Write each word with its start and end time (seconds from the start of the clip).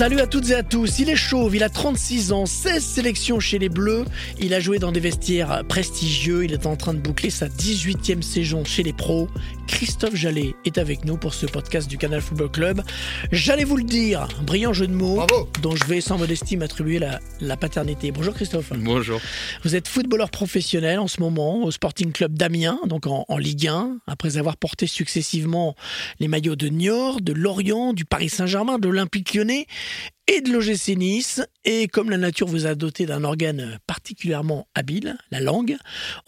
Salut 0.00 0.20
à 0.20 0.26
toutes 0.26 0.48
et 0.48 0.54
à 0.54 0.62
tous, 0.62 0.98
il 1.00 1.10
est 1.10 1.14
chauve, 1.14 1.54
il 1.54 1.62
a 1.62 1.68
36 1.68 2.32
ans, 2.32 2.46
16 2.46 2.82
sélections 2.82 3.38
chez 3.38 3.58
les 3.58 3.68
Bleus, 3.68 4.06
il 4.40 4.54
a 4.54 4.58
joué 4.58 4.78
dans 4.78 4.92
des 4.92 5.00
vestiaires 5.00 5.62
prestigieux, 5.68 6.42
il 6.46 6.54
est 6.54 6.64
en 6.64 6.74
train 6.74 6.94
de 6.94 7.00
boucler 7.00 7.28
sa 7.28 7.48
18e 7.48 8.22
saison 8.22 8.64
chez 8.64 8.82
les 8.82 8.94
pros. 8.94 9.28
Christophe 9.70 10.14
Jallet 10.16 10.54
est 10.64 10.78
avec 10.78 11.04
nous 11.04 11.16
pour 11.16 11.32
ce 11.32 11.46
podcast 11.46 11.88
du 11.88 11.96
Canal 11.96 12.20
Football 12.20 12.50
Club. 12.50 12.82
J'allais 13.32 13.64
vous 13.64 13.76
le 13.76 13.84
dire, 13.84 14.26
brillant 14.42 14.72
jeu 14.72 14.86
de 14.86 14.92
mots, 14.92 15.14
Bravo. 15.16 15.48
dont 15.62 15.74
je 15.76 15.84
vais 15.84 16.00
sans 16.00 16.18
modestie 16.18 16.56
m'attribuer 16.56 16.98
la, 16.98 17.20
la 17.40 17.56
paternité. 17.56 18.10
Bonjour 18.10 18.34
Christophe. 18.34 18.72
Bonjour. 18.76 19.20
Vous 19.62 19.76
êtes 19.76 19.88
footballeur 19.88 20.30
professionnel 20.30 20.98
en 20.98 21.06
ce 21.06 21.20
moment 21.20 21.62
au 21.64 21.70
Sporting 21.70 22.12
Club 22.12 22.36
d'Amiens, 22.36 22.78
donc 22.86 23.06
en, 23.06 23.24
en 23.28 23.38
Ligue 23.38 23.68
1, 23.68 23.98
après 24.06 24.36
avoir 24.36 24.56
porté 24.56 24.86
successivement 24.86 25.74
les 26.18 26.28
maillots 26.28 26.56
de 26.56 26.68
Niort, 26.68 27.20
de 27.20 27.32
Lorient, 27.32 27.92
du 27.92 28.04
Paris 28.04 28.28
Saint-Germain, 28.28 28.78
de 28.78 28.88
l'Olympique 28.88 29.32
lyonnais 29.34 29.66
et 30.30 30.40
de 30.42 30.52
l'OGC 30.52 30.96
Nice. 30.96 31.42
Et 31.64 31.88
comme 31.88 32.08
la 32.08 32.16
nature 32.16 32.46
vous 32.46 32.66
a 32.66 32.76
doté 32.76 33.04
d'un 33.04 33.24
organe 33.24 33.78
particulièrement 33.86 34.68
habile, 34.76 35.18
la 35.32 35.40
langue, 35.40 35.76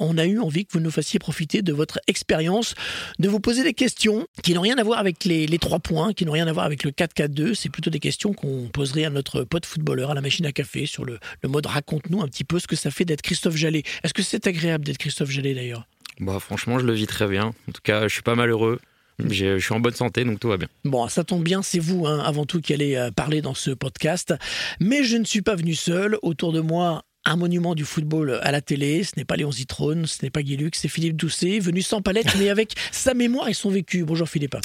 on 0.01 0.19
a 0.19 0.27
eu 0.27 0.41
envie 0.41 0.67
que 0.67 0.73
vous 0.73 0.81
nous 0.81 0.91
fassiez 0.91 1.21
profiter 1.21 1.63
de 1.63 1.73
votre 1.73 2.01
expérience, 2.09 2.75
de 3.21 3.29
vous 3.29 3.39
poser 3.39 3.63
des 3.63 3.75
questions 3.75 4.27
qui 4.43 4.55
n'ont 4.55 4.61
rien 4.61 4.77
à 4.77 4.83
voir 4.83 4.99
avec 4.99 5.25
les, 5.25 5.47
trois 5.59 5.79
points, 5.79 6.13
qui 6.13 6.27
n'ont 6.27 6.33
rien 6.33 6.49
à 6.49 6.53
voir 6.53 6.67
avec 6.67 6.83
le 6.83 6.91
4-4-2. 6.91 7.55
C'est 7.55 7.69
plutôt 7.69 7.91
des 7.91 8.01
questions 8.01 8.33
qu'on 8.33 8.69
poserait 8.73 9.05
à 9.05 9.11
notre 9.11 9.45
pote 9.45 9.67
footballeur 9.67 10.11
à 10.11 10.15
la 10.15 10.21
machine 10.21 10.47
à 10.47 10.53
café 10.53 10.85
sur 10.87 11.05
le, 11.05 11.21
le 11.43 11.49
mode 11.49 11.67
raconte-nous 11.67 12.23
un 12.23 12.27
petit 12.27 12.45
peu 12.45 12.59
ce 12.59 12.67
que 12.67 12.77
ça 12.77 12.91
fait 12.91 13.05
d'être 13.05 13.23
Christophe 13.23 13.57
Jallet. 13.57 13.85
Est-ce 14.03 14.15
que 14.15 14.23
c'est 14.23 14.49
agréable 14.49 14.85
d'être 14.85 14.99
Christophe 14.99 15.31
Jallet 15.31 15.55
d'ailleurs? 15.55 15.87
Bah 16.19 16.41
franchement, 16.41 16.81
je 16.81 16.85
le 16.85 16.93
vis 16.93 17.07
très 17.07 17.29
bien. 17.29 17.53
En 17.69 17.73
tout 17.73 17.81
cas, 17.85 18.09
je 18.09 18.13
suis 18.13 18.23
pas 18.23 18.35
malheureux. 18.35 18.81
Je 19.19 19.59
suis 19.59 19.75
en 19.75 19.81
bonne 19.81 19.95
santé, 19.95 20.25
donc 20.25 20.41
tout 20.41 20.49
va 20.49 20.57
bien. 20.57 20.69
Bon, 20.85 21.07
ça 21.09 21.23
tombe 21.25 21.45
bien, 21.45 21.63
c'est 21.63 21.79
vous 21.79 22.07
hein, 22.07 22.21
avant 22.25 22.45
tout 22.47 22.61
qui 22.61 22.73
allez 22.73 22.97
euh, 22.97 23.11
parler 23.11 23.41
dans 23.43 23.55
ce 23.55 23.71
podcast. 23.71 24.35
Mais 24.81 25.05
je 25.05 25.17
ne 25.17 25.25
suis 25.25 25.43
pas 25.43 25.55
venu 25.55 25.75
seul. 25.75 26.19
Autour 26.23 26.53
de 26.53 26.61
moi, 26.61 27.05
un 27.25 27.37
monument 27.37 27.75
du 27.75 27.85
football 27.85 28.41
à 28.43 28.51
la 28.51 28.61
télé. 28.61 29.05
Ce 29.05 29.13
n'est 29.17 29.25
pas 29.25 29.37
Léon 29.37 29.53
Zitrone, 29.53 30.07
ce 30.07 30.25
n'est 30.25 30.31
pas 30.31 30.43
Guy 30.43 30.57
Lux, 30.57 30.79
c'est 30.81 30.89
Philippe 30.89 31.17
Doucet, 31.17 31.59
venu 31.61 31.83
sans 31.83 32.03
palette, 32.03 32.35
mais 32.39 32.49
avec 32.51 32.75
sa 32.91 33.15
mémoire 33.15 33.49
et 33.49 33.55
son 33.55 33.71
vécu. 33.71 34.05
Bonjour 34.05 34.29
Philippe. 34.29 34.57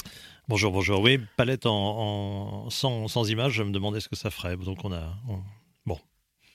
Bonjour, 0.48 0.72
bonjour. 0.72 1.00
Oui, 1.00 1.20
palette 1.36 1.66
en, 1.66 1.72
en- 2.64 2.70
sans, 2.70 3.06
sans 3.06 3.28
image, 3.30 3.52
je 3.52 3.62
me 3.62 3.70
demandais 3.70 4.00
ce 4.00 4.08
que 4.08 4.16
ça 4.16 4.30
ferait. 4.30 4.56
Donc 4.56 4.84
on 4.84 4.92
a, 4.92 5.14
on- 5.28 5.40
bon, 5.86 5.98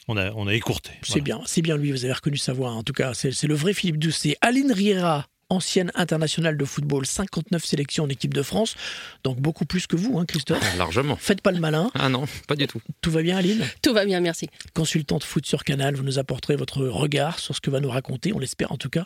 on 0.07 0.17
a, 0.17 0.31
on 0.31 0.47
a 0.47 0.53
écourté. 0.55 0.89
C'est 1.03 1.21
bien, 1.21 1.41
c'est 1.45 1.61
bien 1.61 1.77
lui, 1.77 1.91
vous 1.91 2.03
avez 2.03 2.13
reconnu 2.13 2.37
sa 2.37 2.53
voix. 2.53 2.71
En 2.71 2.81
tout 2.83 2.93
cas, 2.93 3.13
c'est 3.13 3.31
c'est 3.31 3.47
le 3.47 3.53
vrai 3.55 3.73
Philippe 3.73 3.99
Doucet. 3.99 4.35
Aline 4.41 4.71
Riera, 4.73 5.27
ancienne 5.53 5.91
internationale 5.95 6.57
de 6.57 6.65
football, 6.65 7.05
59 7.05 7.63
sélections 7.63 8.03
en 8.03 8.09
équipe 8.09 8.33
de 8.33 8.41
France. 8.41 8.75
Donc 9.23 9.39
beaucoup 9.39 9.65
plus 9.65 9.87
que 9.87 9.95
vous, 9.95 10.19
hein, 10.19 10.25
Christophe. 10.25 10.59
Largement. 10.77 11.15
Faites 11.15 11.41
pas 11.41 11.51
le 11.51 11.59
malin. 11.59 11.89
Ah 11.95 12.09
non, 12.09 12.25
pas 12.47 12.55
du 12.55 12.67
tout. 12.67 12.81
Tout 13.01 13.11
va 13.11 13.21
bien, 13.21 13.37
Aline? 13.37 13.63
Tout 13.81 13.93
va 13.93 14.05
bien, 14.05 14.19
merci. 14.19 14.49
consultante 14.73 15.23
foot 15.23 15.45
sur 15.45 15.63
Canal. 15.63 15.95
Vous 15.95 16.03
nous 16.03 16.19
apporterez 16.19 16.55
votre 16.55 16.81
regard 16.85 17.39
sur 17.39 17.55
ce 17.55 17.61
que 17.61 17.69
va 17.69 17.79
nous 17.79 17.89
raconter, 17.89 18.33
on 18.33 18.39
l'espère 18.39 18.71
en 18.71 18.77
tout 18.77 18.89
cas, 18.89 19.05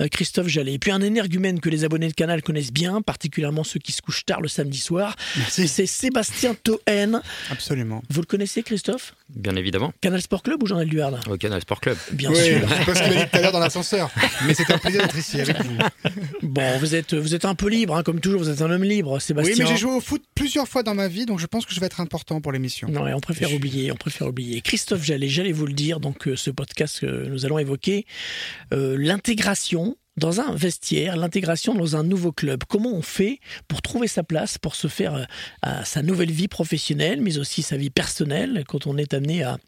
euh, 0.00 0.08
Christophe 0.08 0.48
Jallet. 0.48 0.74
Et 0.74 0.78
puis 0.78 0.90
un 0.90 1.00
énergumène 1.00 1.60
que 1.60 1.68
les 1.68 1.84
abonnés 1.84 2.08
de 2.08 2.14
Canal 2.14 2.42
connaissent 2.42 2.72
bien, 2.72 3.02
particulièrement 3.02 3.64
ceux 3.64 3.80
qui 3.80 3.92
se 3.92 4.00
couchent 4.02 4.24
tard 4.24 4.40
le 4.40 4.48
samedi 4.48 4.78
soir. 4.78 5.16
C'est 5.48 5.66
Sébastien 5.86 6.54
Toen. 6.54 7.20
Absolument. 7.50 8.02
Vous 8.10 8.20
le 8.20 8.26
connaissez, 8.26 8.62
Christophe? 8.62 9.14
Bien 9.28 9.56
évidemment. 9.56 9.92
Canal 10.00 10.22
Sport 10.22 10.42
Club 10.42 10.62
ou 10.62 10.66
Journal 10.66 10.88
du 10.88 11.00
Hard? 11.00 11.20
Au 11.28 11.36
Canal 11.36 11.60
Sport 11.60 11.80
Club. 11.80 11.96
Bien 12.12 12.30
Oui, 12.30 12.36
sûr. 12.36 12.60
pas 12.86 12.94
ce 12.94 13.02
qu'il 13.02 13.12
a 13.18 13.24
dit 13.24 13.30
tout 13.30 13.36
à 13.36 13.40
l'heure 13.40 13.52
dans 13.52 13.58
l'ascenseur. 13.58 14.10
Mais 14.46 14.54
c'est 14.54 14.70
un 14.70 14.78
plaisir 14.78 15.02
d'être 15.02 15.16
ici 15.18 15.40
avec 15.40 15.60
vous. 15.62 15.76
Bon, 16.42 16.78
vous 16.78 16.94
êtes, 16.94 17.14
vous 17.14 17.34
êtes 17.34 17.44
un 17.44 17.54
peu 17.54 17.68
libre, 17.68 17.96
hein, 17.96 18.02
comme 18.02 18.20
toujours, 18.20 18.40
vous 18.40 18.50
êtes 18.50 18.62
un 18.62 18.70
homme 18.70 18.84
libre, 18.84 19.14
Oui, 19.14 19.20
Sébastien. 19.20 19.54
mais 19.58 19.66
j'ai 19.70 19.76
joué 19.76 19.92
au 19.92 20.00
foot 20.00 20.22
plusieurs 20.34 20.68
fois 20.68 20.82
dans 20.82 20.94
ma 20.94 21.08
vie, 21.08 21.26
donc 21.26 21.38
je 21.38 21.46
pense 21.46 21.66
que 21.66 21.74
je 21.74 21.80
vais 21.80 21.86
être 21.86 22.00
important 22.00 22.40
pour 22.40 22.52
l'émission. 22.52 22.88
Non, 22.88 23.06
et 23.06 23.14
on 23.14 23.20
préfère 23.20 23.52
oublier, 23.52 23.92
on 23.92 23.96
préfère 23.96 24.28
oublier. 24.28 24.60
Christophe 24.60 25.02
Jallet, 25.04 25.28
j'allais 25.28 25.52
vous 25.52 25.66
le 25.66 25.72
dire, 25.72 26.00
donc 26.00 26.28
euh, 26.28 26.36
ce 26.36 26.50
podcast 26.50 27.00
que 27.00 27.26
nous 27.26 27.44
allons 27.44 27.58
évoquer, 27.58 28.06
euh, 28.72 28.96
l'intégration 28.98 29.96
dans 30.16 30.40
un 30.40 30.54
vestiaire, 30.54 31.16
l'intégration 31.16 31.74
dans 31.74 31.96
un 31.96 32.02
nouveau 32.02 32.32
club. 32.32 32.64
Comment 32.68 32.92
on 32.92 33.02
fait 33.02 33.38
pour 33.68 33.82
trouver 33.82 34.08
sa 34.08 34.24
place, 34.24 34.58
pour 34.58 34.74
se 34.74 34.88
faire 34.88 35.14
euh, 35.14 35.24
à 35.62 35.84
sa 35.84 36.02
nouvelle 36.02 36.32
vie 36.32 36.48
professionnelle, 36.48 37.20
mais 37.20 37.38
aussi 37.38 37.62
sa 37.62 37.76
vie 37.76 37.90
personnelle, 37.90 38.64
quand 38.66 38.86
on 38.86 38.96
est 38.98 39.14
amené 39.14 39.44
à 39.44 39.58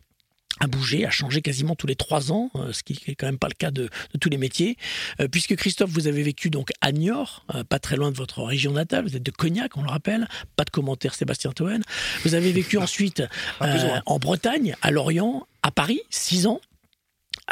à 0.60 0.66
bouger, 0.66 1.06
à 1.06 1.10
changer 1.10 1.40
quasiment 1.42 1.74
tous 1.74 1.86
les 1.86 1.96
trois 1.96 2.30
ans, 2.32 2.50
euh, 2.54 2.72
ce 2.72 2.82
qui 2.82 2.98
n'est 3.08 3.14
quand 3.14 3.26
même 3.26 3.38
pas 3.38 3.48
le 3.48 3.54
cas 3.54 3.70
de, 3.70 3.84
de 3.84 4.18
tous 4.20 4.28
les 4.28 4.36
métiers. 4.36 4.76
Euh, 5.20 5.26
puisque 5.26 5.56
Christophe, 5.56 5.90
vous 5.90 6.06
avez 6.06 6.22
vécu 6.22 6.50
donc 6.50 6.70
à 6.80 6.92
Niort, 6.92 7.44
euh, 7.54 7.64
pas 7.64 7.78
très 7.78 7.96
loin 7.96 8.10
de 8.10 8.16
votre 8.16 8.42
région 8.42 8.72
natale, 8.72 9.04
vous 9.04 9.16
êtes 9.16 9.22
de 9.22 9.30
Cognac, 9.30 9.76
on 9.76 9.82
le 9.82 9.88
rappelle, 9.88 10.28
pas 10.56 10.64
de 10.64 10.70
commentaire 10.70 11.14
Sébastien 11.14 11.52
Toen. 11.52 11.82
Vous 12.24 12.34
avez 12.34 12.52
vécu 12.52 12.78
ensuite 12.78 13.22
euh, 13.62 14.00
en 14.06 14.18
Bretagne, 14.18 14.76
à 14.82 14.90
Lorient, 14.90 15.46
à 15.62 15.70
Paris, 15.70 16.02
six 16.10 16.46
ans. 16.46 16.60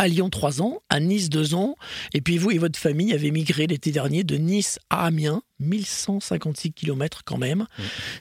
À 0.00 0.06
Lyon, 0.08 0.30
trois 0.30 0.62
ans. 0.62 0.80
À 0.88 1.00
Nice, 1.00 1.28
deux 1.28 1.54
ans. 1.54 1.74
Et 2.14 2.20
puis 2.20 2.38
vous 2.38 2.52
et 2.52 2.58
votre 2.58 2.78
famille 2.78 3.12
avez 3.12 3.30
migré 3.32 3.66
l'été 3.66 3.90
dernier 3.90 4.22
de 4.22 4.36
Nice 4.36 4.78
à 4.90 5.04
Amiens, 5.06 5.42
1156 5.58 6.72
km 6.72 7.22
quand 7.24 7.36
même. 7.36 7.66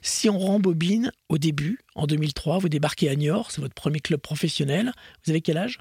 Si 0.02 0.28
on 0.28 0.40
rembobine 0.40 1.12
au 1.30 1.38
début, 1.38 1.80
en 1.96 2.08
2003, 2.08 2.58
vous 2.58 2.68
débarquez 2.70 3.10
à 3.10 3.16
Niort, 3.16 3.52
c'est 3.52 3.62
votre 3.62 3.76
premier 3.76 4.00
club 4.00 4.20
professionnel. 4.20 4.92
Vous 5.24 5.32
avez 5.32 5.42
quel 5.42 5.58
âge? 5.58 5.80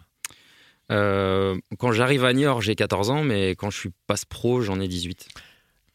Euh, 0.92 1.58
quand 1.78 1.92
j'arrive 1.92 2.24
à 2.24 2.32
Niort, 2.34 2.60
j'ai 2.60 2.74
14 2.74 3.10
ans, 3.10 3.24
mais 3.24 3.50
quand 3.56 3.70
je 3.70 3.78
suis 3.78 3.90
passe 4.06 4.24
pro, 4.26 4.60
j'en 4.60 4.78
ai 4.80 4.88
18. 4.88 5.28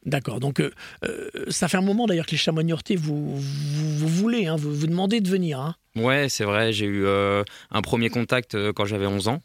D'accord, 0.04 0.40
donc 0.40 0.60
euh, 0.60 0.72
euh, 1.06 1.30
ça 1.50 1.68
fait 1.68 1.78
un 1.78 1.82
moment 1.84 2.08
d'ailleurs 2.08 2.26
que 2.26 2.32
les 2.32 2.38
chamois 2.38 2.64
niortais 2.64 2.96
vous, 2.96 3.36
vous, 3.38 3.98
vous 3.98 4.08
voulez, 4.08 4.48
hein, 4.48 4.56
vous, 4.56 4.74
vous 4.74 4.88
demandez 4.88 5.22
de 5.22 5.30
venir. 5.30 5.60
hein. 5.60 5.76
Ouais, 5.96 6.28
c'est 6.28 6.44
vrai, 6.44 6.74
j'ai 6.74 6.88
eu 6.88 7.06
euh, 7.06 7.44
un 7.70 7.82
premier 7.84 8.10
contact 8.10 8.58
quand 8.74 8.86
j'avais 8.86 9.06
11 9.06 9.28
ans. 9.28 9.44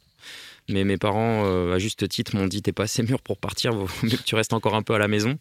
Mais 0.69 0.83
mes 0.83 0.97
parents, 0.97 1.45
euh, 1.45 1.73
à 1.73 1.79
juste 1.79 2.07
titre, 2.09 2.35
m'ont 2.35 2.47
dit 2.47 2.61
T'es 2.61 2.73
pas 2.73 2.83
assez 2.83 3.03
mûr 3.03 3.21
pour 3.21 3.37
partir, 3.37 3.73
tu 4.25 4.35
restes 4.35 4.53
encore 4.53 4.75
un 4.75 4.81
peu 4.81 4.93
à 4.93 4.99
la 4.99 5.07
maison. 5.07 5.37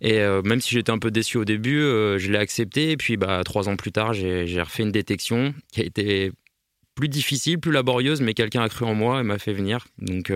Et 0.00 0.20
euh, 0.20 0.42
même 0.42 0.60
si 0.60 0.74
j'étais 0.74 0.90
un 0.90 0.98
peu 0.98 1.10
déçu 1.10 1.36
au 1.36 1.44
début, 1.44 1.80
euh, 1.80 2.18
je 2.18 2.30
l'ai 2.30 2.38
accepté. 2.38 2.90
Et 2.90 2.96
puis, 2.96 3.16
bah, 3.16 3.42
trois 3.44 3.68
ans 3.68 3.76
plus 3.76 3.92
tard, 3.92 4.12
j'ai 4.14 4.60
refait 4.60 4.82
une 4.82 4.92
détection 4.92 5.54
qui 5.72 5.80
a 5.80 5.84
été 5.84 6.32
plus 6.94 7.08
difficile, 7.08 7.58
plus 7.58 7.72
laborieuse, 7.72 8.20
mais 8.20 8.34
quelqu'un 8.34 8.62
a 8.62 8.68
cru 8.68 8.84
en 8.84 8.94
moi 8.94 9.20
et 9.20 9.22
m'a 9.24 9.38
fait 9.38 9.52
venir. 9.52 9.86
Donc, 9.98 10.32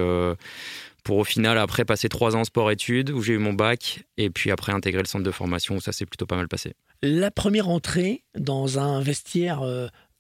pour 1.05 1.19
au 1.19 1.25
final, 1.25 1.57
après, 1.57 1.85
passer 1.85 2.09
trois 2.09 2.35
ans 2.35 2.43
sport-études, 2.43 3.11
où 3.11 3.23
j'ai 3.23 3.35
eu 3.35 3.39
mon 3.39 3.53
bac, 3.53 4.05
et 4.17 4.29
puis 4.29 4.51
après, 4.51 4.73
intégrer 4.73 5.03
le 5.03 5.07
centre 5.07 5.25
de 5.25 5.31
formation, 5.31 5.77
où 5.77 5.81
ça 5.81 5.93
s'est 5.93 6.07
plutôt 6.07 6.27
pas 6.27 6.37
mal 6.37 6.49
passé. 6.49 6.75
La 7.01 7.31
première 7.31 7.69
entrée 7.69 8.25
dans 8.37 8.81
un 8.81 9.01
vestiaire 9.01 9.63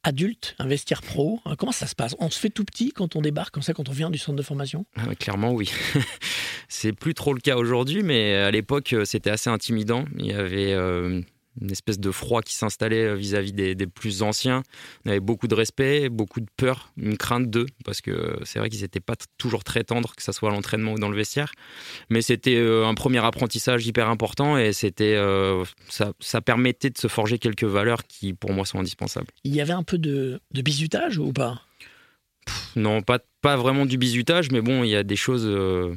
adulte, 0.04 0.54
un 0.58 0.66
vestiaire 0.66 1.02
pro, 1.02 1.40
euh, 1.46 1.54
comment 1.56 1.72
ça 1.72 1.86
se 1.86 1.94
passe? 1.94 2.14
On 2.18 2.30
se 2.30 2.38
fait 2.38 2.50
tout 2.50 2.64
petit 2.64 2.92
quand 2.92 3.16
on 3.16 3.20
débarque, 3.20 3.52
comme 3.54 3.62
ça, 3.62 3.74
quand 3.74 3.88
on 3.88 3.92
vient 3.92 4.10
du 4.10 4.18
centre 4.18 4.36
de 4.36 4.42
formation? 4.42 4.86
Ah, 4.96 5.14
Clairement, 5.14 5.52
oui. 5.52 5.70
c'est 6.68 6.92
plus 6.92 7.14
trop 7.14 7.34
le 7.34 7.40
cas 7.40 7.56
aujourd'hui, 7.56 8.02
mais 8.02 8.34
à 8.36 8.50
l'époque, 8.50 8.92
euh, 8.92 9.04
c'était 9.04 9.30
assez 9.30 9.50
intimidant. 9.50 10.04
Il 10.18 10.26
y 10.26 10.32
avait 10.32 10.72
euh, 10.72 11.20
une 11.60 11.70
espèce 11.70 11.98
de 11.98 12.10
froid 12.10 12.42
qui 12.42 12.54
s'installait 12.54 13.04
euh, 13.04 13.14
vis-à-vis 13.14 13.52
des, 13.52 13.74
des 13.74 13.86
plus 13.86 14.22
anciens. 14.22 14.62
On 15.04 15.10
avait 15.10 15.20
beaucoup 15.20 15.48
de 15.48 15.54
respect, 15.54 16.08
beaucoup 16.08 16.40
de 16.40 16.48
peur, 16.56 16.92
une 16.96 17.16
crainte 17.16 17.50
d'eux, 17.50 17.66
parce 17.84 18.00
que 18.00 18.38
c'est 18.44 18.58
vrai 18.58 18.68
qu'ils 18.68 18.82
n'étaient 18.82 19.00
pas 19.00 19.14
toujours 19.36 19.64
très 19.64 19.84
tendres, 19.84 20.14
que 20.14 20.22
ce 20.22 20.32
soit 20.32 20.50
à 20.50 20.52
l'entraînement 20.52 20.92
ou 20.92 20.98
dans 20.98 21.08
le 21.08 21.16
vestiaire. 21.16 21.52
Mais 22.10 22.22
c'était 22.22 22.56
euh, 22.56 22.86
un 22.86 22.94
premier 22.94 23.24
apprentissage 23.24 23.86
hyper 23.86 24.08
important 24.08 24.58
et 24.58 24.72
c'était, 24.72 25.14
euh, 25.16 25.64
ça, 25.88 26.12
ça 26.20 26.40
permettait 26.40 26.90
de 26.90 26.98
se 26.98 27.08
forger 27.08 27.38
quelques 27.38 27.64
valeurs 27.64 28.06
qui, 28.06 28.34
pour 28.34 28.52
moi, 28.52 28.64
sont 28.64 28.78
indispensables. 28.78 29.28
Il 29.44 29.54
y 29.54 29.60
avait 29.60 29.72
un 29.72 29.82
peu 29.82 29.98
de, 29.98 30.40
de 30.52 30.62
bizutage 30.62 31.18
ou 31.18 31.32
pas? 31.32 31.62
Non, 32.76 33.02
pas, 33.02 33.18
pas 33.42 33.56
vraiment 33.56 33.84
du 33.84 33.98
bizutage, 33.98 34.50
mais 34.50 34.60
bon, 34.60 34.84
il 34.84 34.90
y 34.90 34.96
a 34.96 35.02
des 35.02 35.16
choses 35.16 35.44
euh, 35.46 35.94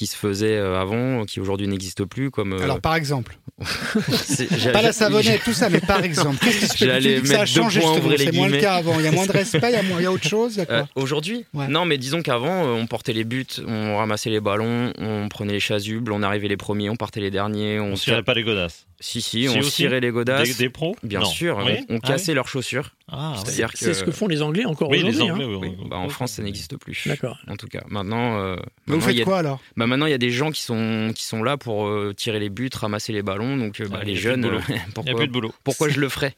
qui 0.00 0.06
se 0.06 0.16
faisaient 0.16 0.56
euh, 0.56 0.80
avant, 0.80 1.26
qui 1.26 1.40
aujourd'hui 1.40 1.68
n'existent 1.68 2.06
plus, 2.06 2.30
comme. 2.30 2.54
euh, 2.54 2.62
Alors, 2.62 2.80
par 2.80 2.94
exemple, 2.94 3.36
pas 4.72 4.80
la 4.80 4.92
savonnette, 4.92 5.42
tout 5.44 5.52
ça, 5.52 5.68
mais 5.68 5.80
par 5.80 6.02
exemple, 6.02 6.38
qu'est-ce 6.42 6.58
qui 6.60 6.66
se 6.68 6.76
fait 6.78 6.86
J'allais 6.86 7.16
Tu 7.16 7.16
dis 7.16 7.22
que 7.22 7.28
ça 7.28 7.42
a 7.42 7.46
changé, 7.46 7.82
justement, 7.82 8.10
c'est 8.16 8.32
moins 8.32 8.48
le 8.48 8.58
cas 8.60 8.76
avant. 8.76 8.98
Il 8.98 9.04
y 9.04 9.08
a 9.08 9.12
moins 9.12 9.26
de 9.26 9.32
respect, 9.36 9.68
il 9.70 9.74
y 9.74 9.76
a, 9.76 9.82
moins- 9.82 10.00
il 10.00 10.04
y 10.04 10.06
a 10.06 10.12
autre 10.12 10.26
chose, 10.26 10.54
il 10.54 10.60
y 10.60 10.62
a 10.62 10.66
quoi? 10.66 10.74
Euh, 10.76 10.84
Aujourd'hui? 10.94 11.44
Ouais. 11.52 11.68
Non, 11.68 11.84
mais 11.84 11.98
disons 11.98 12.22
qu'avant, 12.22 12.64
euh, 12.64 12.80
on 12.80 12.86
portait 12.86 13.12
les 13.12 13.24
buts, 13.24 13.44
on 13.66 13.98
ramassait 13.98 14.30
les 14.30 14.40
ballons, 14.40 14.94
on 14.96 15.28
prenait 15.28 15.52
les 15.52 15.60
chasubles, 15.60 16.12
on 16.12 16.22
arrivait 16.22 16.48
les 16.48 16.56
premiers, 16.56 16.88
on 16.88 16.96
partait 16.96 17.20
les 17.20 17.30
derniers. 17.30 17.78
On, 17.78 17.92
On 17.92 17.94
tirait 17.94 18.22
pas 18.22 18.32
les 18.32 18.42
godasses. 18.42 18.86
Si, 19.02 19.22
si, 19.22 19.48
on 19.48 19.58
aussi 19.58 19.72
tirait 19.76 20.00
les 20.00 20.10
godasses. 20.10 20.56
Des, 20.58 20.64
des 20.64 20.68
pros 20.68 20.94
Bien 21.02 21.20
Non. 21.20 21.24
sûr, 21.24 21.62
Oui 21.64 21.72
on, 21.88 21.94
on 21.96 22.00
Ah 22.02 22.08
cassait 22.08 22.32
oui. 22.32 22.36
leurs 22.36 22.48
chaussures. 22.48 22.94
Ah, 23.08 23.34
que. 23.42 23.50
C'est 23.50 23.94
ce 23.94 24.04
que 24.04 24.10
font 24.10 24.28
les 24.28 24.42
Anglais 24.42 24.66
encore 24.66 24.90
Oui, 24.90 24.98
les 25.02 25.08
aujourd'hui. 25.08 25.30
Anglais, 25.46 25.68
hein. 25.70 25.74
oui, 25.80 25.88
bah, 25.88 25.96
en 25.96 26.08
France, 26.10 26.32
ça 26.32 26.42
n'existe 26.42 26.76
plus. 26.76 27.02
D'accord. 27.06 27.38
En 27.48 27.56
tout 27.56 27.66
cas, 27.66 27.82
maintenant, 27.88 28.38
euh, 28.38 28.56
Mais 28.86 28.94
vous 28.94 28.98
maintenant, 28.98 29.08
il 29.08 29.14
y 29.14 29.16
faites 29.16 29.22
a- 29.22 29.24
quoi 29.24 29.38
alors? 29.38 29.60
Bah, 29.76 29.86
maintenant, 29.86 30.06
il 30.06 30.10
y 30.10 30.14
a 30.14 30.18
des 30.18 30.30
gens 30.30 30.50
qui 30.52 30.60
sont, 30.62 31.12
qui 31.14 31.24
sont 31.24 31.42
là 31.42 31.56
pour 31.56 31.86
euh, 31.86 32.12
tirer 32.14 32.38
les 32.40 32.50
buts, 32.50 32.68
ramasser 32.74 33.12
les 33.14 33.22
ballons. 33.22 33.56
Donc, 33.56 33.80
euh, 33.80 33.88
bah, 33.88 33.98
Ah, 34.00 34.04
y 34.04 34.08
les 34.08 34.16
jeunes, 34.16 34.44
euh, 34.44 34.60
Il 34.68 34.74
n'y 34.74 34.78
a 34.80 34.84
pourquoi, 34.94 35.14
plus 35.14 35.26
de 35.28 35.32
boulot. 35.32 35.52
pourquoi 35.64 35.88
je 35.88 35.98
le 35.98 36.08
ferais? 36.10 36.34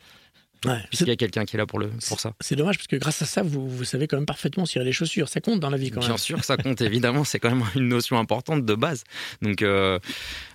Ouais. 0.64 0.79
Puisqu'il 0.91 1.09
y 1.09 1.12
a 1.12 1.17
quelqu'un 1.17 1.44
qui 1.44 1.56
est 1.56 1.59
là 1.59 1.67
pour, 1.67 1.79
le, 1.81 1.88
pour 2.09 2.20
ça. 2.20 2.35
C'est 2.41 2.55
dommage 2.55 2.76
parce 2.79 2.87
que 2.87 2.94
grâce 2.97 3.20
à 3.20 3.25
ça, 3.26 3.43
vous, 3.43 3.69
vous 3.69 3.85
savez 3.85 4.06
quand 4.06 4.17
même 4.17 4.26
parfaitement 4.26 4.64
cirer 4.64 4.85
les 4.85 4.93
chaussures. 4.93 5.29
Ça 5.29 5.41
compte 5.41 5.59
dans 5.59 5.70
la 5.70 5.76
vie 5.76 5.91
quand 5.91 6.00
Bien 6.00 6.11
même. 6.11 6.19
sûr, 6.19 6.44
ça 6.44 6.56
compte 6.56 6.81
évidemment, 6.81 7.25
c'est 7.25 7.41
quand 7.41 7.50
même 7.50 7.64
une 7.75 7.88
notion 7.88 8.19
importante 8.19 8.64
de 8.64 8.75
base. 8.75 9.03
Donc, 9.43 9.62
euh, 9.62 9.99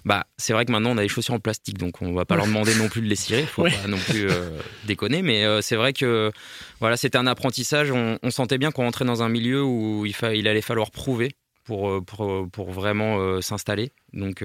bah, 0.06 0.26
c'est 0.38 0.54
vrai 0.54 0.64
que 0.66 0.72
maintenant 0.72 0.92
on 0.92 0.98
a 0.98 1.02
des 1.02 1.10
chaussures 1.10 1.34
en 1.34 1.40
plastique, 1.40 1.78
donc 1.78 2.02
on 2.02 2.14
va 2.14 2.24
pas 2.26 2.36
leur 2.38 2.46
demander 2.48 2.74
non 2.76 2.88
plus 2.88 3.02
de 3.02 3.08
les 3.08 3.16
cirer, 3.18 3.44
faut 3.44 3.64
Ouais. 3.64 3.72
pas 3.72 3.88
non 3.88 3.98
plus 3.98 4.30
euh, 4.30 4.50
déconner. 4.86 5.22
Mais 5.22 5.44
euh, 5.44 5.62
c'est 5.62 5.76
vrai 5.76 5.92
que 5.92 6.32
voilà, 6.80 6.96
c'était 6.96 7.18
un 7.18 7.28
apprentissage. 7.28 7.92
On, 7.92 8.18
on 8.24 8.32
sentait 8.32 8.58
bien 8.58 8.72
qu'on 8.72 8.84
rentrait 8.84 9.04
dans 9.06 9.24
un 9.24 9.30
milieu 9.30 9.64
où 9.64 10.06
il, 10.06 10.14
fa- 10.16 10.34
il 10.36 10.48
allait 10.48 10.62
falloir 10.62 10.92
prouver 10.92 11.34
pour, 11.66 12.02
pour, 12.06 12.50
pour 12.50 12.72
vraiment 12.72 13.42
s'installer. 13.42 13.92
Donc 14.14 14.42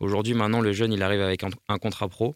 aujourd'hui, 0.00 0.34
maintenant, 0.34 0.60
le 0.60 0.72
jeune, 0.72 0.92
il 0.92 1.02
arrive 1.02 1.20
avec 1.20 1.44
un, 1.44 1.50
un 1.68 1.78
contrat 1.78 2.08
pro. 2.08 2.34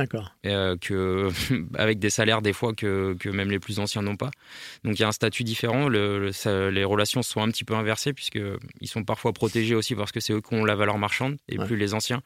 D'accord. 0.00 0.34
euh, 0.46 0.76
que 0.80 1.28
avec 1.76 1.98
des 1.98 2.10
salaires 2.10 2.42
des 2.42 2.52
fois 2.52 2.72
que, 2.74 3.14
que 3.20 3.28
même 3.28 3.50
les 3.50 3.58
plus 3.58 3.78
anciens 3.78 4.02
n'ont 4.02 4.16
pas. 4.16 4.30
Donc 4.84 4.98
il 4.98 5.02
y 5.02 5.04
a 5.04 5.08
un 5.08 5.12
statut 5.12 5.44
différent. 5.44 5.88
Le, 5.88 6.18
le- 6.18 6.32
ça- 6.32 6.70
les 6.70 6.84
relations 6.84 7.22
sont 7.22 7.42
un 7.42 7.48
petit 7.50 7.64
peu 7.64 7.74
inversées 7.74 8.12
puisque 8.12 8.38
ils 8.80 8.88
sont 8.88 9.04
parfois 9.04 9.32
protégés 9.32 9.74
aussi 9.74 9.94
parce 9.94 10.12
que 10.12 10.20
c'est 10.20 10.32
eux 10.32 10.40
qui 10.40 10.54
ont 10.54 10.64
la 10.64 10.74
valeur 10.74 10.98
marchande 10.98 11.36
et 11.48 11.58
Ouais. 11.58 11.66
plus 11.66 11.76
les 11.76 11.94
anciens. 11.94 12.22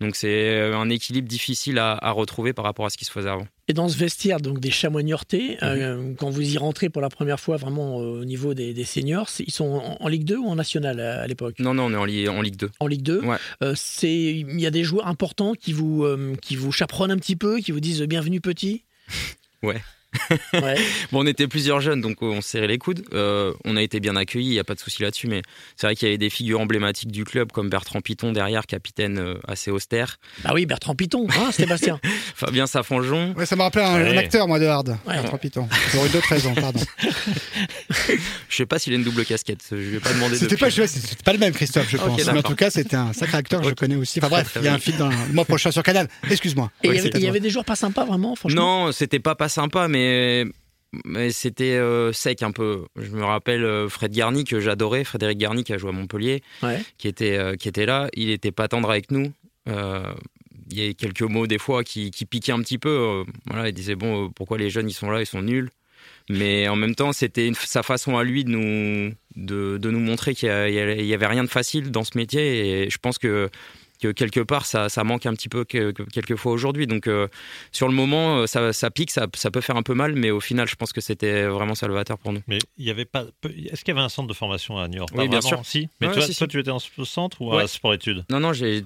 Donc 0.00 0.16
c'est 0.16 0.60
un 0.72 0.88
équilibre 0.90 1.28
difficile 1.28 1.78
à, 1.78 1.92
à 2.00 2.10
retrouver 2.12 2.52
par 2.52 2.64
rapport 2.64 2.86
à 2.86 2.90
ce 2.90 2.96
qui 2.96 3.04
se 3.04 3.12
faisait 3.12 3.28
avant. 3.30 3.46
Et 3.68 3.72
dans 3.72 3.88
ce 3.88 3.96
vestiaire 3.96 4.38
donc 4.40 4.60
des 4.60 4.70
chamois 4.70 5.02
niortais, 5.02 5.58
euh, 5.62 6.12
quand 6.18 6.30
vous 6.30 6.40
y 6.54 6.56
rentrez 6.56 6.88
pour 6.88 7.02
la 7.02 7.08
première 7.08 7.40
fois 7.40 7.56
vraiment 7.56 8.00
euh, 8.00 8.20
au 8.20 8.24
niveau 8.24 8.54
des, 8.54 8.72
des 8.72 8.84
seniors, 8.84 9.28
ils 9.40 9.50
sont 9.52 9.64
en, 9.64 9.96
en 10.00 10.08
Ligue 10.08 10.24
2 10.24 10.36
ou 10.36 10.46
en 10.46 10.54
National 10.54 11.00
à, 11.00 11.22
à 11.22 11.26
l'époque? 11.26 11.56
Non 11.58 11.74
non, 11.74 11.86
on 11.86 11.92
est 11.92 11.96
en, 11.96 12.04
Li- 12.04 12.28
en 12.28 12.42
Ligue 12.42 12.56
2. 12.56 12.70
En 12.78 12.86
Ligue 12.86 13.02
2. 13.02 13.20
Ouais. 13.22 13.36
Euh, 13.64 13.74
il 14.04 14.60
y 14.60 14.66
a 14.66 14.70
des 14.70 14.84
joueurs 14.84 15.08
importants 15.08 15.54
qui 15.54 15.72
vous 15.72 16.06
qui 16.40 16.54
vous 16.54 16.70
chaperonnent 16.70 17.10
un 17.10 17.16
petit 17.18 17.34
peu, 17.36 17.58
qui 17.58 17.72
vous 17.72 17.80
disent 17.80 18.02
bienvenue 18.02 18.40
petit. 18.40 18.84
Ouais. 19.62 19.82
ouais. 20.54 20.76
Bon, 21.12 21.22
on 21.22 21.26
était 21.26 21.46
plusieurs 21.48 21.80
jeunes, 21.80 22.00
donc 22.00 22.22
on 22.22 22.40
se 22.40 22.48
serrait 22.50 22.66
les 22.66 22.78
coudes. 22.78 23.04
Euh, 23.12 23.52
on 23.64 23.76
a 23.76 23.82
été 23.82 24.00
bien 24.00 24.16
accueillis, 24.16 24.46
il 24.48 24.52
n'y 24.52 24.58
a 24.58 24.64
pas 24.64 24.74
de 24.74 24.80
souci 24.80 25.02
là-dessus. 25.02 25.26
Mais 25.28 25.42
c'est 25.76 25.86
vrai 25.86 25.94
qu'il 25.96 26.06
y 26.08 26.10
avait 26.10 26.18
des 26.18 26.30
figures 26.30 26.60
emblématiques 26.60 27.10
du 27.12 27.24
club, 27.24 27.52
comme 27.52 27.68
Bertrand 27.68 28.00
Piton 28.00 28.32
derrière, 28.32 28.66
capitaine 28.66 29.18
euh, 29.18 29.34
assez 29.46 29.70
austère. 29.70 30.18
Bah 30.44 30.50
oui, 30.54 30.66
Bertrand 30.66 30.94
Piton, 30.94 31.26
hein, 31.30 31.50
Sébastien. 31.52 32.00
Fabien 32.34 32.66
Safangeon. 32.66 33.34
Ouais, 33.36 33.46
ça 33.46 33.56
me 33.56 33.62
rappelait 33.62 33.82
un, 33.84 33.96
Ouais. 34.02 34.14
un 34.14 34.16
acteur, 34.18 34.46
moi, 34.48 34.58
de 34.58 34.66
Hard. 34.66 34.88
Ouais. 35.06 35.14
Bertrand 35.14 35.38
Piton. 35.38 35.68
Pour 35.92 36.04
une 36.06 36.16
autre 36.16 36.28
raison, 36.28 36.54
pardon. 36.54 36.80
Je 38.48 38.56
sais 38.56 38.66
pas 38.66 38.78
s'il 38.78 38.92
a 38.92 38.96
une 38.96 39.04
double 39.04 39.24
casquette. 39.24 39.60
Je 39.70 39.76
lui 39.76 39.96
ai 39.96 40.00
pas 40.00 40.12
demandé. 40.12 40.36
C'était 40.36 40.56
pas, 40.56 40.68
pas 41.24 41.32
le 41.32 41.38
même, 41.38 41.52
Christophe, 41.52 41.88
je 41.90 41.96
pense. 41.96 42.24
Mais 42.26 42.38
en 42.38 42.42
tout 42.42 42.54
cas, 42.54 42.70
c'était 42.70 42.96
un 42.96 43.12
sacré 43.12 43.38
acteur 43.38 43.60
que 43.62 43.68
je 43.68 43.74
connais 43.74 43.96
aussi. 43.96 44.18
Enfin 44.18 44.28
bref, 44.28 44.52
il 44.56 44.62
y 44.64 44.68
a 44.68 44.74
un 44.74 44.78
film 44.78 44.98
dans 44.98 45.08
le 45.08 45.16
mois 45.32 45.44
prochain 45.44 45.70
sur 45.70 45.82
Canal. 45.82 46.08
Excuse-moi. 46.30 46.70
Et 46.82 46.88
il 46.88 46.94
y 46.94 47.00
Oui, 47.16 47.26
avait- 47.28 47.40
des 47.40 47.50
joueurs 47.50 47.64
pas 47.64 47.76
sympas 47.76 48.04
vraiment, 48.04 48.34
franchement. 48.34 48.86
Non, 48.86 48.92
c'était 48.92 49.18
pas 49.18 49.34
pas 49.34 49.48
sympa, 49.48 49.88
mais, 49.88 50.05
mais 51.04 51.30
c'était 51.30 51.74
euh, 51.76 52.12
sec 52.12 52.42
un 52.42 52.52
peu. 52.52 52.84
Je 52.96 53.10
me 53.10 53.24
rappelle 53.24 53.64
euh, 53.64 53.88
Fred 53.88 54.12
Garni 54.12 54.44
que 54.44 54.60
j'adorais, 54.60 55.04
Frédéric 55.04 55.38
Garni 55.38 55.64
qui 55.64 55.72
a 55.72 55.78
joué 55.78 55.90
à 55.90 55.92
Montpellier, 55.92 56.42
Ouais. 56.62 56.80
qui 56.98 57.08
était 57.08 57.36
euh, 57.36 57.56
qui 57.56 57.68
était 57.68 57.86
là. 57.86 58.08
Il 58.14 58.30
était 58.30 58.52
pas 58.52 58.68
tendre 58.68 58.90
avec 58.90 59.10
nous. 59.10 59.32
Il 60.68 60.78
y 60.80 60.88
a 60.88 60.92
quelques 60.94 61.22
mots 61.22 61.46
des 61.46 61.58
fois 61.58 61.84
qui, 61.84 62.10
qui 62.10 62.24
piquaient 62.24 62.52
un 62.52 62.60
petit 62.60 62.78
peu. 62.78 63.24
voilà, 63.46 63.68
il 63.68 63.72
disait 63.74 63.94
bon, 63.94 64.30
pourquoi 64.30 64.58
les 64.58 64.68
jeunes 64.70 64.88
ils 64.88 64.94
sont 64.94 65.10
là, 65.10 65.20
ils 65.20 65.26
sont 65.26 65.42
nuls? 65.42 65.70
Mais 66.28 66.66
en 66.66 66.74
même 66.74 66.96
temps, 66.96 67.12
c'était 67.12 67.52
sa 67.54 67.84
façon 67.84 68.16
à 68.18 68.24
lui 68.24 68.42
de 68.44 68.50
nous 68.50 69.12
de, 69.36 69.76
de 69.78 69.90
nous 69.90 70.00
montrer 70.00 70.34
qu'il 70.34 70.48
y 70.48 70.50
a- 70.50 70.68
il 70.68 70.74
y 70.74 70.80
avait- 70.80 70.98
il 70.98 71.06
y 71.06 71.14
avait 71.14 71.26
rien 71.26 71.44
de 71.44 71.48
facile 71.48 71.90
dans 71.92 72.02
ce 72.04 72.16
métier. 72.18 72.82
Et 72.84 72.90
je 72.90 72.98
pense 72.98 73.18
que 73.18 73.48
que 74.00 74.12
quelque 74.12 74.40
part 74.40 74.66
ça, 74.66 74.88
ça 74.88 75.04
manque 75.04 75.26
un 75.26 75.32
petit 75.34 75.48
peu 75.48 75.64
que, 75.64 75.90
que- 75.92 76.02
quelquefois 76.02 76.52
aujourd'hui. 76.52 76.86
Donc 76.86 77.06
euh, 77.06 77.28
sur 77.72 77.88
le 77.88 77.94
moment, 77.94 78.38
euh, 78.38 78.46
ça, 78.46 78.72
ça 78.72 78.90
pique, 78.90 79.10
ça, 79.10 79.26
ça 79.34 79.50
peut 79.50 79.60
faire 79.60 79.76
un 79.76 79.82
peu 79.82 79.94
mal, 79.94 80.14
mais 80.14 80.30
au 80.30 80.40
final, 80.40 80.68
je 80.68 80.74
pense 80.76 80.92
que 80.92 81.00
c'était 81.00 81.44
vraiment 81.46 81.74
salvateur 81.74 82.18
pour 82.18 82.32
nous. 82.32 82.40
Mais 82.46 82.58
il 82.76 82.84
y 82.84 82.90
avait 82.90 83.04
pas. 83.04 83.24
Est-ce 83.44 83.84
qu'il 83.84 83.94
y 83.94 83.96
avait 83.96 84.04
un 84.04 84.08
centre 84.08 84.28
de 84.28 84.34
formation 84.34 84.78
à 84.78 84.88
New 84.88 84.96
York 84.98 85.10
Oui, 85.12 85.24
Pas 85.24 85.28
bien 85.28 85.40
vraiment, 85.40 85.62
sûr. 85.62 85.66
Si. 85.66 85.88
Mais 86.00 86.08
Ouais, 86.08 86.12
toi, 86.14 86.22
si, 86.22 86.34
toi, 86.36 86.46
si. 86.46 86.48
tu 86.48 86.60
étais 86.60 86.70
en 86.70 86.78
ce 86.78 87.04
centre 87.04 87.40
ou 87.42 87.52
à 87.52 87.56
Ouais. 87.56 87.66
sport-études 87.66 88.24
Non, 88.30 88.40
non, 88.40 88.52
j'ai 88.52 88.82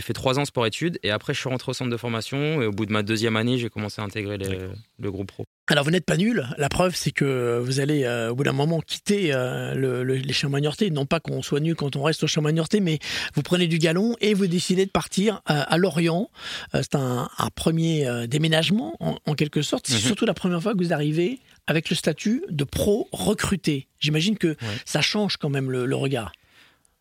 fait 0.00 0.12
trois 0.12 0.38
ans 0.38 0.44
sport-études 0.44 0.98
et 1.02 1.10
après 1.10 1.34
je 1.34 1.40
suis 1.40 1.48
rentré 1.48 1.70
au 1.70 1.74
centre 1.74 1.90
de 1.90 1.96
formation 1.96 2.62
et 2.62 2.66
au 2.66 2.70
bout 2.72 2.86
de 2.86 2.92
ma 2.92 3.02
deuxième 3.02 3.36
année, 3.36 3.58
j'ai 3.58 3.68
commencé 3.70 4.00
à 4.00 4.04
intégrer 4.04 4.38
les- 4.38 4.58
le 4.98 5.10
groupe 5.10 5.28
pro. 5.28 5.44
Alors 5.72 5.84
vous 5.84 5.90
n'êtes 5.90 6.04
pas 6.04 6.18
nul. 6.18 6.46
La 6.58 6.68
preuve, 6.68 6.94
c'est 6.94 7.12
que 7.12 7.58
vous 7.64 7.80
allez 7.80 8.04
euh, 8.04 8.30
au 8.30 8.34
bout 8.34 8.44
d'un 8.44 8.52
moment 8.52 8.80
quitter 8.82 9.32
euh, 9.32 9.74
le- 9.74 10.04
le- 10.04 10.16
les. 10.16 10.90
Non 10.90 11.06
pas 11.06 11.18
qu'on 11.18 11.40
soit 11.42 11.60
nul 11.60 11.74
quand 11.74 11.96
on 11.96 12.02
reste 12.02 12.22
au 12.24 12.26
chemin 12.26 12.52
niortais, 12.52 12.80
mais 12.80 12.98
vous 13.34 13.40
prenez 13.42 13.66
du 13.68 13.78
galon 13.78 14.14
et 14.20 14.34
vous 14.34 14.46
décidez 14.46 14.84
de 14.84 14.90
partir 14.90 15.36
euh, 15.50 15.62
à 15.66 15.78
Lorient. 15.78 16.28
Euh, 16.74 16.82
c'est 16.82 16.94
un, 16.96 17.28
un 17.38 17.48
premier 17.54 18.26
déménagement 18.28 18.94
en, 19.00 19.16
en 19.24 19.34
quelque 19.34 19.62
sorte. 19.62 19.86
C'est 19.86 19.94
Mhm. 19.94 20.00
surtout 20.00 20.26
la 20.26 20.34
première 20.34 20.62
fois 20.62 20.74
que 20.74 20.78
vous 20.78 20.92
arrivez 20.92 21.38
avec 21.66 21.88
le 21.88 21.96
statut 21.96 22.44
de 22.50 22.64
pro 22.64 23.08
recruté. 23.12 23.88
J'imagine 23.98 24.36
que 24.36 24.56
ça 24.84 25.00
change 25.00 25.38
quand 25.38 25.48
même 25.48 25.70
le, 25.70 25.86
le 25.86 25.96
regard. 25.96 26.32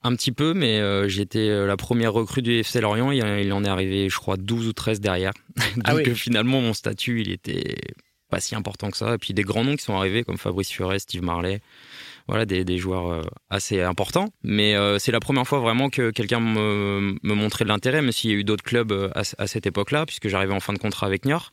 Un 0.04 0.16
petit 0.16 0.32
peu, 0.32 0.54
mais 0.54 0.80
euh, 0.80 1.10
j'étais 1.10 1.50
la 1.68 1.76
première 1.78 2.14
recrue 2.14 2.42
du 2.42 2.54
FC 2.60 2.80
Lorient. 2.80 3.12
Il, 3.12 3.18
il 3.44 3.52
en 3.52 3.66
est 3.66 3.70
arrivé, 3.70 4.08
je 4.10 4.16
crois, 4.16 4.38
12 4.38 4.68
ou 4.68 4.74
13 4.74 5.02
derrière. 5.02 5.34
Donc 5.76 5.84
Ah 5.84 5.96
oui. 5.96 6.04
euh, 6.08 6.16
finalement, 6.16 6.62
mon 6.62 6.74
statut, 6.74 7.20
il 7.22 7.32
était 7.32 7.76
pas 8.32 8.40
si 8.40 8.56
important 8.56 8.90
que 8.90 8.98
ça. 8.98 9.14
Et 9.14 9.18
puis 9.20 9.34
des 9.36 9.44
grands 9.44 9.64
noms 9.64 9.76
qui 9.76 9.84
sont 9.84 9.96
arrivés, 9.96 10.24
comme 10.24 10.38
Fabrice 10.38 10.72
Furet, 10.72 10.98
Steve 10.98 11.22
Marley. 11.22 11.62
Voilà, 12.28 12.46
des, 12.46 12.78
joueurs 12.78 13.12
euh, 13.12 13.24
assez 13.50 13.82
importants. 13.82 14.30
Mais 14.44 14.76
euh, 14.76 15.00
c'est 15.00 15.12
la 15.12 15.20
première 15.20 15.46
fois 15.46 15.60
vraiment 15.60 15.90
que 15.90 16.12
quelqu'un 16.12 16.40
me, 16.40 17.18
me 17.22 17.34
montrait 17.34 17.66
de 17.66 17.70
l'intérêt, 17.70 18.02
même 18.02 18.12
s'il 18.12 18.32
y 18.32 18.34
a 18.34 18.38
eu 18.38 18.44
d'autres 18.44 18.64
clubs 18.64 18.92
euh, 18.92 19.10
à, 19.16 19.24
à 19.38 19.48
cette 19.48 19.66
époque-là, 19.66 20.06
puisque 20.06 20.30
j'arrivais 20.30 20.54
en 20.54 20.60
fin 20.60 20.72
de 20.72 20.78
contrat 20.80 21.08
avec 21.08 21.26
Niort. 21.26 21.52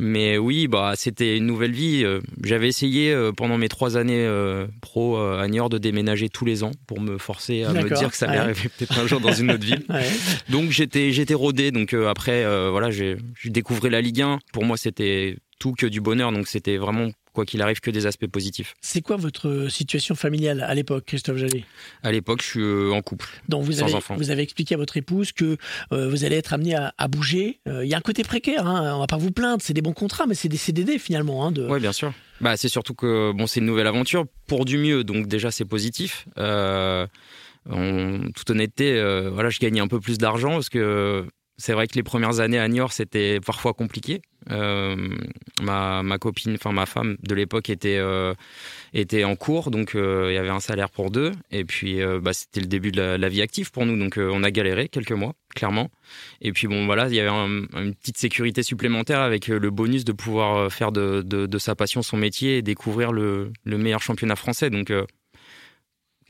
Mais 0.00 0.38
oui, 0.38 0.66
bah, 0.66 0.94
c'était 0.96 1.36
une 1.36 1.44
nouvelle 1.44 1.72
vie. 1.72 2.04
Euh, 2.04 2.20
J'avais 2.42 2.68
essayé 2.68 3.12
euh, 3.12 3.32
pendant 3.32 3.58
mes 3.58 3.68
trois 3.68 3.98
années 3.98 4.24
euh, 4.24 4.66
pro 4.80 5.18
euh, 5.18 5.38
à 5.38 5.46
Niort 5.46 5.68
de 5.68 5.76
déménager 5.76 6.30
tous 6.30 6.46
les 6.46 6.64
ans 6.64 6.70
pour 6.86 7.00
me 7.02 7.18
forcer 7.18 7.64
à 7.64 7.72
me 7.74 7.82
dire 7.94 8.10
que 8.10 8.16
ça 8.16 8.26
allait 8.26 8.38
ouais. 8.38 8.44
arriver 8.44 8.70
peut-être 8.70 8.98
un 8.98 9.06
jour 9.06 9.20
dans 9.20 9.32
une 9.32 9.50
autre 9.50 9.64
ville. 9.64 9.84
Ouais. 9.90 10.08
Donc 10.48 10.70
j'étais 10.70 11.10
j'étais 11.10 11.34
rodé. 11.34 11.72
Donc 11.72 11.94
euh, 11.94 12.08
après 12.08 12.44
euh, 12.44 12.70
voilà, 12.70 12.90
j'ai 12.90 13.16
j'ai 13.38 13.50
découvert 13.50 13.90
la 13.90 14.00
Ligue 14.00 14.22
1. 14.22 14.38
Pour 14.52 14.64
moi, 14.64 14.76
c'était 14.76 15.36
tout 15.58 15.72
que 15.72 15.86
du 15.86 16.00
bonheur. 16.00 16.32
Donc 16.32 16.46
c'était 16.46 16.76
vraiment 16.76 17.08
quoi 17.32 17.44
qu'il 17.44 17.62
arrive 17.62 17.80
que 17.80 17.90
des 17.90 18.06
aspects 18.06 18.26
positifs. 18.26 18.74
C'est 18.80 19.00
quoi 19.02 19.16
votre 19.16 19.68
situation 19.68 20.14
familiale 20.14 20.62
à 20.62 20.74
l'époque, 20.74 21.04
Christophe 21.06 21.36
Jallet? 21.38 21.64
À 22.02 22.12
l'époque, 22.12 22.42
je 22.42 22.46
suis 22.46 22.60
euh, 22.60 22.90
en 22.92 23.02
couple. 23.02 23.28
Donc 23.48 23.64
vous 23.64 23.72
Sans 23.72 23.84
avez, 23.84 23.94
enfant. 23.94 24.16
vous 24.16 24.30
avez 24.30 24.42
expliqué 24.42 24.74
à 24.74 24.78
votre 24.78 24.96
épouse 24.96 25.32
que 25.32 25.56
euh, 25.92 26.08
vous 26.08 26.24
allez 26.24 26.36
être 26.36 26.52
amené 26.52 26.74
à, 26.74 26.92
à 26.98 27.08
bouger. 27.08 27.60
Euh, 27.68 27.84
Il 27.84 27.88
y 27.90 27.94
a 27.94 27.98
un 27.98 28.02
côté 28.02 28.22
précaire, 28.22 28.66
hein, 28.66 28.94
on 28.96 29.00
va 29.00 29.06
pas 29.06 29.16
vous 29.16 29.30
plaindre, 29.32 29.62
c'est 29.62 29.74
des 29.74 29.82
bons 29.82 29.92
contrats, 29.92 30.26
mais 30.26 30.34
c'est 30.34 30.48
des 30.48 30.56
CDD 30.56 30.98
finalement. 30.98 31.46
Hein, 31.46 31.52
de... 31.52 31.66
Oui, 31.66 31.80
bien 31.80 31.92
sûr. 31.92 32.12
Bah, 32.40 32.56
c'est 32.56 32.68
surtout 32.68 32.94
que 32.94 33.32
bon, 33.32 33.46
c'est 33.46 33.60
une 33.60 33.66
nouvelle 33.66 33.86
aventure 33.86 34.24
pour 34.46 34.64
du 34.64 34.78
mieux, 34.78 35.04
donc 35.04 35.26
déjà 35.26 35.50
c'est 35.50 35.64
positif. 35.66 36.26
Euh, 36.38 37.06
en 37.68 38.20
toute 38.34 38.48
honnêteté, 38.50 38.98
euh, 38.98 39.30
voilà, 39.30 39.50
je 39.50 39.58
gagnais 39.58 39.80
un 39.80 39.88
peu 39.88 40.00
plus 40.00 40.18
d'argent 40.18 40.52
parce 40.52 40.70
que 40.70 41.26
c'est 41.60 41.72
vrai 41.74 41.86
que 41.86 41.94
les 41.94 42.02
premières 42.02 42.40
années 42.40 42.58
à 42.58 42.66
Niort 42.68 42.92
c'était 42.92 43.38
parfois 43.40 43.74
compliqué. 43.74 44.22
Euh, 44.50 44.96
ma, 45.62 46.02
ma 46.02 46.16
copine, 46.16 46.54
enfin 46.54 46.72
ma 46.72 46.86
femme 46.86 47.16
de 47.22 47.34
l'époque 47.34 47.68
était 47.68 47.98
euh, 47.98 48.32
était 48.94 49.22
en 49.24 49.36
cours, 49.36 49.70
donc 49.70 49.94
euh, 49.94 50.28
il 50.30 50.34
y 50.34 50.38
avait 50.38 50.48
un 50.48 50.60
salaire 50.60 50.88
pour 50.90 51.10
deux. 51.10 51.32
Et 51.50 51.64
puis 51.64 52.00
bah, 52.22 52.32
c'était 52.32 52.60
le 52.60 52.66
début 52.66 52.90
de 52.90 53.02
la, 53.02 53.28
vie 53.28 53.42
active 53.42 53.70
pour 53.70 53.84
nous, 53.86 53.98
donc 53.98 54.14
on 54.18 54.42
a 54.42 54.50
galéré 54.50 54.88
quelques 54.88 55.12
mois, 55.12 55.34
clairement. 55.54 55.90
Et 56.40 56.52
puis 56.52 56.66
bon, 56.66 56.86
voilà, 56.86 57.08
il 57.08 57.14
y 57.14 57.20
avait 57.20 57.28
un- 57.28 57.66
une 57.80 57.94
petite 57.94 58.16
sécurité 58.18 58.62
supplémentaire 58.62 59.20
avec 59.20 59.48
le 59.48 59.70
bonus 59.70 60.04
de 60.04 60.12
pouvoir 60.12 60.72
faire 60.72 60.90
de, 60.92 61.22
de- 61.22 61.58
sa 61.58 61.74
passion 61.74 62.02
son 62.02 62.16
métier 62.16 62.56
et 62.56 62.62
découvrir 62.62 63.12
le, 63.12 63.52
le 63.64 63.78
meilleur 63.78 64.00
championnat 64.02 64.36
français. 64.36 64.70
Donc, 64.70 64.90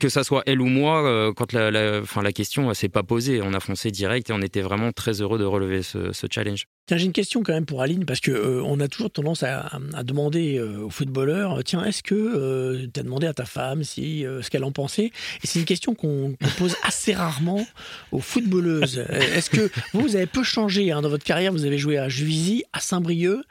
que 0.01 0.09
ça 0.09 0.23
soit 0.23 0.41
elle 0.47 0.59
ou 0.61 0.65
moi, 0.65 1.05
euh, 1.05 1.31
quand 1.31 1.53
la, 1.53 1.69
la, 1.69 1.99
enfin, 2.01 2.23
la 2.23 2.33
question 2.33 2.67
ne 2.67 2.73
s'est 2.73 2.89
pas 2.89 3.03
posée, 3.03 3.39
on 3.43 3.53
a 3.53 3.59
foncé 3.59 3.91
direct 3.91 4.31
et 4.31 4.33
on 4.33 4.41
était 4.41 4.61
vraiment 4.61 4.91
très 4.91 5.21
heureux 5.21 5.37
de 5.37 5.45
relever 5.45 5.83
ce, 5.83 6.11
challenge. 6.29 6.65
J'ai 6.89 7.05
une 7.05 7.13
question 7.13 7.43
quand 7.43 7.53
même 7.53 7.67
pour 7.67 7.83
Aline, 7.83 8.05
parce 8.05 8.19
que 8.19 8.31
euh, 8.31 8.81
a 8.81 8.87
toujours 8.87 9.11
tendance 9.11 9.43
à, 9.43 9.69
demander 10.03 10.57
euh, 10.57 10.79
aux 10.79 10.89
footballeurs, 10.89 11.63
tiens, 11.63 11.85
est-ce 11.85 12.01
que 12.01 12.87
tu 12.91 12.99
as 12.99 13.03
demandé 13.03 13.27
à 13.27 13.33
ta 13.33 13.45
femme 13.45 13.83
si 13.83 14.23
ce 14.23 14.49
qu'elle 14.49 14.63
en 14.63 14.71
pensait? 14.71 15.11
Et 15.43 15.47
c'est 15.47 15.59
une 15.59 15.65
question 15.65 15.93
qu'on 15.93 16.31
qu'on 16.31 16.49
pose 16.57 16.75
assez 16.83 17.13
rarement 17.13 17.65
aux 18.11 18.19
footballeuses. 18.19 19.05
est-ce 19.09 19.51
que 19.51 19.69
vous, 19.93 20.01
vous 20.01 20.15
avez 20.15 20.25
peu 20.25 20.43
changé 20.43 20.91
hein, 20.91 21.01
dans 21.01 21.09
votre 21.09 21.23
carrière 21.23 21.51
Vous 21.51 21.65
avez 21.65 21.77
joué 21.77 21.99
à 21.99 22.09
Juvisy, 22.09 22.63
à 22.73 22.79
Saint-Brieuc. 22.79 23.43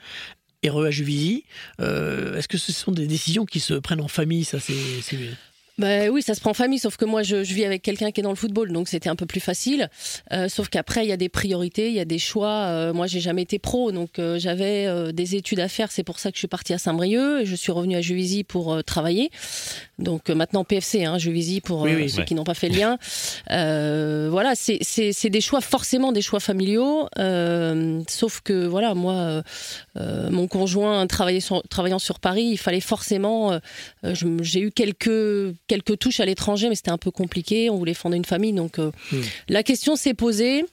Et 0.63 0.69
à 0.69 0.91
Juvisy, 0.91 1.45
est-ce 1.79 2.49
que 2.49 2.59
ce 2.59 2.73
sont 2.73 2.93
des 2.93 3.07
décisions 3.07 3.47
qui 3.47 3.61
se 3.61 3.75
prennent 3.75 4.03
en 4.03 4.09
famille 4.09 4.45
Ça, 4.45 4.59
c'est 4.59 4.75
bah, 5.81 6.11
oui, 6.11 6.21
ça 6.21 6.35
se 6.35 6.41
prend 6.41 6.51
en 6.51 6.55
famille, 6.55 6.79
sauf 6.79 6.99
que 6.99 7.07
moi, 7.07 7.23
je, 7.23 7.43
je 7.43 7.55
vis 7.55 7.65
avec 7.65 7.81
quelqu'un 7.81 8.11
qui 8.11 8.21
est 8.21 8.23
dans 8.23 8.29
le 8.31 8.37
football, 8.37 8.71
donc 8.71 8.87
c'était 8.87 9.09
un 9.09 9.17
peu 9.17 9.25
plus 9.25 9.41
facile. 9.41 9.89
Euh, 10.31 10.47
sauf 10.47 10.69
qu'après, 10.69 11.07
il 11.07 11.09
y 11.09 11.13
a 11.13 11.17
des 11.17 11.31
priorités, 11.31 11.89
il 11.89 11.95
y 11.95 12.01
a 12.01 12.05
des 12.05 12.19
choix. 12.19 12.67
Euh, 12.67 12.93
moi, 12.93 13.07
j'ai 13.07 13.21
jamais 13.21 13.41
été 13.41 13.59
pro, 13.59 13.91
donc 13.91 14.19
euh, 14.19 14.39
j'avais 14.39 14.87
euh, 14.87 15.11
des 15.11 15.37
études 15.37 15.59
à 15.59 15.69
faire. 15.69 15.91
C'est 15.91 16.05
pour 16.05 16.19
ça 16.19 16.31
que 16.31 16.37
je 16.37 16.41
suis 16.41 16.49
partie 16.49 16.75
à 16.75 16.79
Saint-Brieuc 16.79 17.41
et 17.41 17.47
je 17.47 17.57
suis 17.57 17.73
revenue 17.73 17.97
à 17.97 18.03
Juvisy 18.03 18.45
pour 18.45 18.75
euh, 18.75 18.83
travailler. 18.83 19.31
Donc 20.01 20.31
maintenant 20.31 20.65
PFC, 20.65 21.05
hein, 21.05 21.19
Juvisy 21.19 21.61
pour 21.61 21.83
Oui, 21.83 21.95
oui. 21.95 22.11
ceux 22.11 22.19
Ouais. 22.21 22.25
qui 22.25 22.35
n'ont 22.35 22.45
pas 22.45 22.55
fait 22.55 22.69
le 22.69 22.77
lien. 22.77 22.99
voilà, 24.31 24.55
c'est 24.55 25.31
des 25.31 25.41
choix, 25.41 25.61
forcément 25.61 26.13
des 26.13 26.23
choix 26.23 26.41
familiaux. 26.41 27.09
Euh, 27.19 28.01
sauf 28.09 28.41
que 28.41 28.67
voilà, 28.67 28.95
moi, 28.95 29.15
euh, 29.15 29.43
euh, 29.97 30.31
mon 30.31 30.49
conjoint 30.49 31.07
travaillait 31.07 31.41
sur- 31.41 31.63
travaillant 31.69 31.99
sur 31.99 32.19
Paris, 32.21 32.49
il 32.53 32.59
fallait 32.59 32.81
forcément. 32.81 33.53
euh, 33.53 33.59
euh, 34.05 34.15
je 34.15 34.27
J'ai 34.43 34.61
eu 34.61 34.71
quelques 34.71 35.55
quelques 35.67 35.99
touches 35.99 36.21
à 36.21 36.25
l'étranger, 36.25 36.69
mais 36.69 36.75
c'était 36.75 36.91
un 36.91 36.99
peu 36.99 37.11
compliqué. 37.11 37.69
On 37.71 37.77
voulait 37.77 37.95
fonder 37.95 38.17
une 38.17 38.25
famille, 38.25 38.53
donc 38.53 38.79
euh, 38.79 38.91
Hmm. 39.13 39.21
la 39.49 39.63
question 39.63 39.97
s'est 39.97 40.15
posée. 40.15 40.65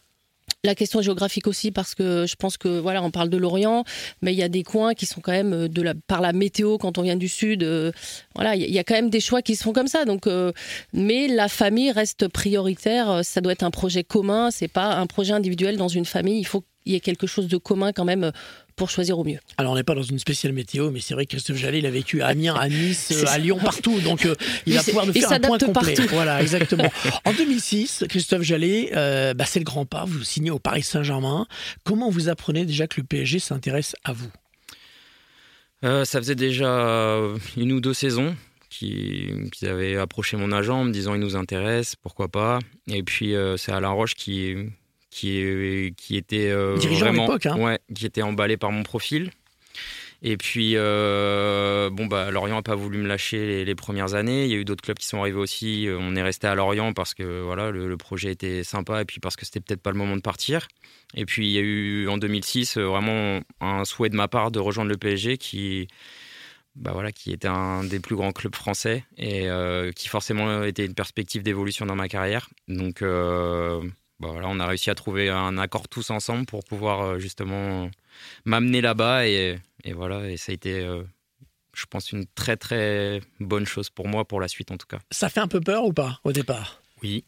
La 0.63 0.75
question 0.75 1.01
géographique 1.01 1.45
aussi, 1.47 1.71
parce 1.71 1.93
que 1.93 2.25
je 2.25 2.35
pense 2.35 2.57
que 2.57 2.79
voilà, 2.79 3.03
on 3.03 3.11
parle 3.11 3.29
de 3.29 3.37
l'Orient, 3.37 3.83
mais 4.21 4.33
il 4.33 4.37
y 4.39 4.43
a 4.43 4.49
des 4.49 4.63
coins 4.63 4.93
qui 4.95 5.05
sont 5.05 5.21
quand 5.21 5.31
même 5.31 5.53
euh, 5.53 5.67
de 5.67 5.81
la, 5.81 5.93
par 5.93 6.19
la 6.19 6.33
météo 6.33 6.77
quand 6.77 6.97
on 6.97 7.03
vient 7.03 7.15
du 7.15 7.27
sud. 7.27 7.63
euh, 7.63 7.91
voilà, 8.35 8.55
il 8.55 8.69
y 8.71 8.79
a- 8.79 8.83
quand 8.83 8.95
même 8.95 9.09
des 9.09 9.19
choix 9.19 9.41
qui 9.41 9.55
se 9.55 9.63
font 9.63 9.71
comme 9.73 9.87
ça. 9.87 10.03
Donc, 10.05 10.25
euh, 10.25 10.51
mais 10.93 11.27
la 11.27 11.47
famille 11.47 11.91
reste 11.91 12.27
prioritaire. 12.27 13.09
euh, 13.11 13.23
Ça 13.23 13.39
doit 13.39 13.51
être 13.53 13.63
un 13.63 13.71
projet 13.71 14.03
commun. 14.03 14.49
C'est 14.51 14.67
pas 14.67 14.95
un 14.95 15.05
projet 15.05 15.33
individuel 15.33 15.77
dans 15.77 15.89
une 15.89 16.05
famille. 16.05 16.39
Il 16.39 16.45
faut 16.45 16.61
qu'il 16.83 16.93
y 16.93 16.95
ait 16.95 17.01
quelque 17.01 17.27
chose 17.27 17.47
de 17.47 17.57
commun 17.57 17.91
quand 17.93 18.05
même 18.05 18.23
euh, 18.25 18.31
pour 18.77 18.89
choisir 18.89 19.19
au 19.19 19.25
mieux. 19.25 19.39
Alors, 19.57 19.73
on 19.73 19.75
n'est 19.75 19.83
pas 19.83 19.95
dans 19.95 20.03
une 20.03 20.19
spéciale 20.19 20.53
météo, 20.53 20.91
mais 20.91 21.01
c'est 21.01 21.13
vrai 21.15 21.25
que 21.25 21.31
Christophe 21.31 21.57
Jallet, 21.57 21.79
il 21.79 21.85
a 21.85 21.91
vécu 21.91 22.21
à 22.21 22.27
Amiens, 22.27 22.55
à 22.55 22.69
Nice, 22.69 23.11
euh, 23.11 23.23
à 23.27 23.37
Lyon, 23.39 23.57
partout. 23.61 23.99
Donc, 23.99 24.25
euh, 24.25 24.35
il 24.65 24.75
va 24.75 24.83
pouvoir 24.83 25.05
nous 25.05 25.13
faire 25.13 25.31
un 25.31 25.39
point 25.41 25.57
complet. 25.57 25.93
partout. 25.95 26.09
Voilà, 26.13 26.41
exactement. 26.43 26.89
En 27.25 27.33
2006, 27.33 28.05
Christophe 28.07 28.43
Jallet, 28.43 28.91
euh, 28.95 29.33
bah, 29.33 29.45
c'est 29.45 29.59
le 29.59 29.65
grand 29.65 29.85
pas. 29.85 30.05
Vous 30.05 30.23
signez 30.23 30.51
au 30.51 30.59
Paris 30.59 30.83
Saint-Germain. 30.83 31.47
Comment 31.83 32.09
vous 32.09 32.29
apprenez 32.29 32.65
déjà 32.65 32.87
que 32.87 33.01
le 33.01 33.05
PSG 33.05 33.39
s'intéresse 33.39 33.95
à 34.05 34.13
vous? 34.13 34.29
Euh, 35.83 36.05
ça 36.05 36.19
faisait 36.19 36.35
déjà 36.35 37.19
une 37.55 37.71
ou 37.71 37.79
deux 37.81 37.93
saisons 37.93 38.35
qui- 38.69 39.29
qu'ils 39.51 39.67
avaient 39.67 39.95
approché 39.97 40.35
mon 40.37 40.51
agent 40.51 40.79
en 40.79 40.83
me 40.83 40.91
disant 40.91 41.13
il 41.15 41.21
nous 41.21 41.35
intéresse, 41.35 41.95
pourquoi 41.95 42.27
pas? 42.29 42.59
Et 42.87 43.03
puis 43.03 43.35
euh, 43.35 43.57
c'est 43.57 43.71
Alain 43.71 43.89
Roche 43.89 44.15
qui, 44.15 44.55
qui, 45.17 45.93
qui 45.97 46.15
était 46.15 46.49
euh, 46.49 46.77
Dirigeant 46.77 47.07
à 47.07 47.09
vraiment, 47.09 47.23
l'époque, 47.23 47.45
hein. 47.47 47.57
ouais, 47.57 47.79
qui 47.93 48.05
était 48.05 48.21
emballé 48.21 48.57
par 48.57 48.71
mon 48.71 48.83
profil. 48.83 49.31
Et 50.23 50.35
puis, 50.35 50.73
euh, 50.75 51.91
bon, 51.91 52.07
bah, 52.07 52.31
Lorient 52.31 52.55
n'a 52.55 52.61
pas 52.63 52.73
voulu 52.75 52.97
me 52.97 53.07
lâcher 53.07 53.45
les, 53.45 53.65
les 53.65 53.75
premières 53.75 54.15
années. 54.15 54.45
Il 54.45 54.51
y 54.51 54.55
a 54.55 54.57
eu 54.57 54.65
d'autres 54.65 54.81
clubs 54.83 54.97
qui 54.97 55.05
sont 55.05 55.19
arrivés 55.19 55.37
aussi. 55.37 55.87
Euh, 55.87 55.97
On 55.99 56.15
est 56.15 56.23
resté 56.23 56.47
à 56.47 56.55
Lorient 56.55 56.93
parce 56.93 57.13
que 57.13 57.41
voilà, 57.41 57.69
le, 57.69 57.87
le 57.87 57.97
projet 57.97 58.31
était 58.31 58.63
sympa 58.63 59.01
et 59.01 59.05
puis 59.05 59.19
parce 59.19 59.35
que 59.35 59.45
c'était 59.45 59.59
peut-être 59.59 59.81
pas 59.81 59.91
le 59.91 59.97
moment 59.97 60.15
de 60.15 60.21
partir. 60.21 60.67
Et 61.13 61.25
puis, 61.25 61.47
il 61.47 61.51
y 61.51 61.57
a 61.57 61.61
eu 61.61 62.07
en 62.09 62.17
2006 62.17 62.77
euh, 62.77 62.85
vraiment 62.85 63.41
un 63.61 63.85
souhait 63.85 64.09
de 64.09 64.15
ma 64.15 64.27
part 64.27 64.49
de 64.49 64.59
rejoindre 64.59 64.89
le 64.89 64.97
PSG 64.97 65.37
qui, 65.37 65.87
bah 66.75 66.91
voilà, 66.93 67.11
qui 67.11 67.31
était 67.31 67.47
un 67.47 67.83
des 67.83 67.99
plus 67.99 68.15
grands 68.15 68.31
clubs 68.31 68.55
français 68.55 69.03
et 69.17 69.47
euh, 69.49 69.91
qui 69.91 70.07
forcément 70.09 70.63
était 70.63 70.85
une 70.85 70.95
perspective 70.95 71.43
d'évolution 71.43 71.85
dans 71.85 71.95
ma 71.95 72.07
carrière. 72.07 72.49
Donc, 72.67 73.03
euh, 73.03 73.81
bah 74.19 74.29
voilà, 74.31 74.47
on 74.49 74.59
a 74.59 74.67
réussi 74.67 74.89
à 74.89 74.95
trouver 74.95 75.29
un 75.29 75.57
accord 75.57 75.87
tous 75.87 76.09
ensemble 76.09 76.45
pour 76.45 76.63
pouvoir 76.63 77.01
euh, 77.01 77.19
justement 77.19 77.89
m'amener 78.45 78.81
là-bas 78.81 79.27
et, 79.27 79.59
et 79.83 79.93
voilà, 79.93 80.29
et 80.29 80.37
ça 80.37 80.51
a 80.51 80.55
été, 80.55 80.79
euh, 80.79 81.03
je 81.73 81.85
pense, 81.85 82.11
une 82.11 82.25
très 82.25 82.57
très 82.57 83.21
bonne 83.39 83.65
chose 83.65 83.89
pour 83.89 84.07
moi 84.07 84.25
pour 84.25 84.41
la 84.41 84.47
suite 84.47 84.71
en 84.71 84.77
tout 84.77 84.87
cas. 84.87 84.99
Ça 85.11 85.29
fait 85.29 85.39
un 85.39 85.47
peu 85.47 85.61
peur 85.61 85.85
ou 85.85 85.93
pas 85.93 86.19
au 86.23 86.31
départ? 86.31 86.81
Oui. 87.03 87.23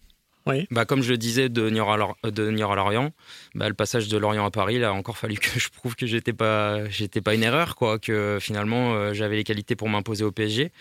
Oui. 0.46 0.67
Bah, 0.72 0.86
comme 0.86 1.03
je 1.03 1.12
le 1.12 1.17
disais 1.17 1.48
de 1.50 1.69
Niort 1.69 1.91
à, 1.91 2.15
euh, 2.25 2.31
de 2.31 2.50
Niort 2.50 2.72
à 2.72 2.75
Lorient, 2.75 3.12
bah, 3.55 3.67
le 3.67 3.75
passage 3.75 4.08
de 4.08 4.17
Lorient 4.17 4.46
à 4.46 4.51
Paris, 4.51 4.75
il 4.75 4.84
a 4.84 4.93
encore 4.93 5.17
fallu 5.17 5.36
que 5.39 5.60
je 5.60 5.69
prouve 5.69 5.96
que 5.96 6.08
j'étais 6.08 6.34
pas, 6.34 6.89
j'étais 6.89 7.22
pas 7.22 7.36
une 7.36 7.43
erreur, 7.43 7.75
quoi, 7.75 8.00
que 8.00 8.39
finalement 8.41 8.93
euh, 8.96 9.13
j'avais 9.13 9.36
les 9.36 9.43
qualités 9.43 9.75
pour 9.75 9.89
m'imposer 9.89 10.24
au 10.24 10.31
PSG. 10.31 10.72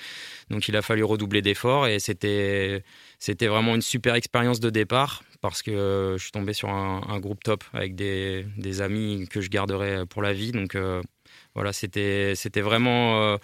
Donc 0.48 0.68
il 0.68 0.76
a 0.76 0.82
fallu 0.82 1.04
redoubler 1.04 1.42
d'efforts 1.42 1.86
et 1.86 1.98
c'était, 1.98 2.82
c'était 3.18 3.48
vraiment 3.48 3.74
une 3.74 3.82
super 3.82 4.14
expérience 4.14 4.60
de 4.60 4.70
départ 4.70 5.22
parce 5.40 5.62
que 5.62 5.70
euh, 5.70 6.18
je 6.18 6.22
suis 6.22 6.32
tombé 6.32 6.52
sur 6.52 6.68
un, 6.68 7.02
un 7.08 7.20
groupe 7.20 7.42
top 7.42 7.64
avec 7.72 7.94
des, 7.94 8.46
des 8.56 8.80
amis 8.80 9.28
que 9.30 9.40
je 9.40 9.48
garderai 9.50 10.06
pour 10.06 10.22
la 10.22 10.32
vie. 10.32 10.52
Donc 10.52 10.74
euh, 10.74 11.02
voilà, 11.54 11.72
c'était, 11.72 12.34
vraiment 12.56 13.20
euh, 13.22 13.36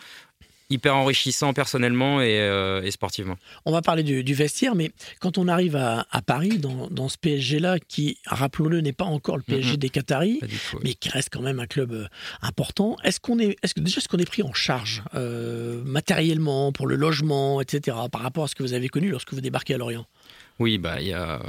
hyper 0.70 0.96
enrichissant 0.96 1.52
personnellement 1.52 2.20
et, 2.20 2.40
euh, 2.40 2.82
et 2.82 2.90
sportivement. 2.90 3.36
On 3.64 3.72
va 3.72 3.82
parler 3.82 4.02
du, 4.02 4.24
du 4.24 4.34
vestiaire, 4.34 4.74
mais 4.74 4.92
quand 5.20 5.38
on 5.38 5.48
arrive 5.48 5.76
à, 5.76 6.06
à 6.10 6.22
Paris, 6.22 6.58
dans, 6.58 6.88
dans 6.88 7.08
ce 7.08 7.18
PSG-là, 7.18 7.78
qui, 7.78 8.18
rappelons-le, 8.26 8.80
n'est 8.80 8.92
pas 8.92 9.04
encore 9.04 9.36
le 9.36 9.42
PSG 9.42 9.76
des 9.76 9.88
Qataris, 9.88 10.40
tout, 10.40 10.78
mais 10.82 10.94
qui 10.94 11.08
reste 11.10 11.28
quand 11.32 11.42
même 11.42 11.60
un 11.60 11.66
club 11.66 12.08
important. 12.42 12.96
Est-ce 13.04 13.20
qu'on 13.20 13.38
est, 13.38 13.56
est-ce 13.62 13.74
que 13.74 13.80
déjà 13.80 13.98
est-ce 13.98 14.08
qu'on 14.08 14.18
est 14.18 14.28
pris 14.28 14.42
en 14.42 14.52
charge 14.52 15.02
euh, 15.14 15.82
matériellement 15.84 16.72
pour 16.72 16.86
le 16.86 16.96
logement, 16.96 17.60
etc. 17.60 17.96
Par 18.10 18.22
rapport 18.22 18.44
à 18.44 18.48
ce 18.48 18.54
que 18.54 18.62
vous 18.62 18.72
avez 18.72 18.88
connu 18.88 19.10
lorsque 19.10 19.32
vous 19.32 19.40
débarquez 19.40 19.74
à 19.74 19.78
Lorient? 19.78 20.06
Oui, 20.60 20.78
bah 20.78 21.00
il 21.00 21.08
y 21.08 21.12
a, 21.12 21.42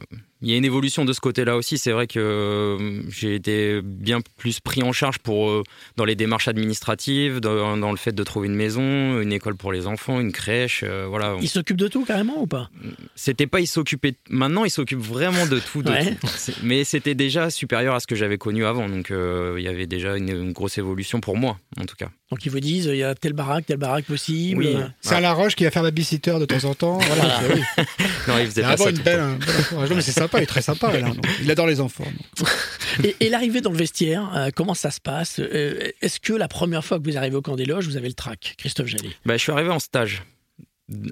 il 0.46 0.52
y 0.52 0.54
a 0.54 0.58
une 0.58 0.64
évolution 0.66 1.06
de 1.06 1.12
ce 1.12 1.20
côté-là 1.20 1.58
aussi. 1.58 1.78
C'est 1.80 1.92
vrai 1.92 2.06
que 2.08 2.20
euh, 2.20 3.02
j'ai 3.10 3.34
été 3.36 3.82
bien 3.84 4.20
plus 4.38 4.60
pris 4.60 4.84
en 4.84 4.92
charge 4.94 5.18
pour 5.20 5.50
euh, 5.50 5.64
dans 5.98 6.06
les 6.06 6.16
démarches 6.16 6.48
administratives, 6.48 7.40
dans, 7.40 7.76
dans 7.78 7.90
le 7.92 7.98
fait 7.98 8.14
de 8.14 8.24
trouver 8.24 8.48
une 8.48 8.56
maison, 8.56 9.20
une 9.22 9.34
école 9.34 9.56
pour 9.56 9.72
les 9.72 9.88
enfants, 9.88 10.20
une 10.20 10.32
crèche. 10.32 10.82
euh, 10.84 11.08
voilà, 11.10 11.36
Il 11.42 11.50
s'occupe 11.50 11.78
de 11.78 11.88
tout 11.88 12.06
carrément 12.06 12.42
ou 12.42 12.48
pas? 12.48 12.70
C'était 13.16 13.48
pas 13.48 13.60
il 13.60 13.68
s'occupait. 13.68 14.14
Maintenant, 14.30 14.66
il 14.66 14.70
s'occupe 14.70 15.00
vraiment 15.00 15.48
de 15.48 15.60
tout, 15.60 15.82
de 15.82 15.90
Ouais. 15.90 16.16
tout. 16.16 16.28
C'est- 16.36 16.62
Mais 16.64 16.84
c'était 16.84 17.16
déjà 17.16 17.50
supérieur 17.50 17.96
à 17.96 18.00
ce 18.00 18.06
que 18.08 18.16
j'avais 18.16 18.38
connu 18.38 18.66
avant. 18.66 18.88
Donc 18.88 19.10
euh, 19.12 19.56
il 19.58 19.64
y 19.64 19.68
avait 19.68 19.88
déjà 19.88 20.16
une, 20.16 20.30
une 20.30 20.52
grosse 20.54 20.78
évolution 20.78 21.22
pour 21.22 21.38
moi, 21.38 21.58
en 21.82 21.86
tout 21.86 21.96
cas. 21.96 22.10
Donc 22.32 22.46
ils 22.46 22.52
vous 22.52 22.60
disent 22.60 22.86
il 22.86 22.98
y 22.98 23.04
a 23.04 23.16
telle 23.16 23.34
baraque, 23.34 23.66
telle 23.66 23.78
baraque 23.78 24.06
possible. 24.06 24.64
Oui. 24.64 24.76
C'est 25.02 25.16
Alain 25.16 25.32
Roche 25.34 25.56
qui 25.56 25.64
va 25.64 25.72
faire 25.72 25.84
babysitter 25.84 26.38
de 26.40 26.46
temps 26.46 26.64
en 26.66 26.74
temps. 26.76 26.98
Voilà, 27.00 27.40
c'est- 27.42 27.54
oui. 27.80 27.86
Non, 28.28 28.34
il 28.40 28.46
faisait 28.48 28.62
pas 28.62 28.78
ça. 28.78 28.90
une 28.90 28.98
le 28.98 29.04
belle, 29.04 29.20
un 29.20 29.38
mais 29.96 30.02
c'est 30.02 30.12
sympa, 30.12 30.35
il 30.38 30.44
est 30.44 30.48
très 30.48 30.62
sympa. 30.62 30.90
Alain. 30.90 31.14
Il 31.42 31.50
adore 31.52 31.68
les 31.68 31.80
enfants. 31.82 32.06
et 33.20 33.30
l'arrivée 33.30 33.62
dans 33.62 33.72
le 33.72 33.78
vestiaire, 33.78 34.32
euh, 34.36 34.50
comment 34.56 34.74
ça 34.74 34.92
se 34.92 35.02
passe? 35.02 35.40
Euh, 35.40 35.92
Est-ce 36.02 36.20
que 36.20 36.34
la 36.34 36.48
première 36.48 36.84
fois 36.84 37.00
que 37.00 37.10
vous 37.10 37.18
arrivez 37.18 37.36
au 37.36 37.42
camp 37.42 37.56
des 37.56 37.66
loges, 37.66 37.86
vous 37.88 37.98
avez 37.98 38.08
le 38.08 38.14
trac, 38.14 38.56
Christophe 38.58 38.88
Jallet? 38.88 39.10
Bah, 39.26 39.38
je 39.38 39.42
suis 39.44 39.52
arrivé 39.52 39.70
en 39.70 39.80
stage. 39.80 40.24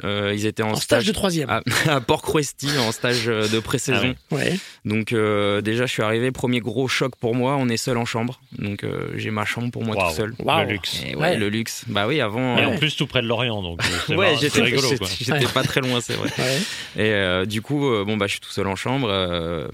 Euh, 0.03 0.31
ils 0.35 0.45
étaient 0.45 0.61
en, 0.61 0.73
En 0.73 0.75
stage 0.75 1.05
de 1.07 1.11
troisième. 1.11 1.49
à, 1.49 1.61
à 1.87 1.99
Port-Cruesti 1.99 2.67
en 2.77 2.91
stage 2.91 3.27
euh, 3.27 3.47
de 3.47 3.59
pré-saison. 3.59 4.13
Ah 4.31 4.35
Ouais. 4.35 4.55
Donc 4.85 5.13
euh, 5.13 5.61
déjà, 5.61 5.87
je 5.87 5.91
suis 5.91 6.03
arrivé, 6.03 6.31
premier 6.31 6.59
gros 6.59 6.87
choc 6.87 7.15
pour 7.15 7.33
moi, 7.33 7.55
on 7.57 7.67
est 7.69 7.77
seul 7.77 7.97
en 7.97 8.05
chambre. 8.05 8.39
Donc 8.59 8.83
euh, 8.83 9.07
j'ai 9.15 9.31
ma 9.31 9.45
chambre 9.45 9.71
pour 9.71 9.83
moi 9.83 9.95
tout 9.95 10.15
seul. 10.15 10.35
Waouh. 10.39 10.65
Le 10.67 10.71
luxe. 10.73 11.01
Et 11.07 11.15
ouais, 11.15 11.21
Ouais. 11.21 11.37
le 11.37 11.49
luxe. 11.49 11.85
Bah 11.87 12.05
oui, 12.07 12.21
avant... 12.21 12.57
Et 12.59 12.63
euh, 12.65 12.67
en 12.67 12.77
plus, 12.77 12.95
tout 12.95 13.07
près 13.07 13.23
de 13.23 13.27
Lorient, 13.27 13.63
donc 13.63 13.81
c'est 14.05 14.15
ouais, 14.15 14.35
j'étais 14.39 14.61
rigolo. 14.61 14.83
j'étais- 14.89 14.97
Quoi. 14.99 15.07
j'étais 15.19 15.31
Ouais. 15.45 15.51
pas 15.53 15.63
très 15.63 15.81
loin, 15.81 16.01
c'est 16.01 16.13
vrai. 16.13 16.29
ouais. 16.37 16.57
Et 16.97 17.09
euh, 17.11 17.45
du 17.45 17.63
coup, 17.63 17.87
euh, 17.91 18.05
bon 18.05 18.15
bah, 18.15 18.27
je 18.27 18.33
suis 18.33 18.41
tout 18.41 18.51
seul 18.51 18.67
en 18.67 18.75
chambre. 18.75 19.07
euh, 19.09 19.67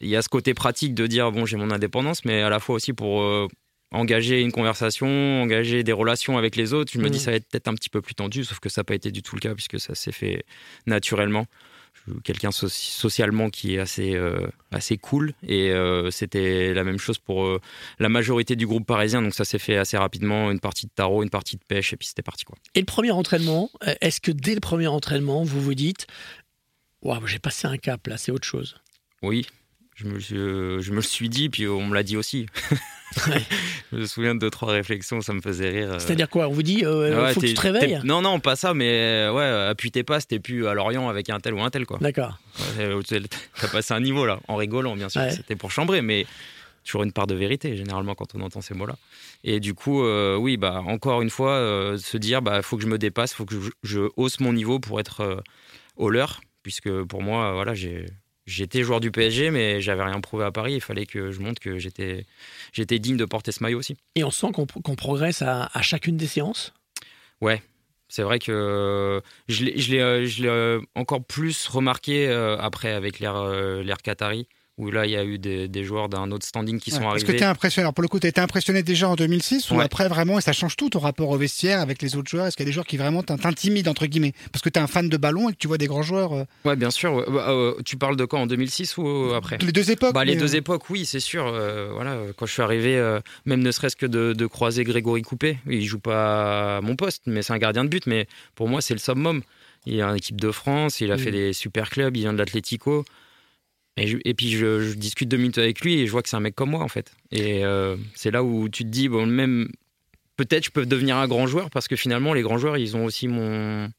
Il 0.00 0.08
y 0.08 0.16
a 0.16 0.22
ce 0.22 0.28
côté 0.28 0.54
pratique 0.54 0.94
de 0.94 1.06
dire 1.06 1.30
bon, 1.30 1.46
j'ai 1.46 1.56
mon 1.56 1.70
indépendance, 1.70 2.24
mais 2.24 2.42
à 2.42 2.48
la 2.50 2.58
fois 2.58 2.74
aussi 2.74 2.92
pour 2.94 3.22
euh, 3.22 3.46
engager 3.92 4.40
une 4.40 4.52
conversation, 4.52 5.08
engager 5.42 5.82
des 5.82 5.92
relations 5.92 6.38
avec 6.38 6.56
les 6.56 6.72
autres. 6.72 6.92
Je 6.92 6.98
me 6.98 7.04
Mhm. 7.04 7.10
dis 7.10 7.18
ça 7.18 7.30
va 7.32 7.36
être 7.38 7.48
peut-être 7.48 7.68
un 7.68 7.74
petit 7.74 7.88
peu 7.90 8.00
plus 8.00 8.14
tendu, 8.14 8.44
sauf 8.44 8.58
que 8.60 8.68
ça 8.68 8.80
n'a 8.80 8.84
pas 8.84 8.94
été 8.94 9.10
du 9.10 9.22
tout 9.22 9.34
le 9.36 9.40
cas 9.40 9.54
puisque 9.54 9.80
ça 9.80 9.94
s'est 9.94 10.12
fait 10.12 10.44
naturellement. 10.86 11.46
Quelqu'un 12.24 12.48
soci- 12.48 12.90
socialement 12.92 13.50
qui 13.50 13.74
est 13.74 13.78
assez 13.78 14.14
euh, 14.14 14.46
assez 14.72 14.96
cool 14.96 15.34
et 15.46 15.70
euh, 15.70 16.10
c'était 16.10 16.72
la 16.72 16.82
même 16.82 16.98
chose 16.98 17.18
pour 17.18 17.44
euh, 17.44 17.60
la 17.98 18.08
majorité 18.08 18.56
du 18.56 18.66
groupe 18.66 18.86
parisien. 18.86 19.20
Donc 19.22 19.34
ça 19.34 19.44
s'est 19.44 19.58
fait 19.58 19.76
assez 19.76 19.96
rapidement, 19.98 20.50
une 20.50 20.60
partie 20.60 20.86
de 20.86 20.92
tarot, 20.94 21.22
une 21.22 21.30
partie 21.30 21.56
de 21.56 21.62
pêche 21.62 21.92
et 21.92 21.96
puis 21.96 22.08
c'était 22.08 22.22
parti 22.22 22.44
quoi. 22.44 22.56
Et 22.74 22.80
le 22.80 22.86
premier 22.86 23.10
entraînement, 23.10 23.70
est-ce 24.00 24.20
que 24.20 24.32
dès 24.32 24.54
le 24.54 24.60
premier 24.60 24.86
entraînement, 24.86 25.44
vous 25.44 25.60
vous 25.60 25.74
dites 25.74 26.06
Waouh, 27.02 27.26
j'ai 27.26 27.38
passé 27.38 27.66
un 27.68 27.76
cap 27.76 28.06
là, 28.06 28.16
c'est 28.16 28.32
autre 28.32 28.46
chose? 28.46 28.76
Oui, 29.22 29.46
je 30.00 30.06
me, 30.06 30.18
je, 30.18 30.78
je 30.80 30.90
me 30.90 30.96
le 30.96 31.02
suis 31.02 31.28
dit, 31.28 31.48
puis 31.50 31.66
on 31.68 31.86
me 31.86 31.94
l'a 31.94 32.02
dit 32.02 32.16
aussi. 32.16 32.46
je 33.92 33.96
me 33.96 34.06
souviens 34.06 34.34
de 34.34 34.40
deux, 34.40 34.50
trois 34.50 34.72
réflexions, 34.72 35.20
ça 35.20 35.32
me 35.32 35.40
faisait 35.40 35.68
rire. 35.70 35.92
euh. 35.92 35.98
C'est-à-dire 35.98 36.28
quoi 36.28 36.48
On 36.48 36.52
vous 36.52 36.62
dit, 36.62 36.84
euh, 36.84 37.22
Ouais, 37.22 37.34
faut 37.34 37.40
que 37.40 37.46
t'es- 37.46 37.52
tu 37.52 37.54
te 37.54 37.60
réveilles 37.60 37.98
t'es- 38.00 38.06
Non, 38.06 38.22
non, 38.22 38.40
pas 38.40 38.56
ça, 38.56 38.72
mais 38.74 38.88
euh, 39.28 39.32
ouais, 39.32 39.68
appuie 39.70 39.90
tes 39.90 40.02
pas, 40.04 40.20
c'était 40.20 40.38
plus 40.38 40.66
à 40.66 40.74
Lorient 40.74 41.08
avec 41.08 41.28
un 41.30 41.40
tel 41.40 41.54
ou 41.54 41.62
un 41.62 41.70
tel, 41.70 41.86
quoi. 41.86 41.98
D'accord. 42.00 42.38
Ouais, 42.78 42.84
euh, 42.84 43.02
T'as 43.60 43.68
passé 43.68 43.94
un 43.94 44.00
niveau, 44.00 44.26
là, 44.26 44.40
en 44.48 44.56
rigolant, 44.56 44.96
bien 44.96 45.08
sûr. 45.08 45.20
C'était 45.30 45.56
pour 45.56 45.70
chambrer, 45.70 46.02
mais 46.02 46.26
toujours 46.84 47.02
une 47.02 47.12
part 47.12 47.26
de 47.26 47.34
vérité, 47.34 47.76
généralement, 47.76 48.14
quand 48.14 48.34
on 48.34 48.40
entend 48.40 48.60
ces 48.60 48.74
mots-là. 48.74 48.96
Et 49.44 49.60
du 49.60 49.74
coup, 49.74 50.02
euh, 50.04 50.36
oui, 50.36 50.56
bah, 50.56 50.82
encore 50.86 51.20
une 51.20 51.30
fois, 51.30 51.52
euh, 51.52 51.98
se 51.98 52.16
dire, 52.16 52.42
bah, 52.42 52.62
faut 52.62 52.76
que 52.76 52.82
je 52.82 52.88
me 52.88 52.96
dépasse, 52.98 53.34
faut 53.34 53.44
que 53.44 53.54
je, 53.60 53.70
je 53.82 54.00
hausse 54.16 54.40
mon 54.40 54.52
niveau 54.52 54.78
pour 54.78 54.98
être 55.00 55.42
au 55.96 56.08
leur, 56.10 56.40
puisque 56.62 56.90
pour 57.04 57.22
moi, 57.22 57.52
voilà, 57.52 57.74
j'ai. 57.74 58.06
J'étais 58.50 58.82
joueur 58.82 58.98
du 58.98 59.12
PSG, 59.12 59.50
mais 59.50 59.80
j'avais 59.80 60.02
rien 60.02 60.20
prouvé 60.20 60.44
à 60.44 60.50
Paris. 60.50 60.74
Il 60.74 60.80
fallait 60.80 61.06
que 61.06 61.30
je 61.30 61.40
montre 61.40 61.60
que 61.60 61.78
j'étais, 61.78 62.26
j'étais 62.72 62.98
digne 62.98 63.16
de 63.16 63.24
porter 63.24 63.52
ce 63.52 63.62
maillot 63.62 63.78
aussi. 63.78 63.96
Et 64.16 64.24
on 64.24 64.30
sent 64.30 64.48
qu'on 64.52 64.66
qu'on 64.66 64.96
progresse 64.96 65.40
à, 65.42 65.70
à 65.72 65.82
chacune 65.82 66.16
des 66.16 66.26
séances? 66.26 66.74
C'est 68.08 68.22
vrai 68.22 68.40
que 68.40 69.22
je 69.48 69.64
l'ai, 69.64 69.78
je 69.78 69.92
l'ai, 69.92 70.00
euh, 70.00 70.26
je 70.26 70.42
l'ai, 70.42 70.48
euh, 70.48 70.80
encore 70.96 71.24
plus 71.24 71.68
remarqué 71.68 72.26
euh, 72.26 72.58
après 72.58 72.92
avec 72.92 73.20
l'ère, 73.20 73.44
l'ère 73.44 74.02
Qatari, 74.02 74.48
où 74.80 74.90
là 74.90 75.04
il 75.06 75.12
y 75.12 75.16
a 75.16 75.24
eu 75.24 75.38
des, 75.38 75.68
des 75.68 75.84
joueurs 75.84 76.08
d'un 76.08 76.30
autre 76.32 76.46
standing 76.46 76.80
qui 76.80 76.90
Ouais. 76.90 76.96
sont 76.98 77.02
Est-ce 77.14 77.24
que 77.24 77.28
arrivés. 77.30 77.36
tu 77.38 77.44
es 77.44 77.46
impressionné? 77.46 77.82
Alors 77.84 77.94
pour 77.94 78.02
le 78.02 78.08
coup, 78.08 78.18
tu 78.18 78.26
été 78.26 78.40
impressionné 78.40 78.82
déjà 78.82 79.08
en 79.08 79.14
2006 79.14 79.70
ou 79.70 79.74
Ouais. 79.76 79.84
après 79.84 80.08
vraiment, 80.08 80.38
et 80.38 80.42
ça 80.42 80.52
change 80.52 80.76
tout 80.76 80.88
ton 80.90 80.98
rapport 80.98 81.28
au 81.28 81.36
vestiaire 81.36 81.80
avec 81.80 82.02
les 82.02 82.16
autres 82.16 82.28
joueurs? 82.30 82.46
Est-ce 82.46 82.56
qu'il 82.56 82.64
y 82.64 82.68
a 82.68 82.70
des 82.70 82.72
joueurs 82.72 82.86
qui 82.86 82.96
vraiment 82.96 83.22
t'in- 83.22 83.36
t'intimident, 83.36 83.88
entre 83.90 84.06
guillemets? 84.06 84.32
Parce 84.52 84.62
que 84.62 84.68
tu 84.70 84.78
es 84.78 84.82
un 84.82 84.86
fan 84.86 85.08
de 85.08 85.16
ballon 85.16 85.48
et 85.50 85.52
que 85.52 85.58
tu 85.58 85.68
vois 85.68 85.78
des 85.78 85.86
grands 85.86 86.02
joueurs 86.02 86.32
euh, 86.32 86.44
Ouais, 86.64 86.76
bien 86.76 86.90
sûr. 86.90 87.12
ouais. 87.14 87.24
Bah, 87.28 87.46
euh, 87.50 87.74
tu 87.84 87.96
parles 87.96 88.16
de 88.16 88.24
quoi 88.24 88.38
en 88.40 88.46
2006 88.46 88.96
ou 88.96 89.32
après? 89.34 89.58
Les 89.58 89.72
deux 89.72 89.90
époques 89.90 90.14
Bah, 90.14 90.24
les 90.24 90.36
deux 90.36 90.54
euh, 90.54 90.58
époques, 90.58 90.88
oui, 90.90 91.04
c'est 91.04 91.20
sûr. 91.20 91.46
Euh, 91.46 91.90
voilà, 91.92 92.12
euh, 92.12 92.32
quand 92.36 92.46
je 92.46 92.52
suis 92.52 92.62
arrivé, 92.62 92.96
euh, 92.96 93.20
même 93.44 93.60
ne 93.60 93.70
serait-ce 93.70 93.96
que 93.96 94.06
de, 94.06 94.32
de 94.32 94.46
croiser 94.46 94.84
Grégory 94.84 95.22
Coupé, 95.22 95.58
il 95.68 95.84
joue 95.84 95.98
pas 96.00 96.78
à 96.78 96.80
mon 96.80 96.96
poste, 96.96 97.22
mais 97.26 97.42
c'est 97.42 97.52
un 97.52 97.58
gardien 97.58 97.84
de 97.84 97.88
but. 97.90 98.06
Mais 98.06 98.26
pour 98.54 98.68
moi, 98.68 98.80
c'est 98.80 98.94
le 98.94 99.00
summum. 99.00 99.42
Il 99.86 99.98
est 99.98 100.02
en 100.02 100.14
équipe 100.14 100.38
de 100.40 100.50
France, 100.50 101.00
il 101.00 101.10
a 101.10 101.16
fait 101.16 101.30
des 101.30 101.52
super 101.54 101.88
clubs, 101.88 102.14
il 102.16 102.20
vient 102.20 102.32
de 102.34 102.38
l'Atlético. 102.38 103.04
Et, 103.96 104.34
puis 104.34 104.50
je, 104.50 104.94
discute 104.94 105.28
deux 105.28 105.36
minutes 105.36 105.58
avec 105.58 105.80
lui 105.82 106.00
et 106.00 106.06
je 106.06 106.12
vois 106.12 106.22
que 106.22 106.28
c'est 106.28 106.36
un 106.36 106.40
mec 106.40 106.54
comme 106.54 106.70
moi 106.70 106.82
en 106.82 106.88
fait. 106.88 107.12
Et 107.32 107.64
euh, 107.64 107.96
c'est 108.14 108.30
là 108.30 108.42
où 108.42 108.68
tu 108.68 108.84
te 108.84 108.88
dis 108.88 109.08
bon 109.08 109.26
même 109.26 109.68
peut-être 110.36 110.64
je 110.64 110.70
peux 110.70 110.86
devenir 110.86 111.16
un 111.16 111.28
grand 111.28 111.46
joueur 111.46 111.68
parce 111.70 111.86
que 111.86 111.96
finalement 111.96 112.32
les 112.32 112.42
grands 112.42 112.56
joueurs 112.56 112.78
ils 112.78 112.96
ont 112.96 113.04
aussi 113.04 113.28
mon 113.28 113.90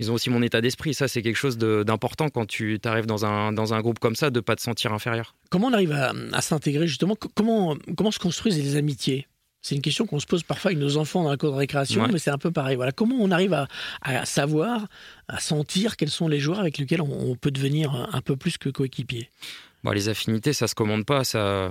ils 0.00 0.10
ont 0.10 0.14
aussi 0.14 0.28
mon 0.28 0.42
état 0.42 0.60
d'esprit. 0.60 0.92
Ça 0.92 1.06
c'est 1.06 1.22
quelque 1.22 1.36
chose 1.36 1.56
d'important 1.56 2.30
quand 2.30 2.46
tu 2.46 2.80
arrives 2.84 3.06
dans 3.06 3.24
un 3.26 3.52
dans 3.52 3.74
un 3.74 3.80
groupe 3.80 4.00
comme 4.00 4.16
ça 4.16 4.30
de 4.30 4.40
pas 4.40 4.56
te 4.56 4.62
sentir 4.62 4.92
inférieur. 4.92 5.36
Comment 5.50 5.68
on 5.68 5.72
arrive 5.72 5.92
à, 5.92 6.12
à 6.32 6.40
s'intégrer 6.40 6.88
justement? 6.88 7.14
Co- 7.14 7.30
comment, 7.32 7.76
comment 7.96 8.10
se 8.10 8.18
construisent 8.18 8.58
les 8.58 8.74
amitiés? 8.74 9.28
C'est 9.66 9.74
une 9.74 9.80
question 9.80 10.04
qu'on 10.06 10.20
se 10.20 10.26
pose 10.26 10.42
parfois 10.42 10.72
avec 10.72 10.78
nos 10.78 10.98
enfants 10.98 11.22
dans 11.24 11.30
la 11.30 11.38
cour 11.38 11.50
de 11.50 11.56
récréation, 11.56 12.02
Ouais. 12.02 12.10
mais 12.12 12.18
c'est 12.18 12.30
un 12.30 12.36
peu 12.36 12.50
pareil. 12.50 12.76
Voilà. 12.76 12.92
Comment 12.92 13.16
on 13.18 13.30
arrive 13.30 13.54
à, 13.54 13.66
à 14.02 14.26
savoir, 14.26 14.86
à 15.26 15.40
sentir 15.40 15.96
quels 15.96 16.10
sont 16.10 16.28
les 16.28 16.38
joueurs 16.38 16.60
avec 16.60 16.76
lesquels 16.76 17.00
on, 17.00 17.30
on 17.30 17.34
peut 17.34 17.50
devenir 17.50 17.94
un 18.12 18.20
peu 18.20 18.36
plus 18.36 18.58
que 18.58 18.68
coéquipier? 18.68 19.30
Bon, 19.82 19.92
les 19.92 20.10
affinités, 20.10 20.52
ça 20.52 20.68
se 20.68 20.74
commande 20.74 21.06
pas, 21.06 21.24
ça, 21.24 21.70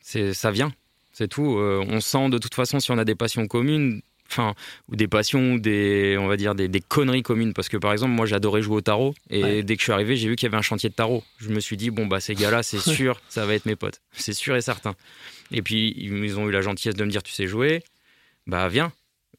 c'est, 0.00 0.32
ça 0.34 0.52
vient, 0.52 0.72
c'est 1.12 1.26
tout. 1.26 1.58
Euh, 1.58 1.84
on 1.88 2.00
sent 2.00 2.28
de 2.28 2.38
toute 2.38 2.54
façon 2.54 2.78
si 2.78 2.92
on 2.92 2.98
a 2.98 3.04
des 3.04 3.16
passions 3.16 3.48
communes, 3.48 4.02
enfin, 4.28 4.54
ou 4.88 4.94
des 4.94 5.08
passions, 5.08 5.54
ou 5.54 5.58
des, 5.58 6.16
on 6.16 6.28
va 6.28 6.36
dire 6.36 6.54
des, 6.54 6.68
des 6.68 6.80
conneries 6.80 7.22
communes. 7.24 7.54
Parce 7.54 7.68
que 7.68 7.76
par 7.76 7.90
exemple, 7.90 8.12
moi, 8.12 8.26
j'adorais 8.26 8.62
jouer 8.62 8.76
au 8.76 8.80
tarot, 8.82 9.16
et 9.30 9.42
Ouais. 9.42 9.62
dès 9.64 9.74
que 9.74 9.80
je 9.80 9.84
suis 9.86 9.92
arrivé, 9.92 10.16
j'ai 10.16 10.28
vu 10.28 10.36
qu'il 10.36 10.46
y 10.46 10.50
avait 10.50 10.58
un 10.58 10.62
chantier 10.62 10.88
de 10.90 10.94
tarot. 10.94 11.24
Je 11.38 11.48
me 11.48 11.58
suis 11.58 11.76
dit, 11.76 11.90
bon 11.90 12.06
bah 12.06 12.20
ces 12.20 12.36
gars-là, 12.36 12.62
c'est 12.62 12.78
sûr, 12.78 13.20
ça 13.28 13.46
va 13.46 13.54
être 13.54 13.66
mes 13.66 13.74
potes, 13.74 14.00
c'est 14.12 14.32
sûr 14.32 14.54
et 14.54 14.60
certain. 14.60 14.94
Et 15.52 15.62
puis 15.62 15.94
ils 15.96 16.38
ont 16.38 16.48
eu 16.48 16.52
la 16.52 16.62
gentillesse 16.62 16.96
de 16.96 17.04
me 17.04 17.10
dire, 17.10 17.22
tu 17.22 17.32
sais 17.32 17.46
jouer, 17.46 17.82
bah 18.46 18.68
viens. 18.68 18.92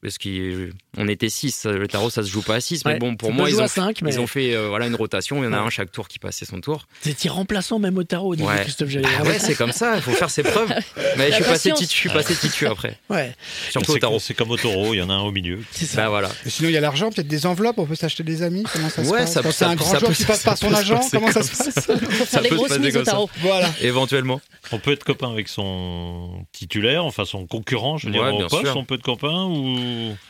Parce 0.04 0.18
qu'on 0.18 1.08
était 1.08 1.30
6, 1.30 1.66
le 1.68 1.88
tarot 1.88 2.10
ça 2.10 2.24
se 2.24 2.30
joue 2.30 2.42
pas 2.42 2.56
à 2.56 2.60
6, 2.62 2.86
mais 2.86 2.98
bon, 2.98 3.16
pour 3.16 3.32
moi, 3.32 3.50
ils 3.52 3.62
ont, 3.62 3.68
cinq, 3.68 4.02
mais 4.02 4.14
ils 4.16 4.20
ont 4.20 4.26
fait 4.26 4.56
euh, 4.56 4.68
voilà, 4.68 4.88
une 4.88 4.96
rotation, 4.96 5.38
il 5.44 5.46
y 5.46 5.48
en 5.48 5.54
a 5.54 5.60
Ouais. 5.62 5.68
un 5.68 5.70
chaque 5.70 5.92
tour 5.92 6.08
qui 6.08 6.18
passait 6.18 6.44
son 6.46 6.60
tour. 6.60 6.88
Vous 7.04 7.12
étiez 7.12 7.30
remplaçant 7.30 7.78
même 7.78 7.96
au 8.00 8.04
tarot, 8.04 8.36
dit 8.36 8.42
Ouais. 8.42 8.62
Christophe 8.62 8.90
Jallet. 8.90 9.08
Ah 9.20 9.24
ouais, 9.24 9.38
c'est 9.38 9.54
comme 9.54 9.72
ça, 9.72 9.96
il 9.98 10.02
faut 10.02 10.12
faire 10.14 10.32
ses 10.32 10.42
preuves. 10.42 10.74
Mais 11.18 11.30
je 11.30 11.36
suis, 11.36 11.44
passé 11.44 11.72
titu, 11.74 11.94
je 11.94 12.00
suis 12.00 12.10
passé 12.10 12.34
titu 12.36 12.66
après, 12.66 12.98
Ouais, 13.10 13.36
surtout 13.70 13.92
au 13.92 13.98
tarot. 14.00 14.18
c'est 14.20 14.34
comme 14.34 14.50
au 14.50 14.58
taureau, 14.58 14.96
il 14.96 14.98
y 14.98 15.02
en 15.04 15.10
a 15.12 15.14
un 15.14 15.22
au 15.22 15.32
milieu. 15.32 15.60
c'est 15.72 15.86
ça. 15.86 15.98
Bah 16.04 16.10
voilà. 16.10 16.30
Et 16.48 16.50
sinon, 16.50 16.70
il 16.70 16.74
y 16.74 16.78
a 16.78 16.82
l'argent, 16.82 17.12
peut-être 17.12 17.28
des 17.28 17.46
enveloppes, 17.46 17.78
on 17.78 17.86
peut 17.86 17.94
s'acheter 17.96 18.24
des 18.24 18.42
amis 18.42 18.64
Comment 18.74 18.90
ça 18.90 19.04
se 19.04 19.10
Ouais, 19.12 19.20
passe 19.20 19.34
ça- 19.34 19.42
Quand 19.44 19.52
ça- 19.52 19.66
un 19.68 19.70
ça 19.70 19.76
grand 19.76 19.92
peut- 19.92 20.00
joueur 20.00 20.14
qui 20.14 20.26
passe 20.26 20.42
ça 20.42 20.50
par 20.50 20.58
son 20.58 20.74
agent, 20.74 21.00
comment 21.12 21.32
ça 21.32 21.44
se 21.44 21.52
passe 21.56 21.86
faire 21.86 22.28
Ça 22.28 22.42
des 22.42 22.50
peut 22.50 22.56
se 22.56 22.58
grosses 22.58 22.70
passer 22.70 22.80
mises 22.82 22.96
au 22.96 23.00
comme 23.00 23.06
ça. 23.06 23.12
tarot. 23.12 23.30
Voilà. 23.42 23.70
Éventuellement. 23.82 24.42
On 24.72 24.80
peut 24.80 24.94
être 24.94 25.04
copain 25.04 25.32
avec 25.32 25.48
son 25.48 26.46
titulaire, 26.54 27.04
enfin 27.06 27.26
son 27.26 27.46
concurrent, 27.46 27.98
je 27.98 28.08
veux 28.08 28.12
dire, 28.14 28.24
au 28.24 28.38
bien 28.38 28.48
poste, 28.48 28.66
sûr. 28.66 28.78
on 28.78 28.86
peut 28.86 28.96
être 28.96 29.02
copain 29.02 29.46
ou, 29.46 29.78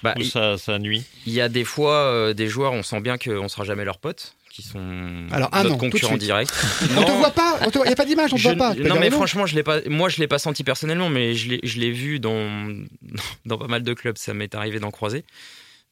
Bah, 0.04 0.14
ou 0.18 0.24
ça, 0.24 0.58
ça 0.58 0.80
nuit 0.80 1.04
Il 1.26 1.34
y 1.34 1.42
a 1.42 1.50
des 1.50 1.64
fois 1.64 1.96
euh, 1.96 2.34
des 2.34 2.48
joueurs, 2.48 2.74
on 2.74 2.84
sent 2.84 3.02
bien 3.02 3.18
qu'on 3.18 3.48
sera 3.48 3.64
jamais 3.64 3.86
leurs 3.86 4.00
potes, 4.00 4.36
qui 4.50 4.62
sont 4.62 5.28
Alors, 5.32 5.50
ah 5.52 5.64
notre 5.64 5.76
non, 5.76 5.78
concurrent 5.78 6.18
direct. 6.18 6.54
On 6.98 7.04
te 7.04 7.12
voit 7.12 7.32
pas 7.32 7.60
Il 7.74 7.82
n'y 7.82 7.88
a 7.94 7.96
pas 7.96 8.06
d'image, 8.06 8.34
on 8.34 8.38
te 8.38 8.42
voit 8.42 8.56
pas. 8.56 8.76
Non 8.76 9.00
mais 9.00 9.10
franchement, 9.10 9.46
je 9.46 9.56
l'ai 9.56 9.64
pas. 9.64 9.80
Moi, 9.88 10.10
je 10.10 10.18
l'ai 10.18 10.28
pas 10.28 10.40
senti 10.40 10.64
personnellement, 10.64 11.10
mais 11.10 11.36
je 11.36 11.50
l'ai, 11.50 11.60
je 11.64 11.80
l'ai 11.80 11.92
vu 11.92 12.20
dans 12.20 12.70
dans 13.46 13.58
pas 13.58 13.68
mal 13.68 13.84
de 13.84 13.94
clubs. 13.94 14.18
Ça 14.18 14.34
m'est 14.34 14.54
arrivé 14.54 14.80
d'en 14.80 14.92
croiser. 14.92 15.24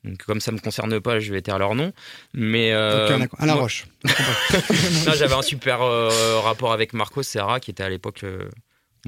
Donc, 0.03 0.23
comme 0.23 0.39
ça 0.39 0.51
me 0.51 0.59
concerne 0.59 0.99
pas, 1.01 1.19
je 1.19 1.31
vais 1.33 1.41
taire 1.41 1.59
leur 1.59 1.75
nom. 1.75 1.91
Mais 2.33 2.71
euh. 2.71 3.19
À 3.37 3.45
la 3.45 3.53
moi- 3.53 3.63
roche. 3.63 3.85
j'avais 5.17 5.33
un 5.33 5.41
super 5.41 5.81
euh, 5.81 6.39
rapport 6.39 6.71
avec 6.71 6.93
Marco 6.93 7.21
Serra, 7.23 7.59
qui 7.59 7.71
était 7.71 7.83
à 7.83 7.89
l'époque 7.89 8.23
euh, 8.23 8.49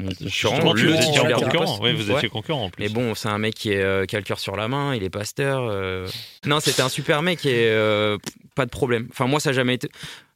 concurrent, 0.02 0.74
le 0.74 1.34
concurrent. 1.34 1.66
poste. 1.66 1.80
Oui, 1.82 1.94
vous 1.94 2.10
Ouais. 2.12 2.18
étiez 2.18 2.30
concurrent 2.30 2.64
en 2.66 2.70
plus. 2.70 2.84
Mais 2.84 2.90
bon, 2.90 3.16
c'est 3.16 3.30
un 3.30 3.38
mec 3.38 3.54
qui, 3.56 3.72
est, 3.72 3.82
euh, 3.82 4.06
qui 4.06 4.16
a 4.16 4.20
le 4.20 4.26
cœur 4.26 4.40
sur 4.40 4.56
la 4.56 4.68
main, 4.68 4.96
il 4.96 5.04
est 5.04 5.10
pasteur. 5.10 5.64
euh. 5.70 6.08
Non, 6.46 6.60
c'était 6.60 6.82
un 6.82 6.90
super 6.90 7.22
mec 7.22 7.46
et 7.46 7.68
euh, 7.70 8.18
pas 8.56 8.66
de 8.66 8.72
problème. 8.72 9.08
Enfin, 9.12 9.28
moi, 9.28 9.40
ça 9.40 9.50
n'a 9.52 9.54
jamais 9.56 9.76
été. 9.76 9.90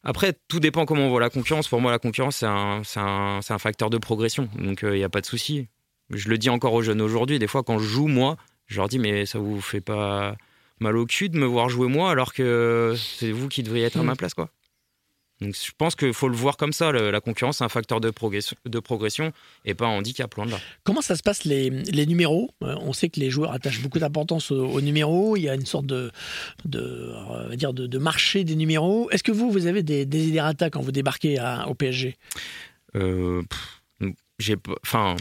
Après, 0.04 0.34
tout 0.47 0.60
dépend 0.60 0.86
comment 0.86 1.06
on 1.06 1.10
voit 1.10 1.19
la 1.21 1.30
concurrence. 1.30 1.67
Pour 1.67 1.82
moi, 1.82 1.91
la 1.91 1.99
concurrence, 1.99 2.38
c'est 2.38 2.45
un, 2.45 2.82
c'est 2.84 2.99
un, 2.99 3.39
c'est 3.41 3.54
un 3.54 3.60
facteur 3.60 3.89
de 3.89 3.97
progression. 3.97 4.47
Donc, 4.58 4.80
il 4.84 4.89
n'y 4.91 5.04
a 5.04 5.10
pas 5.10 5.21
de 5.21 5.25
souci. 5.25 5.67
Je 6.12 6.30
le 6.30 6.38
dis 6.38 6.49
encore 6.49 6.73
aux 6.73 6.84
jeunes 6.84 7.01
aujourd'hui. 7.01 7.39
Des 7.39 7.47
fois, 7.47 7.63
quand 7.63 7.80
je 7.80 7.86
joue, 7.88 8.08
moi, 8.08 8.38
je 8.67 8.78
leur 8.78 8.88
dis 8.88 8.99
Mais 8.99 9.25
ça 9.25 9.39
vous 9.39 9.60
fait 9.62 9.82
pas 9.82 10.36
mal 10.80 10.97
au 10.97 11.06
cul 11.06 11.30
de 11.30 11.38
me 11.38 11.45
voir 11.45 11.69
jouer 11.69 11.88
moi 11.88 12.12
alors 12.12 12.34
que 12.34 12.93
c'est 12.97 13.32
vous 13.32 13.47
qui 13.47 13.63
devriez 13.63 13.86
être 13.86 13.97
à 13.97 14.04
ma 14.04 14.15
place, 14.15 14.34
quoi. 14.34 14.49
Donc, 15.41 15.54
je 15.54 15.71
pense 15.78 15.95
qu'il 15.95 16.13
faut 16.13 16.30
le 16.30 16.36
voir 16.36 16.56
comme 16.56 16.71
ça. 16.71 16.91
le- 16.91 17.12
la 17.12 17.19
concurrence, 17.19 17.58
c'est 17.58 17.63
un 17.65 17.69
facteur 17.69 18.00
de 18.00 18.10
progression, 18.10 18.56
de 18.65 18.80
progression 18.80 19.34
et 19.65 19.74
pas 19.74 19.86
un 19.86 19.89
handicap, 19.98 20.34
loin 20.36 20.45
de 20.45 20.52
là. 20.52 20.60
Comment 20.86 21.02
ça 21.02 21.15
se 21.15 21.24
passe 21.24 21.43
les, 21.43 21.69
les 21.69 22.06
numéros? 22.06 22.52
Euh, 22.63 22.76
On 22.82 22.93
sait 22.93 23.10
que 23.10 23.19
les 23.19 23.30
joueurs 23.30 23.52
attachent 23.52 23.82
beaucoup 23.82 24.00
d'importance 24.00 24.52
aux, 24.52 24.65
aux 24.65 24.82
numéros. 24.82 25.36
Il 25.36 25.41
y 25.43 25.50
a 25.50 25.56
une 25.56 25.65
sorte 25.65 25.86
de, 25.88 26.10
de, 26.63 27.12
on 27.28 27.50
va 27.50 27.56
dire 27.58 27.74
de, 27.74 27.86
de 27.86 27.98
marché 27.98 28.43
des 28.45 28.56
numéros. 28.56 29.10
Est-ce 29.12 29.24
que 29.24 29.34
vous, 29.34 29.52
vous 29.52 29.67
avez 29.67 29.84
des 29.84 30.06
desiderata 30.06 30.69
quand 30.69 30.82
vous 30.82 30.93
débarquez 30.93 31.38
à- 31.38 31.67
au 31.67 31.74
PSG 31.76 32.15
Euh, 32.95 33.41
j'ai 34.39 34.56
enfin 34.84 35.15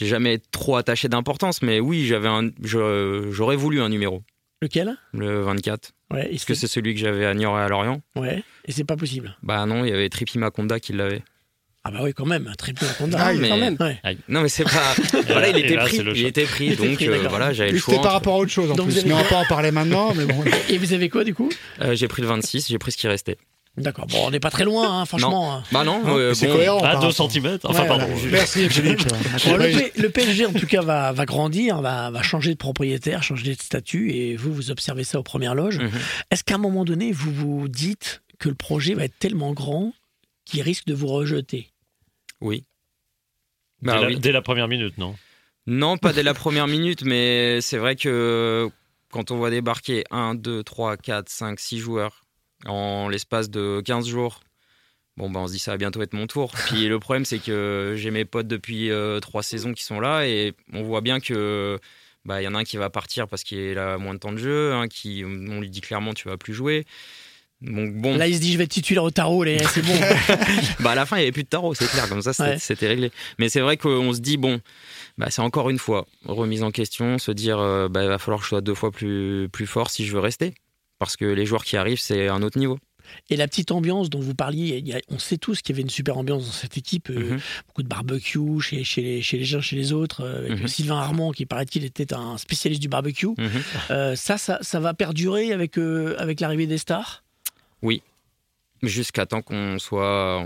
jamais 0.00 0.38
trop 0.50 0.76
attaché 0.76 1.08
d'importance 1.08 1.62
mais 1.62 1.80
oui 1.80 2.04
j'avais 2.06 2.28
j'aurais 2.62 3.56
voulu 3.56 3.80
un 3.80 3.88
numéro 3.88 4.22
Lequel? 4.62 4.96
Le 5.12 5.40
24 5.42 5.92
Ouais, 6.12 6.32
est-ce 6.32 6.46
que 6.46 6.54
c'est 6.54 6.68
celui 6.68 6.94
que 6.94 7.00
j'avais 7.00 7.26
à 7.26 7.34
Niort 7.34 7.58
et 7.58 7.62
à 7.62 7.68
Lorient 7.68 8.00
ouais, 8.14 8.42
et 8.64 8.72
c'est 8.72 8.84
pas 8.84 8.96
possible. 8.96 9.36
bah 9.42 9.66
non 9.66 9.84
il 9.84 9.90
y 9.90 9.92
avait 9.92 10.08
Tripi 10.08 10.38
Makonda 10.38 10.78
qui 10.78 10.92
l'avait 10.92 11.22
Ah 11.82 11.90
bah 11.90 11.98
oui, 12.02 12.12
quand 12.14 12.26
même, 12.26 12.52
triple 12.56 12.84
Honda. 13.00 13.18
Ah, 13.20 13.34
mais 13.34 13.48
Quand 13.48 13.56
même. 13.56 13.76
Ouais. 13.80 13.98
non 14.28 14.42
mais 14.42 14.48
c'est 14.48 14.62
pas 14.64 14.94
voilà 15.26 15.48
il 15.48 15.56
était 15.58 15.74
là, 15.74 15.84
pris 15.84 15.96
il 15.98 16.26
était 16.26 16.44
pris 16.44 16.66
Il 16.66 16.72
était 16.74 16.86
donc 16.86 16.94
pris, 16.96 17.08
euh, 17.08 17.12
d'accord. 17.16 17.30
voilà 17.30 17.52
j'avais 17.52 17.72
le 17.72 17.78
choix 17.78 17.94
C'était 17.94 18.02
par 18.04 18.14
entre- 18.14 18.18
rapport 18.20 18.34
à 18.34 18.38
autre 18.38 18.52
chose 18.52 18.70
en 18.70 18.74
Donc 18.76 18.86
plus. 18.88 18.98
avez 18.98 19.08
Mais 19.08 19.14
on 19.14 19.18
va 19.18 19.24
pas 19.24 19.36
en 19.38 19.44
parler 19.46 19.70
maintenant. 19.72 20.14
Mais 20.14 20.26
bon. 20.26 20.44
Et 20.68 20.78
vous 20.78 20.92
avez 20.92 21.08
quoi 21.08 21.24
du 21.24 21.34
coup? 21.34 21.50
Euh, 21.82 21.94
j'ai 21.96 22.06
pris 22.06 22.22
le 22.22 22.28
26 22.28 22.68
j'ai 22.68 22.78
pris 22.78 22.92
ce 22.92 22.96
qui 22.98 23.08
restait 23.08 23.36
D'accord, 23.76 24.06
bon, 24.06 24.26
on 24.26 24.30
n'est 24.30 24.40
pas 24.40 24.50
très 24.50 24.64
loin, 24.64 25.00
hein, 25.00 25.04
franchement. 25.04 25.62
bah 25.70 25.84
non 25.84 26.00
Hein, 26.06 26.16
euh, 26.16 26.34
c'est 26.34 26.46
bon, 26.46 26.54
cohérent. 26.54 26.78
À 26.78 26.92
par 26.92 27.00
2 27.00 27.06
rapport. 27.08 27.30
cm 27.30 27.58
Enfin, 27.64 27.82
Ouais, 27.82 27.88
pardon. 27.88 28.16
je- 28.16 28.28
Merci 28.30 28.68
Philippe. 28.70 29.00
Bon, 29.46 29.56
le, 29.58 29.64
P- 29.70 29.92
le 30.00 30.08
PSG, 30.08 30.46
en 30.46 30.52
tout 30.52 30.66
cas, 30.66 30.80
va, 30.80 31.12
va 31.12 31.26
grandir, 31.26 31.82
va, 31.82 32.10
va 32.10 32.22
changer 32.22 32.52
de 32.52 32.56
propriétaire, 32.58 33.22
changer 33.22 33.54
de 33.54 33.60
statut, 33.60 34.12
et 34.12 34.34
vous, 34.36 34.52
vous 34.54 34.70
observez 34.70 35.04
ça 35.04 35.18
aux 35.18 35.22
premières 35.22 35.54
loges. 35.54 35.78
Mhm. 35.78 35.90
Est-ce 36.30 36.42
qu'à 36.42 36.54
un 36.54 36.58
moment 36.58 36.84
donné, 36.86 37.12
vous 37.12 37.32
vous 37.32 37.68
dites 37.68 38.22
que 38.38 38.48
le 38.48 38.54
projet 38.54 38.94
va 38.94 39.04
être 39.04 39.18
tellement 39.18 39.52
grand 39.52 39.92
qu'il 40.46 40.62
risque 40.62 40.86
de 40.86 40.94
vous 40.94 41.08
rejeter? 41.08 41.68
Oui 42.40 42.64
Dès, 43.82 43.88
bah 43.92 44.00
la, 44.00 44.06
oui 44.06 44.18
dès 44.18 44.32
la 44.32 44.40
première 44.42 44.68
minute, 44.68 44.96
non? 44.96 45.14
Non, 45.66 45.98
pas 45.98 46.12
dès 46.14 46.22
la 46.22 46.32
première 46.34 46.66
minute, 46.66 47.02
mais 47.02 47.60
c'est 47.60 47.76
vrai 47.78 47.94
que 47.96 48.70
quand 49.10 49.30
on 49.32 49.36
voit 49.36 49.50
débarquer 49.50 50.04
1, 50.10 50.34
2, 50.34 50.62
3, 50.62 50.96
4, 50.96 51.28
5, 51.28 51.58
6 51.60 51.78
joueurs 51.78 52.24
en 52.64 53.08
l'espace 53.08 53.50
de 53.50 53.82
15 53.84 54.06
jours, 54.06 54.40
bon, 55.16 55.30
bah, 55.30 55.40
on 55.40 55.46
se 55.46 55.52
dit 55.52 55.58
ça 55.58 55.72
va 55.72 55.76
bientôt 55.76 56.00
être 56.02 56.14
mon 56.14 56.26
tour. 56.26 56.52
Puis 56.66 56.88
le 56.88 56.98
problème, 56.98 57.24
c'est 57.24 57.38
que 57.38 57.94
j'ai 57.96 58.10
mes 58.10 58.24
potes 58.24 58.48
depuis 58.48 58.90
3 59.20 59.42
saisons 59.42 59.72
qui 59.74 59.82
sont 59.84 60.00
là 60.00 60.26
et 60.26 60.54
on 60.72 60.82
voit 60.82 61.00
bien 61.02 61.20
que. 61.20 61.78
bah, 62.24 62.40
Il 62.40 62.44
y 62.44 62.48
en 62.48 62.54
a 62.54 62.58
un 62.58 62.64
qui 62.64 62.76
va 62.76 62.90
partir 62.90 63.28
parce 63.28 63.44
qu'il 63.44 63.78
a 63.78 63.98
moins 63.98 64.14
de 64.14 64.18
temps 64.18 64.32
de 64.32 64.38
jeu, 64.38 64.72
qui, 64.90 65.22
on 65.24 65.60
lui 65.60 65.70
dit 65.70 65.80
clairement 65.80 66.14
tu 66.14 66.28
vas 66.28 66.36
plus 66.36 66.54
jouer. 66.54 66.84
Donc 67.62 67.94
bon, 67.94 68.18
Là, 68.18 68.28
il 68.28 68.34
se 68.36 68.40
dit, 68.40 68.52
je 68.52 68.58
vais 68.58 68.66
titulaire 68.66 69.02
au 69.02 69.10
tarot, 69.10 69.42
les- 69.42 69.64
c'est 69.64 69.80
bon. 69.80 69.94
bah 70.80 70.90
à 70.90 70.94
la 70.94 71.06
fin 71.06 71.16
il 71.16 71.20
y 71.20 71.22
avait 71.22 71.32
plus 71.32 71.44
de 71.44 71.48
tarot, 71.48 71.72
c'est 71.74 71.88
clair, 71.88 72.06
comme 72.06 72.20
ça 72.20 72.34
c'était 72.34 72.50
Ouais. 72.50 72.58
c'était 72.58 72.86
réglé. 72.86 73.10
Mais 73.38 73.48
c'est 73.48 73.60
vrai 73.60 73.78
qu'on 73.78 74.12
se 74.12 74.20
dit 74.20 74.36
bon, 74.36 74.60
bah 75.16 75.30
c'est 75.30 75.40
encore 75.40 75.70
une 75.70 75.78
fois 75.78 76.06
remise 76.26 76.62
en 76.62 76.70
question, 76.70 77.16
se 77.18 77.30
dire 77.30 77.58
euh, 77.58 77.88
bah 77.88 78.02
il 78.02 78.08
va 78.08 78.18
falloir 78.18 78.40
que 78.40 78.44
je 78.44 78.50
sois 78.50 78.60
deux 78.60 78.74
fois 78.74 78.90
plus 78.90 79.48
plus 79.50 79.66
fort 79.66 79.88
si 79.88 80.04
je 80.04 80.12
veux 80.12 80.20
rester, 80.20 80.52
parce 80.98 81.16
que 81.16 81.24
les 81.24 81.46
joueurs 81.46 81.64
qui 81.64 81.76
arrivent 81.76 82.00
c'est 82.00 82.28
un 82.28 82.42
autre 82.42 82.58
niveau. 82.58 82.78
Et 83.30 83.36
la 83.36 83.46
petite 83.46 83.70
ambiance 83.70 84.10
dont 84.10 84.18
vous 84.18 84.34
parliez, 84.34 84.78
il 84.78 84.88
y 84.88 84.92
a- 84.92 85.00
on 85.08 85.18
sait 85.20 85.36
tous 85.38 85.62
qu'il 85.62 85.72
y 85.72 85.76
avait 85.76 85.82
une 85.82 85.90
super 85.90 86.18
ambiance 86.18 86.44
dans 86.44 86.50
cette 86.52 86.76
équipe. 86.76 87.08
euh, 87.10 87.34
Mhm. 87.34 87.40
Beaucoup 87.68 87.82
de 87.84 87.88
barbecue 87.88 88.60
chez, 88.60 88.82
chez, 88.82 89.00
les, 89.00 89.22
chez 89.22 89.38
les 89.38 89.54
uns, 89.54 89.60
chez 89.60 89.76
les 89.76 89.92
autres. 89.92 90.22
euh, 90.24 90.46
avec 90.46 90.60
Mhm. 90.62 90.66
Sylvain 90.66 90.96
Armand, 90.98 91.30
qui 91.30 91.46
paraît-il 91.46 91.84
était 91.84 92.12
un 92.12 92.36
spécialiste 92.36 92.82
du 92.82 92.88
barbecue. 92.88 93.28
Mhm. 93.28 93.48
Euh, 93.92 94.16
ça, 94.16 94.38
ça, 94.38 94.58
ça 94.60 94.80
va 94.80 94.92
perdurer 94.92 95.52
avec, 95.52 95.78
euh, 95.78 96.16
avec 96.18 96.40
l'arrivée 96.40 96.66
des 96.66 96.78
stars? 96.78 97.22
Jusqu'à 98.82 99.24
temps 99.24 99.40
qu'on 99.42 99.78
soit 99.78 100.44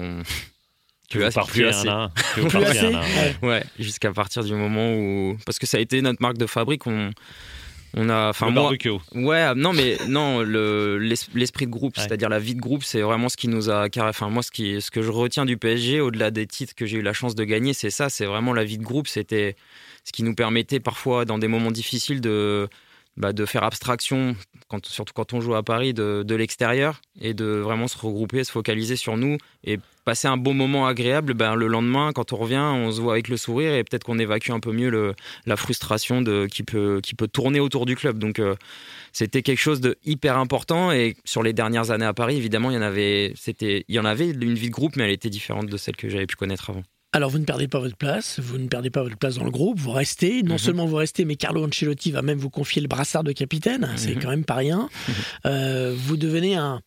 Tu 1.09 1.19
Plus 1.19 1.35
partir 1.35 1.47
plus 1.53 1.67
assez. 1.67 1.89
un 1.89 2.11
Plus 2.35 2.47
assez 2.63 2.79
un. 2.95 3.01
Ouais. 3.01 3.37
Ouais, 3.43 3.65
jusqu'à 3.79 4.13
partir 4.13 4.45
du 4.45 4.55
moment 4.55 4.95
où. 4.95 5.37
Parce 5.45 5.59
que 5.59 5.67
ça 5.67 5.79
a 5.79 5.81
été 5.81 6.01
notre 6.01 6.23
marque 6.23 6.39
de 6.39 6.47
fabrique. 6.47 6.87
On, 6.87 7.11
on 7.97 8.09
a. 8.09 8.29
Enfin, 8.31 8.51
moi. 8.51 8.73
Ouais, 9.15 9.55
non, 9.55 9.73
mais 9.73 9.97
non, 10.09 10.43
le- 10.43 10.99
l'es- 10.99 11.29
l'esprit 11.35 11.67
de 11.67 11.71
groupe, 11.71 11.97
Ouais. 11.97 12.03
c'est-à-dire 12.03 12.29
la 12.29 12.39
vie 12.39 12.55
de 12.55 12.61
groupe, 12.61 12.85
c'est 12.85 13.01
vraiment 13.03 13.29
ce 13.29 13.37
qui 13.37 13.49
nous 13.49 13.71
a. 13.71 13.89
Enfin, 13.99 14.29
moi, 14.29 14.43
ce, 14.43 14.51
qui, 14.51 14.81
ce 14.81 14.91
que 14.91 15.03
je 15.03 15.11
retiens 15.11 15.45
du 15.45 15.57
PSG, 15.57 16.01
au-delà 16.01 16.31
des 16.31 16.47
titres 16.47 16.75
que 16.75 16.87
j'ai 16.87 16.99
eu 16.99 17.03
la 17.03 17.13
chance 17.13 17.35
de 17.35 17.45
gagner, 17.45 17.73
c'est 17.73 17.91
ça, 17.91 18.09
c'est 18.09 18.27
vraiment 18.27 18.53
la 18.53 18.65
vie 18.65 18.79
de 18.79 18.85
groupe. 18.85 19.09
C'était 19.09 19.57
ce 20.05 20.13
qui 20.13 20.23
nous 20.23 20.35
permettait 20.35 20.81
parfois, 20.81 21.25
dans 21.25 21.39
des 21.39 21.49
moments 21.49 21.71
difficiles, 21.73 22.21
de. 22.21 22.69
Bah, 23.17 23.33
de 23.33 23.45
faire 23.45 23.65
abstraction, 23.65 24.37
surtout 24.85 25.13
quand 25.13 25.35
on 25.35 25.41
joue 25.41 25.55
à 25.55 25.63
Paris, 25.63 25.93
de, 25.93 26.35
l'extérieur 26.35 27.01
et 27.21 27.35
de 27.35 27.45
vraiment 27.45 27.89
se 27.89 27.99
regrouper, 27.99 28.45
se 28.45 28.53
focaliser 28.53 28.97
sur 28.97 29.17
nous 29.17 29.37
et 29.65 29.79
passer 30.05 30.29
un 30.29 30.37
bon 30.37 30.55
moment 30.55 30.87
agréable. 30.87 31.35
Ben, 31.35 31.55
le 31.55 31.67
lendemain, 31.67 32.13
quand 32.15 32.33
on 32.33 32.37
revient, 32.37 32.57
on 32.57 32.91
se 32.91 33.01
voit 33.01 33.15
avec 33.15 33.29
le 33.29 33.37
sourire 33.37 33.75
et 33.75 33.85
peut-être 33.85 34.05
qu'on 34.05 34.19
évacue 34.19 34.51
un 34.53 34.61
peu 34.61 34.73
mieux 34.73 35.15
la 35.45 35.57
frustration 35.57 36.25
qui, 36.51 36.63
peut, 36.63 37.03
tourner 37.33 37.61
autour 37.61 37.85
du 37.85 37.97
club. 37.97 38.19
Donc, 38.19 38.39
euh, 38.39 38.55
c'était 39.13 39.43
quelque 39.43 39.59
chose 39.59 39.81
de 39.81 39.99
hyper 40.05 40.39
important 40.39 40.93
et 40.93 41.17
sur 41.25 41.43
les 41.43 41.53
dernières 41.53 41.91
années 41.91 42.07
à 42.07 42.15
Paris, 42.15 42.37
évidemment, 42.37 42.71
il 42.71 42.75
y 42.75 42.79
en 43.99 44.05
avait 44.05 44.31
une 44.31 44.55
vie 44.55 44.69
de 44.69 44.73
groupe, 44.73 44.97
mais 44.97 45.05
elle 45.05 45.11
était 45.11 45.31
différente 45.31 45.67
de 45.67 45.77
celle 45.77 45.97
que 45.97 46.09
j'avais 46.09 46.27
pu 46.27 46.37
connaître 46.37 46.71
avant. 46.71 46.83
Alors, 47.13 47.29
vous 47.31 47.39
ne 47.41 47.45
perdez 47.45 47.67
pas 47.67 47.81
votre 47.81 47.97
place, 47.97 48.39
vous 48.39 48.57
ne 48.59 48.69
perdez 48.69 48.89
pas 48.91 49.03
votre 49.03 49.17
place 49.17 49.35
dans 49.35 49.45
le 49.45 49.51
groupe, 49.51 49.79
vous 49.81 49.91
restez. 49.91 50.43
Non 50.45 50.53
Mhm. 50.55 50.59
seulement 50.59 50.87
vous 50.87 50.95
restez, 50.97 51.25
mais 51.25 51.35
Carlo 51.35 51.67
Ancelotti 51.67 52.13
va 52.13 52.23
même 52.23 52.39
vous 52.39 52.51
confier 52.51 52.81
le 52.81 52.87
brassard 52.89 53.25
de 53.25 53.33
capitaine. 53.33 53.91
C'est 53.97 54.15
Mhm. 54.15 54.23
quand 54.23 54.29
même 54.31 54.45
pas 54.45 54.55
rien. 54.55 54.89
Euh, 55.45 55.93
vous 55.97 56.17
devenez 56.17 56.55
un, 56.55 56.81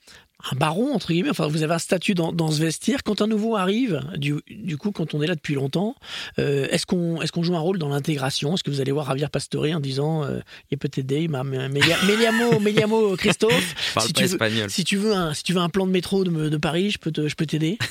un 0.51 0.56
baron, 0.58 0.93
entre 0.93 1.08
guillemets. 1.13 1.29
Enfin, 1.29 1.47
vous 1.47 1.63
avez 1.63 1.73
un 1.73 1.79
statut 1.79 2.13
dans, 2.15 2.32
dans 2.34 2.51
ce 2.51 2.60
vestiaire. 2.62 3.03
Quand 3.03 3.21
un 3.21 3.27
nouveau 3.27 3.56
arrive, 3.56 4.01
du, 4.17 4.36
du 4.49 4.77
coup, 4.77 4.91
quand 4.91 5.13
on 5.13 5.21
est 5.21 5.27
là 5.27 5.36
depuis 5.36 5.53
longtemps, 5.56 5.95
euh, 6.39 6.67
est-ce 6.69 6.86
qu'on 6.86 7.21
est 7.21 7.32
qu'on 7.32 7.43
joue 7.43 7.56
un 7.56 7.60
rôle 7.60 7.77
dans 7.79 7.89
l'intégration? 7.89 8.53
Est-ce 8.56 8.63
que 8.63 8.69
vous 8.71 8.82
allez 8.82 8.91
voir 8.91 9.08
Javier 9.08 9.27
Pastore 9.32 9.65
en 9.73 9.79
disant 9.79 10.23
euh, 10.23 10.39
il 10.71 10.77
peut 10.77 10.89
t'aider, 10.89 11.27
Meliamo, 11.27 12.60
Meliamo, 12.62 13.15
Christophe 13.15 13.75
Si 14.08 14.13
tu 14.13 14.23
veux- 14.34 14.38
si 14.69 14.84
tu 14.84 14.97
veux 14.97 15.13
un 15.13 15.34
si 15.34 15.43
tu 15.43 15.53
veux 15.53 15.60
un 15.62 15.69
plan 15.69 15.86
de 15.88 15.91
métro 15.91 16.23
de, 16.23 16.49
de 16.49 16.58
Paris, 16.58 16.91
je 16.91 16.97
peux 16.99 17.12
te 17.12 17.27
je 17.27 17.36
peux 17.36 17.45
t'aider. 17.45 17.77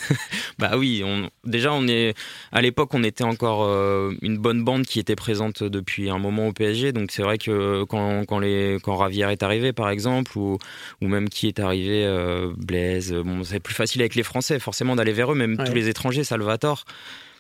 Bah 0.59 0.73
oui, 0.77 1.03
on, 1.05 1.29
déjà 1.49 1.73
on 1.73 1.89
est 1.89 2.15
à 2.53 2.61
l'époque 2.61 2.91
on 2.95 3.03
était 3.03 3.25
encore 3.25 3.65
euh, 3.65 4.13
une 4.21 4.37
bonne 4.39 4.63
bande 4.63 4.85
qui 4.85 5.01
était 5.01 5.17
présente 5.17 5.63
depuis 5.65 6.11
un 6.11 6.19
moment 6.19 6.49
au 6.49 6.53
PSG, 6.53 6.93
donc 6.93 7.11
c'est 7.11 7.23
vrai 7.23 7.39
que 7.39 7.85
quand, 7.85 8.25
quand 8.27 8.39
les 8.39 8.77
quand 8.83 8.95
Ravière 8.97 9.31
est 9.31 9.43
arrivé 9.43 9.73
par 9.73 9.89
exemple 9.91 10.37
ou, 10.37 10.59
ou 11.01 11.09
même 11.09 11.29
qui 11.31 11.49
est 11.49 11.59
arrivé 11.59 12.05
euh, 12.05 12.42
Blaise, 12.57 13.13
bon 13.13 13.45
c'est 13.45 13.61
plus 13.61 13.75
facile 13.75 14.01
avec 14.03 14.15
les 14.15 14.23
Français 14.23 14.59
forcément 14.59 14.97
d'aller 14.97 15.13
vers 15.13 15.33
eux, 15.33 15.35
même 15.35 15.57
Ouais. 15.59 15.65
tous 15.65 15.75
les 15.75 15.89
étrangers, 15.89 16.25
Salvatore, 16.25 16.85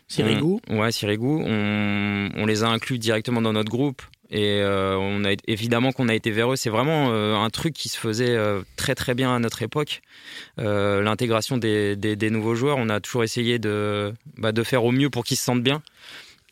Sirigu. 0.08 0.58
on- 0.68 0.80
ouais 0.80 0.92
Sirigu, 0.92 1.24
on, 1.26 2.28
on 2.36 2.46
les 2.46 2.62
a 2.64 2.68
inclus 2.68 2.98
directement 2.98 3.40
dans 3.42 3.52
notre 3.52 3.70
groupe. 3.70 4.02
Et 4.34 4.60
euh, 4.62 4.96
on 4.96 5.24
a 5.26 5.32
évidemment 5.46 5.92
qu'on 5.92 6.08
a 6.08 6.14
été 6.14 6.30
vers 6.30 6.50
eux. 6.50 6.56
C'est 6.56 6.70
vraiment 6.70 7.10
euh, 7.12 7.34
un 7.34 7.50
truc 7.50 7.74
qui 7.74 7.90
se 7.90 7.98
faisait 7.98 8.30
euh, 8.34 8.62
très 8.76 8.94
très 8.94 9.12
bien 9.14 9.34
à 9.34 9.38
notre 9.38 9.60
époque. 9.60 10.00
Euh, 10.58 11.02
L'intégration 11.02 11.58
des, 11.58 11.96
des- 11.96 12.16
des 12.16 12.30
nouveaux 12.30 12.54
joueurs, 12.54 12.78
on 12.78 12.88
a 12.88 12.98
toujours 13.00 13.24
essayé 13.24 13.58
de, 13.58 14.14
bah, 14.38 14.52
de 14.52 14.62
faire 14.62 14.84
au 14.84 14.90
mieux 14.90 15.10
pour 15.10 15.24
qu'ils 15.24 15.36
se 15.36 15.44
sentent 15.44 15.62
bien. 15.62 15.82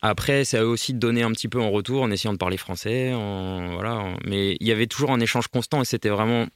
Après, 0.02 0.44
c'est 0.44 0.58
à 0.58 0.62
eux 0.62 0.66
aussi 0.66 0.92
de 0.92 0.98
donner 0.98 1.22
un 1.22 1.30
petit 1.32 1.48
peu 1.48 1.58
en 1.58 1.70
retour 1.70 2.02
en 2.02 2.10
essayant 2.10 2.34
de 2.34 2.38
parler 2.38 2.58
français. 2.58 3.14
en- 3.14 3.72
voilà. 3.72 4.04
Mais 4.26 4.58
il 4.60 4.66
y 4.66 4.72
avait 4.72 4.86
toujours 4.86 5.12
un 5.12 5.20
échange 5.20 5.48
constant 5.48 5.80
et 5.80 5.86
c'était 5.86 6.10
vraiment, 6.10 6.46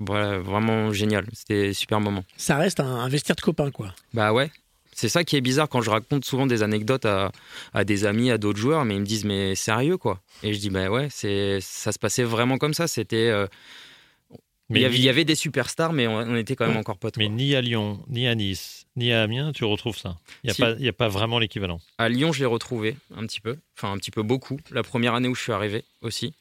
voilà, 0.00 0.38
vraiment 0.38 0.92
génial. 0.92 1.26
C'était 1.32 1.68
un 1.68 1.72
super 1.72 2.00
moment. 2.00 2.24
Ça 2.36 2.56
reste 2.56 2.80
un, 2.80 2.86
un 2.86 3.08
vestiaire 3.08 3.36
de 3.36 3.40
copains, 3.42 3.70
quoi. 3.70 3.94
Bah 4.14 4.32
ouais. 4.32 4.50
C'est 4.92 5.08
ça 5.08 5.24
qui 5.24 5.36
est 5.36 5.40
bizarre 5.40 5.68
quand 5.68 5.80
je 5.80 5.88
raconte 5.88 6.24
souvent 6.24 6.46
des 6.46 6.62
anecdotes 6.62 7.06
à, 7.06 7.30
à 7.72 7.84
des 7.84 8.04
amis, 8.04 8.30
à 8.30 8.36
d'autres 8.38 8.58
joueurs, 8.58 8.84
mais 8.84 8.96
ils 8.96 9.00
me 9.00 9.06
disent 9.06 9.24
mais 9.24 9.54
sérieux 9.54 9.96
quoi. 9.96 10.20
Et 10.42 10.52
je 10.52 10.58
dis 10.58 10.68
bah 10.68 10.90
ouais, 10.90 11.08
c'est 11.10 11.58
ça 11.62 11.92
se 11.92 11.98
passait 11.98 12.24
vraiment 12.24 12.58
comme 12.58 12.74
ça. 12.74 12.86
C'était 12.88 13.28
euh, 13.28 13.46
il 14.72 14.78
y, 14.80 14.84
avait, 14.84 14.94
ni- 14.94 15.00
il 15.00 15.04
y 15.04 15.08
avait 15.08 15.24
des 15.24 15.34
superstars, 15.34 15.92
mais 15.92 16.06
on, 16.06 16.16
on 16.16 16.36
était 16.36 16.54
quand 16.54 16.66
même 16.66 16.76
encore 16.76 16.96
potes. 16.98 17.16
Mais 17.16 17.26
quoi. 17.26 17.34
ni 17.34 17.54
à 17.56 17.60
Lyon, 17.60 18.00
ni 18.08 18.26
à 18.28 18.34
Nice, 18.34 18.86
ni 18.94 19.12
à 19.12 19.22
Amiens, 19.22 19.52
tu 19.52 19.64
retrouves 19.64 19.96
ça. 19.98 20.16
Il 20.44 20.46
n'y 20.46 20.50
a, 20.50 20.54
Si. 20.54 20.60
pas- 20.62 20.72
il 20.78 20.84
y 20.84 20.88
a 20.88 20.92
pas 20.92 21.08
vraiment 21.08 21.38
l'équivalent. 21.38 21.80
À 21.98 22.08
Lyon, 22.08 22.32
je 22.32 22.40
l'ai 22.40 22.46
retrouvé 22.46 22.96
un 23.16 23.26
petit 23.26 23.40
peu, 23.40 23.56
enfin 23.76 23.92
un 23.92 23.96
petit 23.96 24.10
peu 24.12 24.22
beaucoup. 24.22 24.58
La 24.70 24.82
première 24.82 25.14
année 25.14 25.28
où 25.28 25.34
je 25.34 25.42
suis 25.42 25.52
arrivé 25.52 25.84
aussi, 26.02 26.34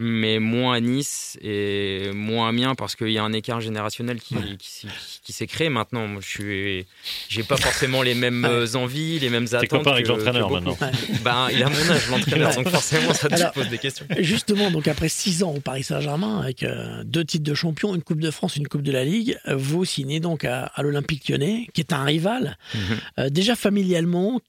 mais 0.00 0.38
moins 0.38 0.74
à 0.74 0.80
Nice 0.80 1.36
et 1.42 2.10
moins 2.14 2.46
à 2.46 2.48
Amiens 2.50 2.74
parce 2.76 2.94
qu'il 2.94 3.10
y 3.10 3.18
a 3.18 3.24
un 3.24 3.32
écart 3.32 3.60
générationnel 3.60 4.20
qui, 4.20 4.36
qui, 4.58 4.70
s'est- 4.70 4.86
qui 5.24 5.32
s'est 5.32 5.48
créé 5.48 5.68
maintenant. 5.68 6.06
Moi, 6.06 6.20
je 6.24 6.28
suis, 6.28 6.86
j'ai 7.28 7.42
pas 7.42 7.56
forcément 7.56 8.02
les 8.02 8.14
mêmes 8.14 8.44
euh, 8.44 8.74
envies, 8.74 9.18
les 9.18 9.28
mêmes 9.28 9.46
attentes. 9.46 9.60
T'es 9.62 9.66
copain 9.66 9.90
avec 9.92 10.06
l'entraîneur 10.06 10.50
maintenant. 10.50 10.76
Ben, 11.24 11.48
il 11.52 11.60
a 11.64 11.68
mon 11.68 11.90
âge, 11.90 12.08
l'entraîneur, 12.10 12.48
Ouais. 12.50 12.54
donc 12.62 12.68
forcément, 12.68 13.12
ça 13.12 13.28
te 13.28 13.52
pose 13.54 13.68
des 13.68 13.78
questions. 13.78 14.06
Justement, 14.20 14.70
donc 14.70 14.86
après 14.86 15.08
six 15.08 15.42
ans 15.42 15.50
au 15.54 15.60
Paris 15.60 15.82
Saint-Germain, 15.82 16.38
avec 16.40 16.62
euh, 16.62 17.02
deux 17.04 17.24
titres 17.24 17.44
de 17.44 17.54
champion, 17.54 17.94
une 17.96 18.02
Coupe 18.02 18.20
de 18.20 18.30
France, 18.30 18.54
une 18.56 18.68
Coupe 18.68 18.82
de 18.82 18.92
la 18.92 19.04
Ligue, 19.04 19.36
vous 19.52 19.84
signez 19.84 20.20
donc 20.20 20.44
à, 20.44 20.66
à 20.66 20.82
l'Olympique 20.82 21.28
lyonnais, 21.28 21.66
qui 21.74 21.80
est 21.80 21.92
un 21.92 22.04
rival. 22.04 22.56
Mhm. 22.74 22.80
Euh, 23.18 23.30
déjà 23.30 23.56
familialement, 23.56 24.40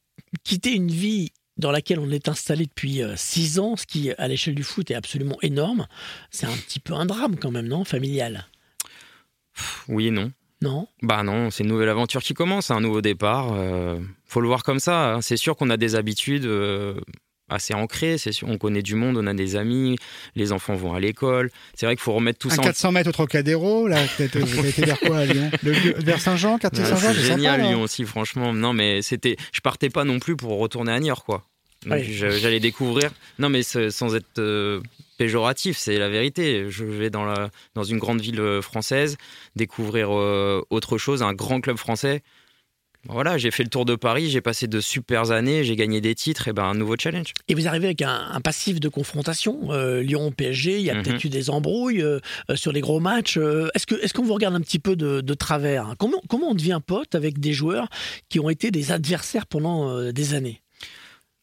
quitter 0.44 0.74
une 0.74 0.92
vie 0.92 1.32
dans 1.60 1.72
laquelle 1.72 2.00
on 2.00 2.10
est 2.10 2.28
installé 2.30 2.66
depuis 2.66 3.04
euh, 3.04 3.14
six 3.16 3.60
ans, 3.60 3.76
ce 3.76 3.86
qui 3.86 4.12
à 4.12 4.28
l'échelle 4.28 4.56
du 4.56 4.64
foot 4.64 4.90
est 4.90 4.96
absolument 4.96 5.38
énorme, 5.42 5.88
c'est 6.32 6.48
un 6.48 6.56
petit 6.56 6.80
peu 6.80 6.94
un 6.94 7.06
drame 7.06 7.36
quand 7.38 7.52
même, 7.52 7.68
non 7.68 7.84
Familial? 7.84 8.48
Oui 9.88 10.08
et 10.08 10.12
non. 10.12 10.32
Non? 10.62 10.88
Bah 11.02 11.24
non, 11.24 11.52
c'est 11.52 11.64
une 11.64 11.70
nouvelle 11.70 11.90
aventure 11.90 12.22
qui 12.22 12.34
commence, 12.34 12.72
un 12.72 12.82
nouveau 12.82 13.02
départ. 13.02 13.54
euh, 13.54 14.00
faut 14.26 14.42
le 14.42 14.48
voir 14.48 14.64
comme 14.64 14.80
ça. 14.80 15.14
hein. 15.14 15.22
C'est 15.22 15.38
sûr 15.38 15.56
qu'on 15.56 15.70
a 15.70 15.78
des 15.78 15.96
habitudes 15.96 16.46
euh, 16.46 17.00
assez. 17.50 17.74
C'est 18.18 18.32
sûr, 18.32 18.48
on 18.48 18.58
connaît 18.58 18.82
du 18.82 18.96
monde, 18.96 19.18
on 19.18 19.28
a 19.28 19.34
des 19.34 19.56
amis, 19.56 19.98
les 20.36 20.52
enfants 20.52 20.76
vont 20.76 20.94
à 20.94 21.00
l'école. 21.00 21.50
C'est 21.74 21.86
vrai 21.86 21.96
qu'il 21.96 22.04
faut 22.04 22.14
remettre 22.14 22.40
tout 22.40 22.50
Un 22.50 22.56
ça. 22.56 22.62
en 22.62 22.66
400 22.66 22.92
mètres 22.92 23.10
au 23.10 23.14
Trocadéro, 23.14 23.88
là, 23.88 24.00
t'as 24.18 24.28
vous 24.40 24.60
avez 24.60 24.70
été 24.70 24.86
vers 24.86 25.00
quoi 25.00 25.20
à 25.20 25.26
Lyon? 25.26 25.52
Le 25.64 25.72
Vers 26.04 26.20
Saint-Jean, 26.22 26.58
quartier 26.60 26.84
Ouais, 26.84 26.90
Saint-Jean, 26.90 27.14
c'est 27.14 27.22
sympa, 27.22 27.36
génial. 27.36 27.62
Lyon 27.62 27.82
aussi, 27.82 28.06
franchement. 28.06 28.54
Non, 28.54 28.74
mais 28.74 29.02
c'était, 29.02 29.36
je 29.52 29.62
partais 29.62 29.90
pas 29.90 30.04
non 30.04 30.20
plus 30.20 30.36
pour 30.36 30.58
retourner 30.60 30.92
à 30.92 31.00
Niort, 31.00 31.24
quoi. 31.24 31.44
Donc 31.86 32.02
j'allais 32.04 32.60
découvrir. 32.60 33.12
Non, 33.38 33.50
mais 33.50 33.64
sans 33.64 34.16
être 34.16 34.40
euh, 34.40 34.82
péjoratif, 35.18 35.78
c'est 35.78 35.98
la 35.98 36.10
vérité. 36.10 36.66
Je 36.70 36.84
vais 36.84 37.10
dans 37.10 37.24
la 37.24 37.50
dans 37.76 37.84
une 37.84 38.00
grande 38.00 38.20
ville 38.20 38.42
euh, 38.42 38.62
française 38.62 39.18
découvrir 39.56 40.10
euh, 40.12 40.62
autre 40.70 40.98
chose, 40.98 41.24
un 41.24 41.34
grand 41.34 41.62
club 41.62 41.78
français. 41.78 42.22
Voilà, 43.12 43.38
j'ai 43.38 43.50
fait 43.52 43.64
le 43.64 43.70
tour 43.70 43.86
de 43.86 43.96
Paris, 43.96 44.30
j'ai 44.30 44.40
passé 44.42 44.68
de 44.68 44.80
super 44.80 45.32
années, 45.32 45.64
j'ai 45.64 45.76
gagné 45.76 46.00
des 46.00 46.14
titres, 46.16 46.48
et 46.48 46.54
ben 46.54 46.64
un 46.66 46.76
nouveau 46.76 46.96
challenge. 46.98 47.34
Et 47.48 47.56
vous 47.56 47.68
arrivez 47.68 47.88
avec 47.88 48.02
un, 48.04 48.28
un 48.32 48.40
passif 48.42 48.80
de 48.80 48.88
confrontation, 48.88 49.72
euh, 49.72 50.02
Lyon-PSG, 50.02 50.78
il 50.80 50.86
y 50.86 50.90
a 50.92 50.94
Mhm. 50.96 51.04
peut-être 51.04 51.24
eu 51.24 51.30
des 51.30 51.50
embrouilles 51.50 52.02
euh, 52.04 52.20
euh, 52.50 52.56
sur 52.56 52.72
les 52.72 52.82
gros 52.82 53.00
matchs. 53.00 53.38
euh, 53.38 53.70
est-ce, 53.74 53.88
que, 53.88 53.96
est-ce 53.96 54.14
qu'on 54.14 54.24
vous 54.24 54.34
regarde 54.36 54.54
un 54.56 54.62
petit 54.62 54.80
peu 54.80 54.96
de, 54.96 55.22
de 55.22 55.34
travers 55.34 55.88
hein? 55.88 55.96
Comment, 55.98 56.22
comment 56.30 56.50
on 56.52 56.56
devient 56.56 56.80
pote 56.86 57.16
avec 57.16 57.40
des 57.40 57.54
joueurs 57.54 57.88
qui 58.30 58.40
ont 58.40 58.50
été 58.50 58.70
des 58.72 58.92
adversaires 58.92 59.48
pendant 59.48 60.12
des 60.12 60.34
années? 60.36 60.62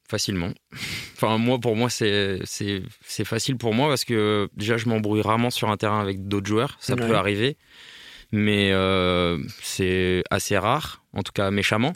Facilement. 0.08 0.52
Enfin, 1.16 1.38
moi, 1.38 1.58
pour 1.58 1.76
moi, 1.76 1.88
c'est 1.88 2.40
c'est 2.44 2.82
c'est 3.06 3.24
facile 3.24 3.56
pour 3.56 3.72
moi 3.72 3.88
parce 3.88 4.04
que 4.04 4.50
déjà, 4.54 4.76
je 4.76 4.86
m'embrouille 4.86 5.22
rarement 5.22 5.48
sur 5.48 5.70
un 5.70 5.78
terrain 5.78 5.98
avec 5.98 6.28
d'autres 6.28 6.46
joueurs. 6.46 6.76
Ça 6.78 6.94
Ouais. 6.94 7.06
peut 7.08 7.16
arriver, 7.16 7.56
mais 8.32 8.70
euh, 8.72 9.38
c'est 9.62 10.22
assez 10.30 10.56
rare, 10.58 11.04
en 11.12 11.22
tout 11.22 11.32
cas 11.32 11.50
méchamment. 11.50 11.92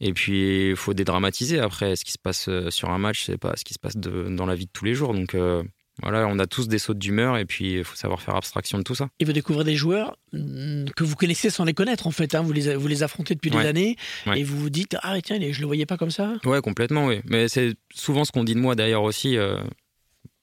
Et 0.00 0.12
puis, 0.12 0.70
il 0.70 0.76
faut 0.76 0.94
dédramatiser. 0.94 1.58
Après, 1.58 1.96
ce 1.96 2.04
qui 2.04 2.12
se 2.12 2.18
passe 2.18 2.48
euh, 2.48 2.70
sur 2.70 2.90
un 2.90 2.98
match, 2.98 3.24
c'est 3.24 3.38
pas 3.38 3.54
ce 3.56 3.64
qui 3.64 3.74
se 3.74 3.78
passe 3.80 3.96
de- 3.96 4.28
dans 4.28 4.46
la 4.46 4.54
vie 4.54 4.66
de 4.66 4.70
tous 4.72 4.84
les 4.84 4.94
jours. 4.94 5.12
Donc, 5.12 5.34
euh, 5.34 5.62
voilà, 6.02 6.28
on 6.28 6.38
a 6.38 6.46
tous 6.46 6.68
des 6.68 6.78
sautes 6.78 6.98
d'humeur 7.00 7.36
et 7.36 7.44
puis 7.44 7.74
il 7.78 7.84
faut 7.84 7.96
savoir 7.96 8.22
faire 8.22 8.36
abstraction 8.36 8.78
de 8.78 8.84
tout 8.84 8.94
ça. 8.94 9.08
Et 9.18 9.24
vous 9.24 9.32
découvrez 9.32 9.64
des 9.64 9.74
joueurs 9.74 10.16
mm, 10.32 10.84
que 10.96 11.02
vous 11.02 11.16
connaissez 11.16 11.50
sans 11.50 11.64
les 11.64 11.74
connaître, 11.74 12.06
en 12.06 12.12
fait. 12.12 12.36
hein. 12.36 12.42
Vous, 12.42 12.52
les, 12.52 12.76
vous 12.76 12.86
les 12.86 13.02
affrontez 13.02 13.34
depuis 13.34 13.50
des 13.50 13.58
années 13.58 13.96
Ouais. 14.26 14.38
et 14.40 14.44
vous 14.44 14.56
vous 14.58 14.70
dites 14.70 14.96
Ah, 15.02 15.16
tiens, 15.20 15.38
je 15.50 15.60
le 15.60 15.66
voyais 15.66 15.86
pas 15.86 15.96
comme 15.96 16.12
ça. 16.12 16.34
Ouais, 16.44 16.60
complètement, 16.60 17.06
oui. 17.06 17.20
Mais 17.24 17.48
c'est 17.48 17.74
souvent 17.92 18.24
ce 18.24 18.30
qu'on 18.30 18.44
dit 18.44 18.54
de 18.54 18.60
moi 18.60 18.76
d'ailleurs 18.76 19.02
aussi. 19.02 19.36
euh, 19.36 19.58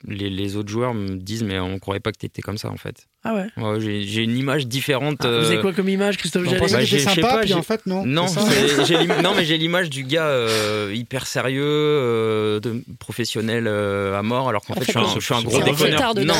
les, 0.07 0.29
les 0.29 0.55
autres 0.57 0.69
joueurs 0.69 0.93
me 0.93 1.15
disent, 1.15 1.43
mais 1.43 1.59
on 1.59 1.79
croyait 1.79 1.99
pas 2.01 2.11
que 2.11 2.17
tu 2.19 2.25
étais 2.25 2.41
comme 2.41 2.57
ça 2.57 2.69
en 2.69 2.77
fait. 2.77 3.07
Ah 3.27 3.33
ouais. 3.33 3.47
Ouais, 3.57 3.79
j'ai 3.79 4.21
une 4.21 4.37
image 4.37 4.67
différente. 4.67 5.17
Ah, 5.21 5.27
Vous 5.27 5.45
avez 5.47 5.57
euh, 5.57 5.61
quoi 5.61 5.73
comme 5.73 5.89
image, 5.89 6.17
Christophe 6.17 6.45
Jallet 6.45 6.59
Bah, 6.71 6.85
sais 6.85 6.99
sympa, 6.99 7.21
pas, 7.21 7.37
puis 7.39 7.53
en 7.55 7.63
fait, 7.63 7.81
non. 7.87 8.05
Non, 8.05 8.25
non, 9.23 9.33
mais 9.35 9.45
j'ai 9.45 9.57
l'image 9.57 9.89
du 9.89 10.03
gars 10.03 10.27
euh, 10.27 10.91
hyper 10.93 11.25
sérieux, 11.25 11.63
euh, 11.65 12.59
de 12.59 12.83
professionnel 12.99 13.65
euh, 13.67 14.17
à 14.17 14.21
mort, 14.21 14.47
alors 14.49 14.61
qu'en 14.63 14.73
En 14.73 14.77
fait, 14.77 14.85
fait, 14.91 14.93
je 14.93 14.99
suis 14.99 14.99
un, 14.99 15.07
c'est- 15.09 15.19
je 15.19 15.25
suis 15.25 15.33
un 15.33 15.39
c'est 15.39 15.45
gros 15.45 15.59
déconneur. 15.63 16.13
Non, 16.23 16.33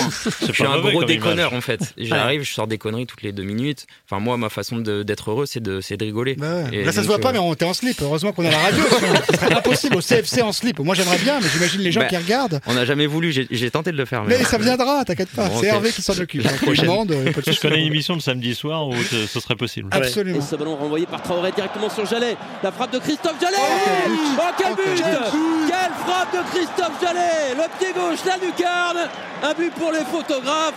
je 0.48 0.52
suis 0.52 0.63
un 0.63 0.80
gros 0.80 1.04
déconneur 1.04 1.50
image. 1.52 1.58
en 1.58 1.62
fait. 1.62 1.80
J'arrive, 1.98 2.43
je 2.43 2.54
sors 2.54 2.67
des 2.67 2.78
conneries 2.78 3.08
toutes 3.08 3.24
les 3.24 3.32
deux 3.32 3.43
minutes. 3.43 3.88
Enfin, 4.10 4.21
moi, 4.21 4.38
ma 4.38 4.50
façon 4.50 4.78
de- 4.78 5.02
d'être 5.04 5.32
heureux, 5.32 5.45
c'est 5.48 5.62
de, 5.63 5.82
c'est 5.82 5.98
de 5.98 6.06
rigoler. 6.06 6.36
Bah 6.36 6.63
ouais. 6.71 6.84
Là, 6.84 6.91
ça 6.91 7.02
se 7.02 7.08
voit 7.08 7.19
pas, 7.19 7.32
mais 7.32 7.39
on 7.39 7.54
était 7.54 7.65
en 7.65 7.74
slip. 7.74 8.00
Heureusement 8.02 8.32
qu'on 8.32 8.45
a 8.45 8.52
la 8.52 8.60
radio. 8.60 8.84
Ce 9.32 9.36
serait 9.36 9.54
impossible 9.56 9.95
au 9.95 10.02
CFC 10.02 10.41
en 10.43 10.52
slip. 10.52 10.80
Moi, 10.80 10.93
j'aimerais 10.93 11.17
bien, 11.17 11.39
mais 11.41 11.48
j'imagine 11.52 11.82
les 11.82 11.91
gens 11.91 12.02
Bah, 12.02 12.08
qui 12.08 12.17
regardent. 12.17 12.62
On 12.67 12.74
n'a 12.76 12.86
jamais 12.86 13.08
voulu, 13.08 13.32
j'ai 13.32 13.71
tenté 13.71 13.91
de 13.91 13.98
le 13.98 14.06
faire. 14.06 14.24
Mais 14.26 14.43
ça 14.43 14.58
viendra, 14.60 15.04
t'inquiète 15.04 15.30
pas. 15.30 15.50
C'est. 15.60 15.65
Hervé 15.67 15.91
qui 15.91 16.02
s'en 16.04 16.17
occupe. 16.19 16.43
Demande, 16.82 17.12
euh, 17.12 17.32
Je 17.48 17.60
connais 17.60 17.80
une 17.82 17.88
émission 17.88 18.14
le 18.16 18.20
samedi 18.20 18.56
soir 18.56 18.88
où 18.88 18.94
ce 18.96 19.40
serait 19.40 19.56
possible. 19.56 19.90
Ouais. 19.94 20.00
Et 20.00 20.08
Absolument. 20.08 20.42
ce 20.42 20.56
ballon 20.56 20.76
renvoyé 20.76 21.06
par 21.06 21.22
Traoré 21.22 21.52
directement 21.52 21.90
sur 21.90 22.06
Jallet. 22.06 22.36
La 22.64 22.72
frappe 22.72 22.92
de 22.94 23.00
Christophe 23.00 23.40
Jallet 23.42 23.56
quel 23.58 24.12
but. 24.12 24.20
Oh 24.38 24.42
quel 24.58 24.68
Oh, 24.72 24.76
but 24.76 24.96
quel 24.98 25.70
Quelle 25.70 25.94
frappe 26.06 26.34
de 26.34 26.50
Christophe 26.52 27.02
Jallet 27.02 27.56
Le 27.56 27.80
pied 27.80 27.94
gauche, 27.94 28.20
la 28.26 28.38
lucarne 28.46 29.10
Un 29.44 29.54
but 29.54 29.74
pour 29.74 29.92
les 29.92 30.00
photographes 30.06 30.74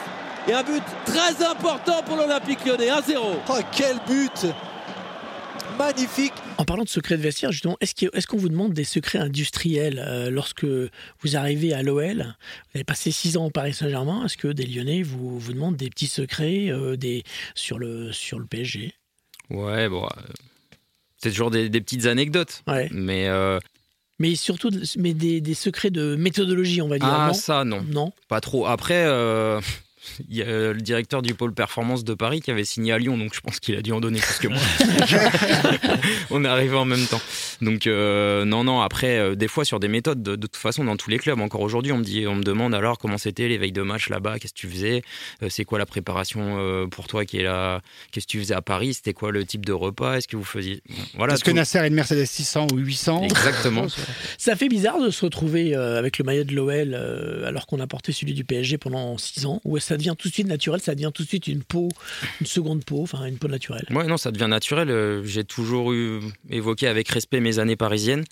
et 0.49 0.53
un 0.55 0.63
but 0.63 0.83
très 1.05 1.45
important 1.45 2.03
pour 2.07 2.17
l'Olympique 2.17 2.65
lyonnais, 2.65 2.89
1-0. 2.89 3.17
Oh, 3.49 3.53
quel 3.73 3.97
but 4.09 4.47
Magnifique 5.79 6.33
En 6.59 6.64
parlant 6.64 6.83
de 6.85 6.88
secrets 6.88 7.17
de 7.17 7.23
vestiaire, 7.23 7.53
justement, 7.53 7.77
est-ce 7.81 8.27
qu'on 8.27 8.37
vous 8.37 8.49
demande 8.49 8.73
des 8.73 8.85
secrets 8.85 9.19
industriels 9.19 9.99
euh, 10.05 10.29
lorsque 10.31 10.64
vous 10.64 11.37
arrivez 11.37 11.73
à 11.73 11.83
l'OL 11.83 12.17
Vous 12.19 12.71
avez 12.75 12.85
passé 12.85 13.11
six 13.11 13.37
ans 13.37 13.47
au 13.47 13.51
Paris 13.51 13.75
Saint-Germain. 13.75 14.25
Est-ce 14.25 14.37
que 14.37 14.49
des 14.49 14.67
Lyonnais 14.67 15.03
vous, 15.03 15.38
vous 15.38 15.53
demandent 15.53 15.77
des 15.77 15.88
petits 15.91 16.07
secrets 16.09 16.69
euh, 16.71 16.97
des, 16.97 17.23
sur, 17.55 17.79
le, 17.79 18.12
sur 18.12 18.38
le 18.38 18.47
PSG 18.47 18.93
Ouais, 19.51 19.88
bon. 19.88 20.05
euh, 20.05 20.09
C'est 21.19 21.31
toujours 21.31 21.51
des, 21.51 21.69
des 21.69 21.81
petites 21.81 22.07
anecdotes. 22.07 22.62
ouais. 22.67 22.88
Mais 22.93 23.29
euh, 23.29 23.59
Mais 24.19 24.35
surtout 24.35 24.71
mais 24.97 25.14
des, 25.14 25.41
des 25.41 25.55
secrets 25.55 25.91
de 25.91 26.17
méthodologie, 26.17 26.83
on 26.83 26.88
va 26.88 26.99
dire. 26.99 27.09
ah, 27.09 27.29
non? 27.29 27.35
ça, 27.35 27.64
non. 27.64 27.83
non? 27.83 28.12
Pas 28.29 28.41
trop. 28.41 28.67
Après, 28.67 29.05
euh, 29.07 29.61
il 30.29 30.37
y 30.37 30.42
a 30.42 30.47
euh, 30.47 30.73
le 30.73 30.81
directeur 30.81 31.23
du 31.23 31.35
pôle 31.35 31.53
performance 31.53 32.05
de 32.05 32.14
Paris 32.14 32.40
qui 32.40 32.51
avait 32.51 32.64
signé 32.64 32.92
à 32.92 32.99
Lyon, 32.99 33.16
donc 33.18 33.35
je 33.35 33.40
pense 33.40 33.61
qu'il 33.61 33.77
a 33.77 33.83
dû 33.83 33.92
en 33.92 34.01
donner 34.01 34.21
plus 34.21 34.38
que 34.38 34.49
moi. 34.49 34.59
on 36.31 36.44
est 36.44 36.49
arrivé 36.49 36.77
en 36.77 36.85
même 36.85 37.07
temps. 37.07 37.21
Donc 37.61 37.87
euh, 37.87 38.44
non, 38.44 38.64
non. 38.64 38.81
Après, 38.81 39.18
euh, 39.18 39.35
des 39.35 39.49
fois 39.49 39.64
sur 39.64 39.81
des 39.81 39.88
méthodes, 39.88 40.23
de, 40.23 40.37
de 40.37 40.47
toute 40.47 40.57
façon, 40.57 40.85
dans 40.85 40.97
tous 40.97 41.11
les 41.11 41.18
clubs, 41.18 41.40
encore 41.40 41.61
aujourd'hui, 41.61 41.92
on 41.92 41.99
me 41.99 42.05
dit, 42.05 42.27
on 42.27 42.35
me 42.37 42.42
demande 42.42 42.75
alors 42.75 42.99
comment 42.99 43.18
c'était 43.18 43.49
les 43.49 43.59
veilles 43.59 43.73
de 43.73 43.83
match 43.83 44.09
là-bas, 44.09 44.38
qu'est-ce 44.38 44.53
que 44.55 44.59
tu 44.59 44.68
faisais, 44.68 45.03
Euh, 45.42 45.49
c'est 45.51 45.64
quoi 45.64 45.79
la 45.79 45.87
préparation 45.87 46.57
euh, 46.59 46.87
pour 46.87 47.07
toi 47.07 47.25
qui 47.25 47.38
est 47.38 47.42
là, 47.42 47.81
qu'est-ce 48.12 48.27
que 48.27 48.33
tu 48.33 48.38
faisais 48.38 48.55
à 48.55 48.62
Paris, 48.62 48.94
c'était 48.94 49.12
quoi 49.12 49.33
le 49.33 49.44
type 49.44 49.64
de 49.66 49.73
repas, 49.73 50.16
est-ce 50.16 50.29
que 50.29 50.37
vous 50.37 50.44
faisiez, 50.44 50.83
voilà. 51.16 51.35
Est-ce 51.35 51.44
que. 51.44 51.51
Nasser 51.51 51.79
a 51.79 51.87
une 51.87 51.94
Mercedes 51.94 52.25
600 52.25 52.68
ou 52.73 52.77
800 52.77 53.23
Exactement. 53.25 53.87
Ça 54.38 54.55
fait 54.55 54.68
bizarre 54.68 55.01
de 55.01 55.11
se 55.11 55.25
retrouver 55.25 55.75
euh, 55.75 55.99
avec 55.99 56.18
le 56.18 56.25
maillot 56.25 56.44
de 56.44 56.55
l'OL 56.55 56.94
euh, 56.94 57.47
alors 57.47 57.66
qu'on 57.66 57.81
a 57.81 57.87
porté 57.87 58.12
celui 58.12 58.35
du 58.35 58.44
PSG 58.44 58.79
pendant 58.79 59.18
six 59.18 59.47
ans. 59.47 59.61
Ou 59.64 59.79
ça 59.79 59.97
devient 59.99 60.15
tout 60.19 60.29
de 60.29 60.33
suite 60.33 60.47
naturel, 60.47 60.81
ça 60.81 60.95
devient 60.95 61.11
tout 61.13 61.23
de 61.23 61.29
suite 61.29 61.47
une 61.47 61.63
peau, 61.63 61.89
une 62.41 62.47
seconde 62.47 62.85
peau, 62.85 63.03
enfin 63.03 63.27
une 63.27 63.39
peau 63.39 63.49
naturelle. 63.49 63.85
Ouais, 63.91 64.07
non, 64.07 64.17
ça 64.17 64.31
devient 64.31 64.49
naturel. 64.49 64.89
Euh, 64.91 65.23
J'ai 65.25 65.45
toujours 65.45 65.93
eu 65.93 66.21
évoqué 66.49 66.87
avec 66.87 67.09
respect 67.11 67.41
mes 67.41 67.59
années 67.59 67.77
parisiennes 67.77 68.25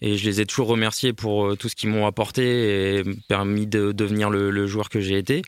et 0.00 0.16
je 0.16 0.24
les 0.24 0.40
ai 0.40 0.46
toujours 0.46 0.66
remerciés 0.66 1.12
pour 1.12 1.46
euh, 1.46 1.56
tout 1.56 1.68
ce 1.68 1.76
qu'ils 1.76 1.90
m'ont 1.90 2.06
apporté 2.06 2.98
et 2.98 3.02
permis 3.28 3.66
de 3.66 3.92
devenir 3.92 4.30
le 4.30 4.66
joueur 4.66 4.88
que 4.88 5.00
j'ai 5.00 5.18
été. 5.18 5.42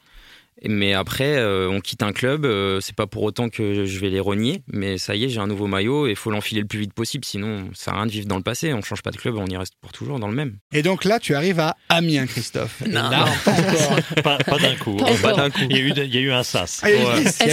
Mais 0.67 0.95
après, 0.95 1.37
euh, 1.37 1.69
on 1.71 1.81
quitte 1.81 2.03
un 2.03 2.13
club, 2.13 2.45
euh, 2.45 2.81
c'est 2.81 2.95
pas 2.97 3.07
pour 3.07 3.23
autant 3.23 3.49
que 3.49 3.85
je 3.85 3.99
vais 4.01 4.09
les 4.09 4.21
renier, 4.21 4.63
mais 4.67 4.99
ça 4.99 5.15
y 5.15 5.25
est, 5.25 5.29
j'ai 5.29 5.41
un 5.41 5.47
nouveau 5.47 5.67
maillot 5.67 6.07
et 6.07 6.11
il 6.11 6.17
faut 6.17 6.31
l'enfiler 6.31 6.61
le 6.63 6.67
plus 6.67 6.79
vite 6.81 6.95
possible, 6.95 7.25
sinon 7.25 7.69
ça 7.75 7.85
sert 7.85 7.95
à 7.95 7.97
rien 7.99 8.07
de 8.07 8.13
vivre 8.13 8.27
dans 8.27 8.37
le 8.37 8.43
passé. 8.43 8.73
On 8.73 8.81
change 8.83 9.03
pas 9.03 9.11
de 9.11 9.17
club, 9.17 9.37
on 9.37 9.47
y 9.47 9.57
reste 9.57 9.75
pour 9.81 9.93
toujours 9.93 10.19
dans 10.19 10.29
le 10.29 10.35
même. 10.35 10.59
Et 10.73 10.83
donc 10.83 11.05
là, 11.05 11.21
tu 11.21 11.35
arrives 11.35 11.61
à 11.61 11.77
Amiens, 11.89 12.27
Christophe. 12.27 12.81
Non, 12.87 13.11
là, 13.11 13.27
non, 13.27 13.33
pas 13.45 13.53
encore. 13.53 14.23
Pas, 14.23 14.39
pas 14.39 14.59
d'un 14.59 14.77
coup. 14.77 14.97
Pas 14.97 15.11
hein. 15.11 15.15
encore. 15.17 15.37
d'un 15.37 15.51
coup. 15.51 15.59
Il 15.69 15.77
y, 15.77 15.81
a 15.81 15.83
eu, 15.83 15.91
il 15.97 16.15
y 16.15 16.19
a 16.19 16.21
eu 16.21 16.33
un 16.33 16.43
sas. 16.43 16.81
Ah, 16.83 16.91
il 16.91 16.97
y 16.97 16.99
a 16.99 17.03
eu 17.03 17.07
Ouais. 17.07 17.23
dix, 17.25 17.39
il 17.41 17.47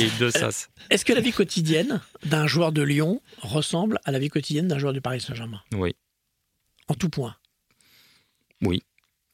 y 0.00 0.04
a 0.04 0.06
eu 0.06 0.10
deux 0.18 0.30
sas. 0.30 0.68
Est-ce 0.90 1.04
que 1.04 1.12
la 1.12 1.20
vie 1.20 1.32
quotidienne 1.32 2.00
d'un 2.24 2.46
joueur 2.46 2.72
de 2.72 2.82
Lyon 2.82 3.20
ressemble 3.40 3.98
à 4.04 4.10
la 4.12 4.18
vie 4.18 4.28
quotidienne 4.28 4.68
d'un 4.68 4.78
joueur 4.78 4.92
du 4.92 5.00
Paris 5.00 5.20
Saint-Germain? 5.20 5.60
Oui, 5.74 5.94
En 6.88 6.94
tout 6.94 7.08
point? 7.08 7.34
oui, 8.62 8.82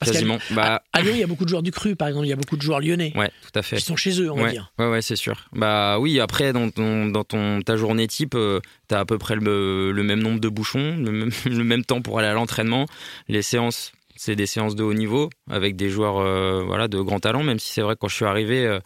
Quasiment. 0.05 0.39
Bah, 0.51 0.83
À 0.93 1.01
Lyon, 1.01 1.13
il 1.15 1.21
y 1.21 1.23
a 1.23 1.27
beaucoup 1.27 1.45
de 1.45 1.49
joueurs 1.49 1.63
du 1.63 1.71
cru, 1.71 1.97
par 1.97 2.09
exemple. 2.09 2.27
Il 2.27 2.31
y 2.31 2.33
a 2.33 2.37
beaucoup 2.37 2.57
de 2.57 2.63
joueurs 2.63 2.81
lyonnais 2.81 3.13
ouais, 3.17 3.31
tout 3.43 3.59
à 3.59 3.63
fait. 3.63 3.77
qui 3.77 3.83
sont 3.83 3.97
chez 3.97 4.21
eux, 4.21 4.31
on 4.31 4.37
va 4.37 4.51
dire. 4.51 4.73
Ouais, 4.79 4.89
ouais, 4.91 5.03
c'est 5.03 5.17
sûr. 5.17 5.49
Bah 5.53 5.99
oui, 5.99 6.21
après, 6.21 6.53
dans, 6.53 6.71
ton, 6.71 7.07
dans 7.07 7.25
ton, 7.25 7.63
ta 7.63 7.77
journée 7.77 8.07
type, 8.07 8.35
euh, 8.35 8.61
t'as 8.89 9.01
à 9.01 9.05
peu 9.05 9.17
près 9.19 9.37
le, 9.37 9.93
le 9.93 10.03
même 10.03 10.21
nombre 10.21 10.39
de 10.39 10.49
bouchons, 10.49 10.97
le 10.99 11.11
même, 11.11 11.31
le 11.47 11.65
même 11.65 11.85
temps 11.85 12.03
pour 12.03 12.19
aller 12.19 12.29
à 12.29 12.35
l'entraînement. 12.35 12.87
Les 13.29 13.43
séances, 13.43 13.93
c'est 14.17 14.37
des 14.37 14.47
séances 14.47 14.75
de 14.75 14.83
haut 14.83 14.95
niveau 14.95 15.31
avec 15.49 15.77
des 15.77 15.89
joueurs 15.89 16.19
euh, 16.19 16.63
voilà, 16.65 16.89
de 16.89 17.01
grand 17.01 17.21
talent, 17.21 17.43
même 17.43 17.59
si 17.59 17.71
c'est 17.71 17.83
vrai 17.83 17.95
que 17.95 18.01
quand 18.01 18.09
je 18.09 18.17
suis 18.17 18.25
arrivé, 18.25 18.67
euh, 18.67 18.81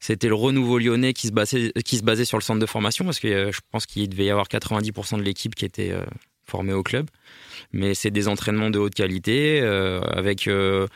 c'était 0.00 0.28
le 0.28 0.34
renouveau 0.34 0.78
lyonnais 0.78 1.12
qui 1.12 1.26
se, 1.26 1.32
basait, 1.32 1.72
qui 1.84 1.96
se 1.96 2.02
basait 2.02 2.24
sur 2.24 2.38
le 2.38 2.42
centre 2.42 2.60
de 2.60 2.66
formation, 2.66 3.04
parce 3.04 3.18
que 3.18 3.28
euh, 3.28 3.52
je 3.52 3.60
pense 3.72 3.86
qu'il 3.86 4.08
devait 4.08 4.26
y 4.26 4.30
avoir 4.30 4.46
90% 4.46 5.18
de 5.18 5.22
l'équipe 5.22 5.54
qui 5.54 5.64
était 5.64 5.92
formée 6.44 6.72
au 6.72 6.82
club. 6.82 7.08
Mais 7.72 7.94
c'est 7.94 8.10
des 8.10 8.28
entraînements 8.28 8.70
de 8.70 8.78
haute 8.78 8.94
qualité, 8.94 9.60
euh, 9.62 10.00
avec... 10.00 10.48
euh, 10.48 10.86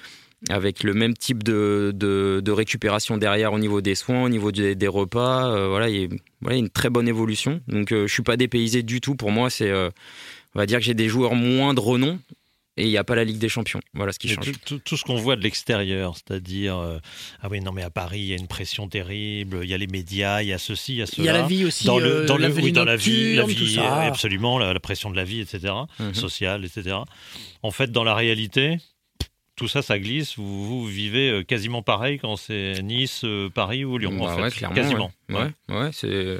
avec 0.49 0.85
le 0.85 0.95
même 0.95 1.15
type 1.15 1.43
de, 1.43 2.51
récupération 2.51 3.19
derrière 3.19 3.53
au 3.53 3.59
niveau 3.59 3.81
des 3.83 3.95
soins, 3.95 4.25
au 4.25 4.29
niveau 4.29 4.53
des, 4.53 4.89
repas. 4.89 5.55
euh, 5.55 5.69
voilà, 5.69 5.91
il 5.91 6.11
y 6.11 6.49
a 6.49 6.55
une 6.55 6.71
très 6.71 6.89
bonne 6.89 7.09
évolution. 7.09 7.61
Donc, 7.69 7.93
euh, 7.93 8.07
je 8.07 8.13
suis 8.13 8.23
pas 8.23 8.39
dépaysé 8.39 8.83
du 8.83 9.03
tout. 9.03 9.17
Pour 9.17 9.33
moi, 9.33 9.51
c'est, 9.51 9.71
on 9.73 10.59
va 10.59 10.67
dire 10.67 10.79
que 10.79 10.85
j'ai 10.85 10.95
des 10.95 11.09
joueurs 11.09 11.35
moins 11.35 11.75
de 11.75 11.81
renom 11.81 12.19
et 12.77 12.85
il 12.85 12.89
n'y 12.89 12.97
a 12.97 13.05
pas 13.05 13.15
la 13.15 13.25
Ligue 13.25 13.39
des 13.39 13.49
Champions. 13.49 13.81
Voilà 13.95 14.13
ce 14.13 14.19
qui 14.19 14.29
change. 14.29 14.45
tout, 14.45 14.59
tout- 14.65 14.79
tout 14.79 14.97
ce 14.97 15.05
qu'on 15.05 15.17
voit 15.17 15.37
de 15.37 15.43
l'extérieur, 15.43 16.15
c'est-à-dire, 16.17 16.77
euh, 16.79 16.99
ah 17.43 17.49
oui, 17.51 17.61
non, 17.61 17.73
mais 17.73 17.83
à 17.83 17.91
Paris, 17.91 18.21
il 18.21 18.27
y 18.27 18.33
a 18.33 18.37
une 18.37 18.47
pression 18.49 18.89
terrible, 18.89 19.61
il 19.63 19.69
y 19.69 19.75
a 19.75 19.79
les 19.79 19.87
médias, 19.87 20.41
il 20.43 20.49
y 20.49 20.53
a 20.53 20.59
ceci, 20.59 20.93
il 20.95 20.99
y 20.99 21.03
a 21.03 21.07
cela. 21.07 21.23
Il 21.23 21.27
y 21.27 21.29
a 21.29 21.33
la 21.33 21.47
vie 21.47 21.65
aussi, 21.65 21.85
dans 21.87 21.99
le, 21.99 22.07
euh, 22.23 22.27
dans 22.27 22.37
la 22.39 22.49
le- 22.49 22.55
vie 22.55 22.63
oui, 22.63 22.73
dans 22.73 22.85
la 22.85 22.97
vie, 22.97 23.35
la 23.37 23.45
vie, 23.45 23.75
ça. 23.75 24.05
euh, 24.05 24.09
absolument, 24.09 24.59
la, 24.59 24.73
la 24.73 24.81
pression 24.81 25.11
de 25.11 25.17
la 25.17 25.25
vie, 25.25 25.41
etc., 25.41 25.75
Mhm. 25.99 26.15
sociale, 26.15 26.65
etc. 26.65 26.97
En 27.63 27.71
fait, 27.71 27.91
dans 27.93 28.05
la 28.05 28.15
réalité, 28.15 28.79
tout 29.57 29.69
ça, 29.69 29.83
ça 29.83 29.99
glisse. 29.99 30.37
Vous, 30.39 30.65
vous 30.67 30.87
vivez 30.87 31.45
quasiment 31.47 31.83
pareil 31.83 32.19
quand 32.19 32.37
c'est 32.37 32.81
Nice, 32.83 33.27
Paris 33.55 33.85
ou 33.85 33.99
Lyon. 33.99 34.17
Bah 34.19 34.25
en 34.33 34.37
fait. 34.37 34.43
ouais, 34.43 34.51
clairement. 34.51 34.75
quasiment. 34.77 35.13
Ouais, 35.29 35.37
ouais, 35.69 35.77
ouais, 35.77 35.91
c'est. 35.93 36.39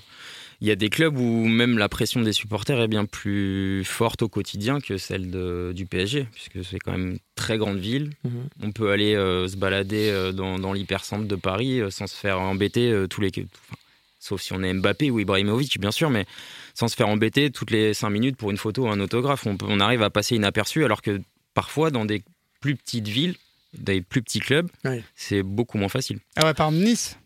Il 0.63 0.69
y 0.69 0.71
a 0.71 0.77
des 0.77 0.91
clubs 0.91 1.17
où 1.17 1.47
même 1.47 1.79
la 1.79 1.89
pression 1.89 2.21
des 2.21 2.33
supporters 2.35 2.81
est 2.81 2.89
bien 2.89 3.07
plus 3.07 3.83
forte 3.85 4.21
au 4.23 4.29
quotidien 4.29 4.81
que 4.81 4.99
celle 4.99 5.31
de- 5.31 5.73
du 5.75 5.87
PSG, 5.87 6.27
puisque 6.33 6.63
c'est 6.65 6.79
quand 6.79 6.93
même 6.93 7.13
une 7.13 7.19
très 7.35 7.57
grande 7.57 7.79
ville. 7.79 8.11
Mhm. 8.25 8.49
On 8.65 8.73
peut 8.73 8.91
aller 8.91 9.15
euh, 9.15 9.49
se 9.49 9.57
balader 9.57 10.11
euh, 10.11 10.33
dans, 10.33 10.59
dans 10.59 10.73
l'hypercentre 10.75 11.27
de 11.27 11.37
Paris 11.37 11.81
euh, 11.81 11.89
sans 11.91 12.07
se 12.07 12.15
faire 12.15 12.39
embêter 12.41 12.91
euh, 12.93 13.07
tous 13.07 13.23
les. 13.23 13.31
enfin, 13.31 13.77
sauf 14.19 14.43
si 14.43 14.53
on 14.53 14.63
est 14.63 14.75
Mbappé 14.75 15.11
ou 15.11 15.19
Ibrahimovic, 15.19 15.81
bien 15.81 15.93
sûr, 15.93 16.11
mais 16.11 16.27
sans 16.75 16.89
se 16.89 16.95
faire 16.95 17.09
embêter 17.09 17.51
toutes 17.51 17.71
les 17.71 17.95
cinq 17.95 18.11
minutes 18.11 18.37
pour 18.37 18.51
une 18.51 18.59
photo 18.59 18.85
ou 18.85 18.89
un 18.91 19.01
autographe. 19.01 19.47
On, 19.47 19.57
peut- 19.57 19.67
on 19.69 19.81
arrive 19.81 20.03
à 20.03 20.11
passer 20.11 20.37
inaperçu, 20.37 20.85
alors 20.85 21.01
que 21.01 21.23
parfois, 21.55 21.91
dans 21.91 22.05
des 22.05 22.23
plus 22.61 22.77
petites 22.77 23.09
villes, 23.09 23.35
des 23.79 24.03
plus 24.03 24.21
petits 24.21 24.41
clubs, 24.41 24.69
Ouais. 24.85 25.03
c'est 25.15 25.43
beaucoup 25.43 25.79
moins 25.79 25.89
facile. 25.89 26.19
Ah 26.37 26.45
ouais, 26.45 26.53
par 26.53 26.69
exemple, 26.69 26.85
Nice. 26.87 27.17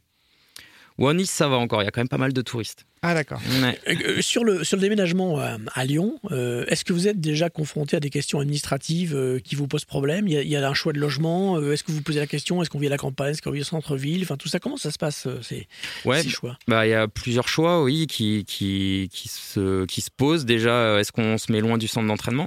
Ou 0.97 1.09
à 1.09 1.15
Nice, 1.15 1.31
ça 1.31 1.49
va 1.49 1.57
encore, 1.57 1.83
il 1.83 1.87
y 1.87 1.89
a 1.89 1.91
quand 1.91 2.01
même 2.01 2.09
pas 2.09 2.19
mal 2.19 2.33
de 2.33 2.41
touristes. 2.41 2.87
Ah 3.03 3.15
d'accord. 3.15 3.41
Ouais. 3.61 3.79
Euh, 3.89 4.23
sur, 4.23 4.45
le, 4.45 4.63
sur 4.63 4.77
le 4.77 4.81
déménagement 4.81 5.41
euh, 5.41 5.57
à 5.75 5.85
Lyon, 5.85 6.21
euh, 6.31 6.65
est-ce 6.69 6.85
que 6.85 6.93
vous 6.93 7.09
êtes 7.09 7.21
déjà 7.21 7.51
confronté 7.51 7.97
à 7.97 8.01
des 8.01 8.11
questions 8.11 8.39
administratives 8.39 9.15
euh, 9.15 9.41
qui 9.41 9.57
vous 9.57 9.67
posent 9.67 9.85
problème? 9.85 10.29
Il 10.29 10.35
y, 10.35 10.37
a, 10.37 10.43
il 10.43 10.49
y 10.49 10.55
a 10.57 10.67
un 10.69 10.73
choix 10.73 10.93
de 10.93 11.01
logement 11.01 11.57
euh, 11.59 11.73
Est-ce 11.73 11.83
que 11.83 11.91
vous 11.91 12.01
posez 12.01 12.21
la 12.21 12.29
question 12.29 12.63
Est-ce 12.63 12.71
qu'on 12.71 12.79
vit 12.79 12.87
à 12.87 12.91
la 12.91 12.97
campagne 12.97 13.33
Est-ce 13.33 13.43
qu'on 13.43 13.51
vit 13.51 13.63
au 13.63 13.65
centre-ville? 13.65 14.23
Enfin, 14.23 14.37
tout 14.37 14.49
ça, 14.49 14.61
comment 14.61 14.77
ça 14.77 14.93
se 14.93 14.99
passe 14.99 15.27
ces, 15.43 15.67
Ouais, 16.05 16.23
ces 16.23 16.29
choix? 16.31 16.57
bah 16.69 16.87
il 16.87 16.91
y 16.91 16.95
a 16.95 17.09
plusieurs 17.09 17.49
choix, 17.49 17.83
oui, 17.83 18.07
qui, 18.07 18.45
qui, 18.47 19.11
qui, 19.13 19.29
se, 19.29 19.85
qui 19.87 20.01
se 20.01 20.11
posent. 20.17 20.45
Déjà, 20.45 21.01
est-ce 21.01 21.11
qu'on 21.11 21.37
se 21.39 21.51
met 21.51 21.61
loin 21.61 21.77
du 21.77 21.89
centre 21.89 22.07
d'entraînement? 22.07 22.47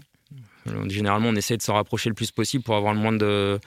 Généralement, 0.89 1.29
on 1.29 1.35
essaie 1.35 1.55
de 1.57 1.61
s'en 1.61 1.75
rapprocher 1.75 2.09
le 2.09 2.15
plus 2.15 2.31
possible 2.31 2.63
pour 2.63 2.75
avoir 2.75 2.93
le 2.93 2.99
moins 2.99 3.13
de, 3.13 3.59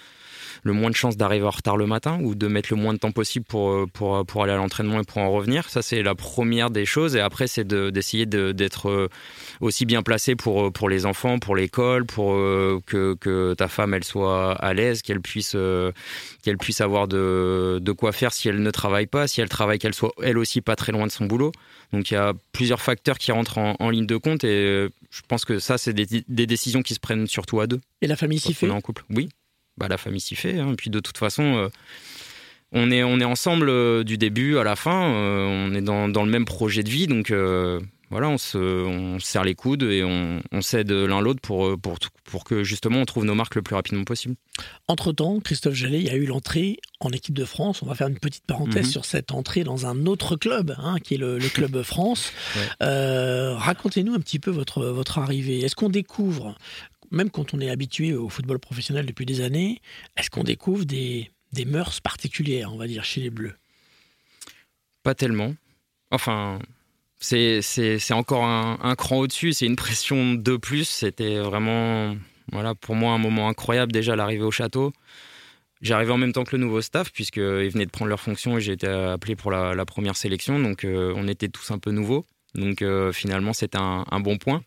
le 0.62 0.72
moins 0.72 0.90
de 0.90 0.94
chances 0.96 1.16
d'arriver 1.16 1.44
en 1.46 1.50
retard 1.50 1.76
le 1.76 1.86
matin 1.86 2.18
ou 2.22 2.34
de 2.34 2.46
mettre 2.48 2.68
le 2.70 2.76
moins 2.76 2.92
de 2.94 2.98
temps 2.98 3.12
possible 3.12 3.44
pour, 3.46 3.70
euh, 3.70 3.86
pour, 3.92 4.24
pour 4.26 4.42
aller 4.42 4.52
à 4.52 4.56
l'entraînement 4.56 5.00
et 5.00 5.04
pour 5.04 5.18
en 5.18 5.30
revenir. 5.30 5.68
Ça, 5.68 5.82
c'est 5.82 6.02
la 6.02 6.14
première 6.14 6.70
des 6.70 6.84
choses. 6.84 7.16
Et 7.16 7.20
après, 7.20 7.46
c'est 7.46 7.64
de- 7.64 7.90
d'essayer 7.90 8.26
de- 8.26 8.52
d'être 8.52 8.88
euh, 8.90 9.08
aussi 9.60 9.86
bien 9.86 10.02
placé 10.02 10.36
pour, 10.36 10.66
euh, 10.66 10.70
pour 10.70 10.88
les 10.88 11.06
enfants, 11.06 11.38
pour 11.38 11.56
l'école, 11.56 12.04
pour 12.04 12.34
euh, 12.34 12.80
que, 12.86 13.14
que 13.14 13.54
ta 13.54 13.68
femme, 13.68 13.94
elle 13.94 14.04
soit 14.04 14.52
à 14.52 14.74
l'aise, 14.74 15.02
qu'elle 15.02 15.20
puisse, 15.20 15.52
euh, 15.54 15.92
qu'elle 16.42 16.58
puisse 16.58 16.80
avoir 16.80 17.08
de, 17.08 17.78
de 17.80 17.92
quoi 17.92 18.12
faire 18.12 18.32
si 18.32 18.48
elle 18.48 18.62
ne 18.62 18.70
travaille 18.70 19.06
pas, 19.06 19.26
si 19.28 19.40
elle 19.40 19.48
travaille, 19.48 19.78
qu'elle 19.78 19.94
soit 19.94 20.12
elle 20.22 20.38
aussi 20.38 20.60
pas 20.60 20.76
très 20.76 20.92
loin 20.92 21.06
de 21.06 21.12
son 21.12 21.26
boulot. 21.26 21.52
Donc 21.92 22.10
il 22.10 22.14
y 22.14 22.16
a 22.16 22.34
plusieurs 22.52 22.80
facteurs 22.80 23.18
qui 23.18 23.32
rentrent 23.32 23.58
en, 23.58 23.74
en 23.80 23.90
ligne 23.90 24.06
de 24.06 24.16
compte 24.16 24.44
et 24.44 24.48
euh, 24.48 24.88
je 25.10 25.22
pense 25.26 25.44
que 25.44 25.58
ça, 25.58 25.76
c'est 25.78 25.92
des, 25.92 26.06
des 26.28 26.46
décisions 26.46 26.82
qui 26.82 26.94
se 26.94 27.00
prennent 27.00 27.26
surtout 27.26 27.60
à 27.60 27.66
deux. 27.66 27.80
Et 28.00 28.06
la 28.06 28.16
famille 28.16 28.38
s'y 28.38 28.54
fait 28.54 28.66
on 28.68 28.70
est 28.70 28.76
en 28.76 28.80
couple. 28.80 29.04
Oui, 29.10 29.28
bah, 29.80 29.88
la 29.88 29.96
famille 29.98 30.20
s'y 30.20 30.36
fait. 30.36 30.58
hein. 30.58 30.72
Et 30.72 30.76
puis 30.76 30.90
de 30.90 31.00
toute 31.00 31.18
façon, 31.18 31.42
euh, 31.56 31.68
on 32.72 32.90
est, 32.90 33.02
on 33.02 33.18
est 33.18 33.24
ensemble 33.24 33.68
euh, 33.68 34.04
du 34.04 34.16
début 34.18 34.58
à 34.58 34.62
la 34.64 34.76
fin. 34.76 35.12
euh, 35.14 35.46
on 35.46 35.74
est 35.74 35.82
dans, 35.82 36.08
dans 36.08 36.24
le 36.24 36.30
même 36.30 36.44
projet 36.44 36.82
de 36.84 36.90
vie, 36.90 37.06
donc 37.08 37.32
voilà, 38.12 38.28
on 38.28 38.38
se, 38.38 38.58
on 38.58 39.20
se 39.20 39.26
serre 39.26 39.44
les 39.44 39.54
coudes 39.54 39.84
et 39.84 40.02
on, 40.02 40.42
on 40.50 40.62
s'aide 40.62 40.90
l'un 40.90 41.20
l'autre 41.20 41.40
pour, 41.40 41.78
pour, 41.80 41.96
pour 42.24 42.42
que 42.42 42.64
justement 42.64 42.98
on 43.00 43.04
trouve 43.04 43.24
nos 43.24 43.36
marques 43.36 43.54
le 43.54 43.62
plus 43.62 43.76
rapidement 43.76 44.02
possible. 44.02 44.34
Entre-temps, 44.88 45.38
Christophe 45.38 45.74
Jallet, 45.74 46.00
il 46.00 46.06
y 46.06 46.10
a 46.10 46.16
eu 46.16 46.24
l'entrée 46.26 46.78
en 46.98 47.10
équipe 47.10 47.36
de 47.36 47.44
France. 47.44 47.82
On 47.82 47.86
va 47.86 47.94
faire 47.94 48.08
une 48.08 48.18
petite 48.18 48.44
parenthèse 48.44 48.86
Mhm. 48.86 48.90
sur 48.90 49.04
cette 49.04 49.30
entrée 49.30 49.62
dans 49.62 49.86
un 49.86 50.06
autre 50.06 50.34
club, 50.34 50.74
hein, 50.78 50.96
qui 51.04 51.14
est 51.14 51.18
le, 51.18 51.38
le 51.38 51.48
Club 51.48 51.82
France. 51.84 52.32
Ouais. 52.56 52.62
Euh, 52.82 53.54
Racontez-nous 53.56 54.14
un 54.14 54.18
petit 54.20 54.40
peu 54.40 54.50
votre, 54.50 54.84
votre 54.86 55.18
arrivée. 55.20 55.60
Est-ce 55.60 55.76
qu'on 55.76 55.88
découvre, 55.88 56.56
même 57.10 57.30
quand 57.30 57.54
on 57.54 57.60
est 57.60 57.70
habitué 57.70 58.14
au 58.14 58.28
football 58.28 58.58
professionnel 58.58 59.06
depuis 59.06 59.26
des 59.26 59.40
années, 59.40 59.80
est-ce 60.16 60.30
qu'on 60.30 60.44
découvre 60.44 60.84
des, 60.84 61.30
des 61.52 61.64
mœurs 61.64 62.00
particulières, 62.00 62.72
on 62.72 62.76
va 62.76 62.86
dire, 62.86 63.04
chez 63.04 63.20
les 63.20 63.30
Bleus? 63.30 63.54
Pas 65.02 65.14
tellement. 65.14 65.54
Enfin, 66.10 66.58
c'est 67.18 68.12
encore 68.12 68.44
un, 68.44 68.94
cran 68.96 69.18
au-dessus, 69.18 69.52
c'est 69.52 69.66
une 69.66 69.76
pression 69.76 70.34
de 70.34 70.56
plus. 70.56 70.88
C'était 70.88 71.38
vraiment, 71.38 72.16
voilà, 72.52 72.74
pour 72.74 72.94
moi, 72.94 73.12
un 73.12 73.18
moment 73.18 73.48
incroyable 73.48 73.92
déjà 73.92 74.16
l'arrivée 74.16 74.44
au 74.44 74.50
château. 74.50 74.92
J'arrivais 75.82 76.12
en 76.12 76.18
même 76.18 76.32
temps 76.32 76.44
que 76.44 76.54
le 76.56 76.62
nouveau 76.62 76.82
staff, 76.82 77.10
puisqu'ils 77.10 77.70
venaient 77.70 77.86
de 77.86 77.90
prendre 77.90 78.10
leur 78.10 78.20
fonction 78.20 78.58
et 78.58 78.60
j'ai 78.60 78.72
été 78.72 78.86
appelé 78.86 79.34
pour 79.34 79.50
la, 79.50 79.84
première 79.86 80.16
sélection. 80.16 80.58
Donc, 80.58 80.84
euh, 80.84 81.14
on 81.16 81.26
était 81.26 81.48
tous 81.48 81.70
un 81.70 81.78
peu 81.78 81.90
nouveaux. 81.90 82.26
Donc, 82.54 82.82
euh, 82.82 83.12
finalement, 83.12 83.52
c'était 83.54 83.78
un 83.78 84.20
bon 84.20 84.36
point. 84.36 84.62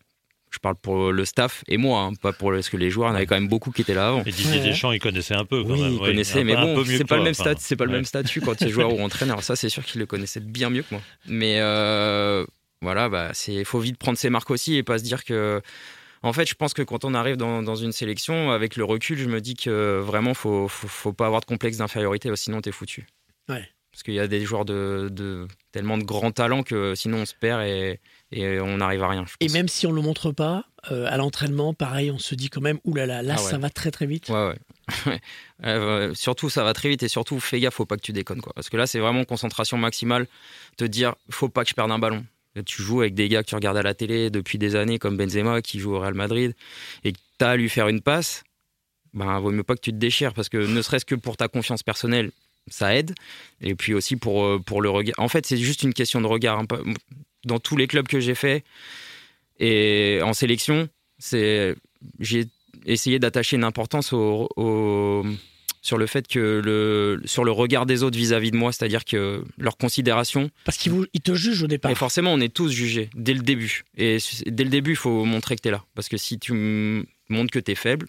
Je 0.54 0.60
parle 0.60 0.76
pour 0.76 1.10
le 1.10 1.24
staff 1.24 1.64
et 1.66 1.78
moi, 1.78 2.02
hein, 2.02 2.12
pas 2.14 2.32
pour 2.32 2.52
le, 2.52 2.58
parce 2.58 2.68
que 2.68 2.76
les 2.76 2.88
joueurs, 2.88 3.08
il 3.08 3.10
y 3.10 3.14
en 3.14 3.16
avait 3.16 3.26
quand 3.26 3.34
même 3.34 3.48
beaucoup 3.48 3.72
qui 3.72 3.82
étaient 3.82 3.92
là 3.94 4.06
avant. 4.08 4.22
Et 4.24 4.30
Didier. 4.30 4.60
Deschamps, 4.60 4.92
il 4.92 5.00
connaissait 5.00 5.34
un 5.34 5.44
peu 5.44 5.64
quand 5.64 5.70
Oui, 5.70 5.82
même. 5.82 5.92
il 5.94 5.98
ouais. 5.98 6.08
connaissait, 6.10 6.42
Un 6.42 6.44
mais 6.44 6.54
bon, 6.54 6.84
c'est 6.86 7.04
pas, 7.04 7.16
le 7.16 7.24
même 7.24 7.32
enfin, 7.32 7.42
stat, 7.42 7.54
c'est 7.58 7.74
pas 7.74 7.86
le 7.86 7.90
même 7.90 8.04
statut 8.04 8.40
quand 8.40 8.54
tu 8.54 8.64
es 8.64 8.68
joueur 8.68 8.94
ou 8.94 9.00
entraîneur. 9.00 9.42
Ça, 9.42 9.56
c'est 9.56 9.68
sûr 9.68 9.84
qu'il 9.84 9.98
le 9.98 10.06
connaissait 10.06 10.38
bien 10.38 10.70
mieux 10.70 10.82
que 10.82 10.94
moi. 10.94 11.00
Mais 11.26 11.56
euh, 11.58 12.46
voilà, 12.82 13.08
bah, 13.08 13.30
c'est, 13.32 13.64
faut 13.64 13.80
vite 13.80 13.98
prendre 13.98 14.16
ses 14.16 14.30
marques 14.30 14.50
aussi 14.50 14.76
et 14.76 14.84
pas 14.84 14.98
se 14.98 15.02
dire 15.04 15.24
que. 15.24 15.60
En 16.22 16.32
fait, 16.32 16.48
je 16.48 16.54
pense 16.54 16.72
que 16.72 16.82
quand 16.82 17.04
on 17.04 17.12
arrive 17.14 17.36
dans, 17.36 17.62
dans 17.62 17.74
une 17.74 17.92
sélection, 17.92 18.52
avec 18.52 18.76
le 18.76 18.84
recul, 18.84 19.18
je 19.18 19.26
me 19.28 19.40
dis 19.40 19.54
que 19.56 19.98
vraiment, 19.98 20.32
faut, 20.34 20.68
faut, 20.68 20.88
faut 20.88 21.12
pas 21.12 21.26
avoir 21.26 21.40
de 21.40 21.46
complexe 21.46 21.78
d'infériorité, 21.78 22.30
sinon 22.36 22.60
t'es 22.62 22.72
foutu. 22.72 23.06
Ouais. 23.48 23.68
Parce 23.92 24.02
qu'il 24.02 24.14
y 24.14 24.20
a 24.20 24.26
des 24.26 24.40
joueurs 24.40 24.64
de, 24.64 25.08
de 25.12 25.46
tellement 25.70 25.98
de 25.98 26.02
grands 26.02 26.32
talents 26.32 26.64
que 26.64 26.94
sinon 26.96 27.18
on 27.18 27.26
se 27.26 27.34
perd 27.34 27.62
et, 27.62 28.00
et 28.34 28.60
on 28.60 28.78
n'arrive 28.78 29.02
à 29.02 29.08
rien. 29.08 29.24
je 29.26 29.34
Et 29.40 29.48
même 29.50 29.68
si 29.68 29.86
on 29.86 29.90
ne 29.90 29.96
le 29.96 30.02
montre 30.02 30.32
pas, 30.32 30.64
euh, 30.90 31.06
à 31.08 31.16
l'entraînement, 31.16 31.72
pareil, 31.72 32.10
on 32.10 32.18
se 32.18 32.34
dit 32.34 32.50
quand 32.50 32.60
même, 32.60 32.78
oulala, 32.84 33.22
là, 33.22 33.36
Ah 33.38 33.42
ouais. 33.42 33.50
ça 33.50 33.58
va 33.58 33.70
très 33.70 33.90
très 33.90 34.06
vite. 34.06 34.28
Ouais, 34.28 34.54
ouais. 35.06 35.20
Euh, 35.64 36.12
surtout, 36.14 36.50
ça 36.50 36.62
va 36.62 36.74
très 36.74 36.90
vite 36.90 37.02
et 37.04 37.08
surtout, 37.08 37.40
fais 37.40 37.58
gaffe, 37.58 37.74
faut 37.74 37.86
pas 37.86 37.96
que 37.96 38.02
tu 38.02 38.12
déconnes. 38.12 38.42
Quoi. 38.42 38.52
Parce 38.54 38.68
que 38.68 38.76
là, 38.76 38.86
c'est 38.86 38.98
vraiment 38.98 39.24
concentration 39.24 39.78
maximale. 39.78 40.26
Te 40.76 40.84
dire, 40.84 41.14
faut 41.30 41.48
pas 41.48 41.62
que 41.62 41.70
je 41.70 41.74
perde 41.74 41.90
un 41.90 41.98
ballon. 41.98 42.26
Tu 42.66 42.82
joues 42.82 43.00
avec 43.00 43.14
des 43.14 43.30
gars 43.30 43.42
que 43.42 43.48
tu 43.48 43.54
regardes 43.54 43.78
à 43.78 43.82
la 43.82 43.94
télé 43.94 44.28
depuis 44.28 44.58
des 44.58 44.76
années, 44.76 44.98
comme 44.98 45.16
Benzema, 45.16 45.62
qui 45.62 45.78
joue 45.78 45.94
au 45.94 46.00
Real 46.00 46.12
Madrid, 46.12 46.54
et 47.02 47.12
que 47.12 47.18
tu 47.38 47.44
as 47.44 47.50
à 47.50 47.56
lui 47.56 47.70
faire 47.70 47.88
une 47.88 48.02
passe, 48.02 48.44
ben, 49.14 49.40
vaut 49.40 49.52
mieux 49.52 49.62
pas 49.62 49.74
que 49.74 49.80
tu 49.80 49.90
te 49.90 49.96
déchires. 49.96 50.34
Parce 50.34 50.50
que 50.50 50.58
ne 50.58 50.82
serait-ce 50.82 51.06
que 51.06 51.14
pour 51.14 51.38
ta 51.38 51.48
confiance 51.48 51.82
personnelle, 51.82 52.30
ça 52.66 52.94
aide. 52.94 53.14
Et 53.62 53.74
puis 53.74 53.94
aussi 53.94 54.16
pour, 54.16 54.44
euh, 54.44 54.58
pour 54.58 54.82
le 54.82 54.90
regard. 54.90 55.18
En 55.18 55.28
fait, 55.28 55.46
c'est 55.46 55.56
juste 55.56 55.82
une 55.82 55.94
question 55.94 56.20
de 56.20 56.26
regard. 56.26 56.62
Dans 57.44 57.58
tous 57.58 57.76
les 57.76 57.86
clubs 57.86 58.06
que 58.06 58.20
j'ai 58.20 58.34
fait 58.34 58.64
et 59.60 60.20
en 60.22 60.32
sélection, 60.32 60.88
c'est 61.18 61.74
j'ai 62.20 62.46
essayé 62.86 63.18
d'attacher 63.18 63.56
une 63.56 63.64
importance 63.64 64.12
au, 64.12 64.48
au- 64.56 65.24
sur 65.80 65.96
le 65.98 66.06
fait 66.06 66.26
que 66.26 66.60
le 66.64 67.20
sur 67.26 67.44
le 67.44 67.50
regard 67.52 67.86
des 67.86 68.02
autres 68.02 68.16
vis-à-vis 68.16 68.50
de 68.50 68.56
moi, 68.56 68.72
c'est-à-dire 68.72 69.04
que 69.04 69.44
leur 69.58 69.76
considération. 69.76 70.50
Parce 70.64 70.78
qu'ils 70.78 70.92
ils 71.12 71.20
te 71.20 71.34
jugent 71.34 71.62
au 71.62 71.66
départ. 71.66 71.90
Et 71.90 71.94
forcément, 71.94 72.32
on 72.32 72.40
est 72.40 72.52
tous 72.52 72.70
jugés 72.70 73.10
dès 73.14 73.34
le 73.34 73.40
début. 73.42 73.84
Et 73.96 74.18
dès 74.46 74.64
le 74.64 74.70
début, 74.70 74.92
il 74.92 74.96
faut 74.96 75.24
montrer 75.24 75.56
que 75.56 75.60
tu 75.62 75.68
es 75.68 75.70
là. 75.70 75.84
Parce 75.94 76.08
que 76.08 76.16
si 76.16 76.38
tu 76.38 77.06
montres 77.28 77.50
que 77.52 77.58
tu 77.58 77.72
es 77.72 77.74
faible, 77.74 78.06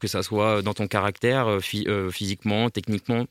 que 0.00 0.08
ça 0.08 0.22
soit 0.22 0.62
dans 0.62 0.74
ton 0.74 0.88
caractère, 0.88 1.46
euh, 1.46 1.60
euh, 1.86 2.10
physiquement, 2.10 2.70
techniquement, 2.70 3.26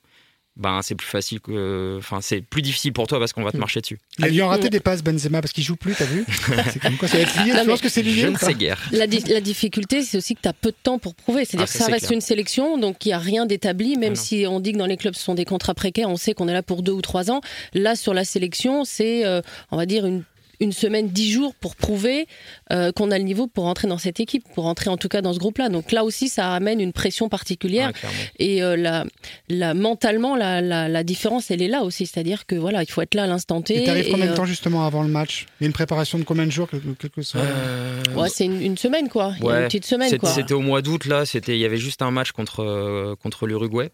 ben 0.58 0.82
c'est 0.84 0.96
plus 0.96 1.08
facile 1.08 1.40
que. 1.40 1.96
Enfin, 1.98 2.20
c'est 2.22 2.42
plus 2.42 2.62
difficile 2.62 2.92
pour 2.94 3.08
toi 3.08 3.20
parce 3.20 3.32
qu'on 3.34 3.44
va 3.44 3.52
te 3.52 3.58
Mm. 3.58 3.62
marcher 3.62 3.82
dessus. 3.82 3.98
Ils 4.20 4.26
lui 4.26 4.42
ont 4.42 4.48
raté 4.50 4.64
Ouais. 4.66 4.70
des 4.70 4.80
passes 4.80 5.02
Benzema 5.04 5.42
parce 5.42 5.54
qu'il 5.54 5.64
joue 5.64 5.76
plus, 5.78 5.96
t'as 5.96 6.06
vu 6.06 6.26
C'est 6.74 6.80
comme 6.82 6.98
quoi 6.98 7.08
ça 7.08 7.18
va 7.18 7.24
être 7.24 7.44
lié. 7.46 7.54
Tu 7.58 7.66
penses 7.68 7.82
que 7.82 7.90
c'est 7.90 8.04
lié 8.04 8.12
Je 8.22 8.28
ne 8.28 8.38
sais 8.38 8.54
guère. 8.54 8.80
La, 8.92 9.08
di- 9.08 9.24
la 9.28 9.40
difficulté, 9.42 10.04
c'est 10.04 10.18
aussi 10.18 10.36
que 10.36 10.42
tu 10.42 10.48
as 10.50 10.54
peu 10.54 10.70
de 10.72 10.76
temps 10.84 11.00
pour 11.00 11.16
prouver. 11.16 11.46
C'est-à-dire 11.46 11.68
Ah, 11.70 11.72
que 11.72 11.78
ça, 11.84 11.86
reste 11.88 12.08
clair. 12.08 12.12
une 12.14 12.22
sélection, 12.22 12.78
donc 12.78 13.06
il 13.06 13.10
n'y 13.10 13.14
a 13.14 13.20
rien 13.20 13.46
d'établi, 13.46 13.98
même 13.98 14.14
Ah, 14.14 14.20
si 14.22 14.46
on 14.48 14.60
dit 14.60 14.74
que 14.74 14.78
dans 14.78 14.86
les 14.86 14.98
clubs 14.98 15.16
ce 15.16 15.24
sont 15.24 15.36
des 15.36 15.46
contrats 15.46 15.74
précaires, 15.74 16.10
on 16.10 16.18
sait 16.18 16.34
qu'on 16.34 16.48
est 16.48 16.54
là 16.54 16.64
pour 16.64 16.84
deux 16.84 16.92
ou 16.92 17.02
trois 17.02 17.32
ans. 17.32 17.42
Là, 17.74 17.96
sur 17.96 18.14
la 18.14 18.26
sélection, 18.26 18.84
c'est, 18.84 19.26
euh, 19.26 19.42
on 19.72 19.78
va 19.78 19.86
dire, 19.86 20.06
une, 20.06 20.24
une 20.62 20.72
semaine, 20.72 21.10
dix 21.10 21.30
jours 21.32 21.54
pour 21.56 21.76
prouver 21.76 22.28
euh, 22.72 22.92
qu'on 22.94 23.12
a 23.12 23.18
le 23.18 23.26
niveau 23.26 23.48
pour 23.48 23.66
rentrer 23.66 23.88
dans 23.90 23.98
cette 23.98 24.20
équipe, 24.22 24.46
pour 24.54 24.64
rentrer 24.64 24.90
en 24.90 24.96
tout 24.96 25.10
cas 25.10 25.22
dans 25.22 25.34
ce 25.34 25.40
groupe-là. 25.40 25.68
Donc 25.70 25.92
là 25.92 26.06
aussi, 26.06 26.30
ça 26.30 26.54
amène 26.54 26.80
une 26.80 26.94
pression 26.94 27.28
particulière. 27.28 27.92
Et 28.40 28.64
euh, 28.64 28.78
la, 28.78 29.04
la, 29.50 29.74
mentalement, 29.74 30.36
la, 30.38 30.62
la, 30.62 30.88
la 30.88 31.04
différence, 31.04 31.52
elle 31.52 31.62
est 31.62 31.68
là 31.68 31.82
aussi. 31.84 32.06
C'est-à-dire 32.06 32.46
que 32.46 32.56
voilà, 32.56 32.84
il 32.84 32.90
faut 32.90 33.02
être 33.02 33.16
là 33.16 33.24
à 33.24 33.28
l'instant 33.28 33.62
T. 33.62 33.82
Et 33.82 33.84
t'arrives 33.84 34.10
combien 34.12 34.28
de 34.28 34.32
euh, 34.32 34.36
temps 34.36 34.46
justement 34.46 34.86
avant 34.86 35.02
le 35.04 35.10
match? 35.10 35.48
Il 35.60 35.64
y 35.64 35.66
a 35.66 35.68
une 35.68 35.74
préparation 35.74 36.18
de 36.20 36.24
combien 36.24 36.46
de 36.46 36.52
jours 36.52 36.70
quelque, 36.70 36.90
quelque 36.98 37.22
soit 37.24 37.42
Euh, 37.42 38.02
ouais, 38.16 38.30
c'est 38.30 38.46
une, 38.46 38.62
une 38.62 38.78
semaine, 38.78 39.10
quoi. 39.10 39.34
Il 39.40 39.44
y 39.44 39.48
a 39.48 39.52
Ouais. 39.52 39.60
une 39.62 39.66
petite 39.66 39.86
semaine, 39.86 40.10
C'était- 40.10 40.20
quoi. 40.20 40.30
C'était 40.30 40.54
au 40.54 40.62
mois 40.62 40.82
d'août 40.82 41.06
là. 41.06 41.26
C'était, 41.26 41.56
il 41.58 41.60
y 41.60 41.66
avait 41.66 41.78
juste 41.78 42.02
un 42.02 42.12
match 42.12 42.32
contre 42.32 42.62
euh, 42.62 43.16
contre 43.22 43.48
l'Uruguay. 43.48 43.90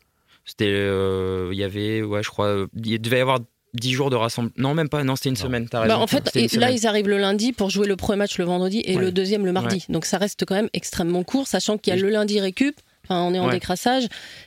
C'était, 0.45 0.65
euh, 0.69 1.49
il 1.51 1.57
y 1.57 1.63
avait, 1.63 2.01
ouais, 2.01 2.23
je 2.23 2.29
crois, 2.29 2.67
il 2.83 3.01
devait 3.01 3.17
y 3.17 3.21
avoir 3.21 3.39
10 3.73 3.91
jours 3.93 4.09
de 4.09 4.15
rassemblement. 4.15 4.53
Non, 4.57 4.73
même 4.73 4.89
pas. 4.89 5.03
Non, 5.03 5.15
c'était 5.15 5.29
une 5.29 5.35
Non. 5.35 5.41
semaine. 5.41 5.67
Bah, 5.71 5.97
en 5.99 6.07
fait, 6.07 6.31
et 6.35 6.43
là, 6.43 6.47
semaine. 6.47 6.73
ils 6.73 6.87
arrivent 6.87 7.09
le 7.09 7.17
lundi 7.17 7.51
pour 7.53 7.69
jouer 7.69 7.87
le 7.87 7.95
premier 7.95 8.17
match 8.19 8.37
le 8.37 8.45
vendredi 8.45 8.81
et 8.85 8.95
Ouais. 8.95 9.01
le 9.01 9.11
deuxième 9.11 9.45
le 9.45 9.51
mardi. 9.51 9.85
Donc 9.89 10.05
ça 10.05 10.17
reste 10.17 10.45
quand 10.45 10.55
même 10.55 10.69
extrêmement 10.73 11.23
court, 11.23 11.47
sachant 11.47 11.77
qu'il 11.77 11.91
y 11.91 11.95
a 11.95 11.99
Et 11.99 12.01
le 12.01 12.09
lundi 12.09 12.39
récup. 12.39 12.75
Enfin, 13.09 13.21
on 13.21 13.33
est 13.33 13.39
en 13.39 13.45
Ouais. 13.47 13.53
décrassage 13.53 14.03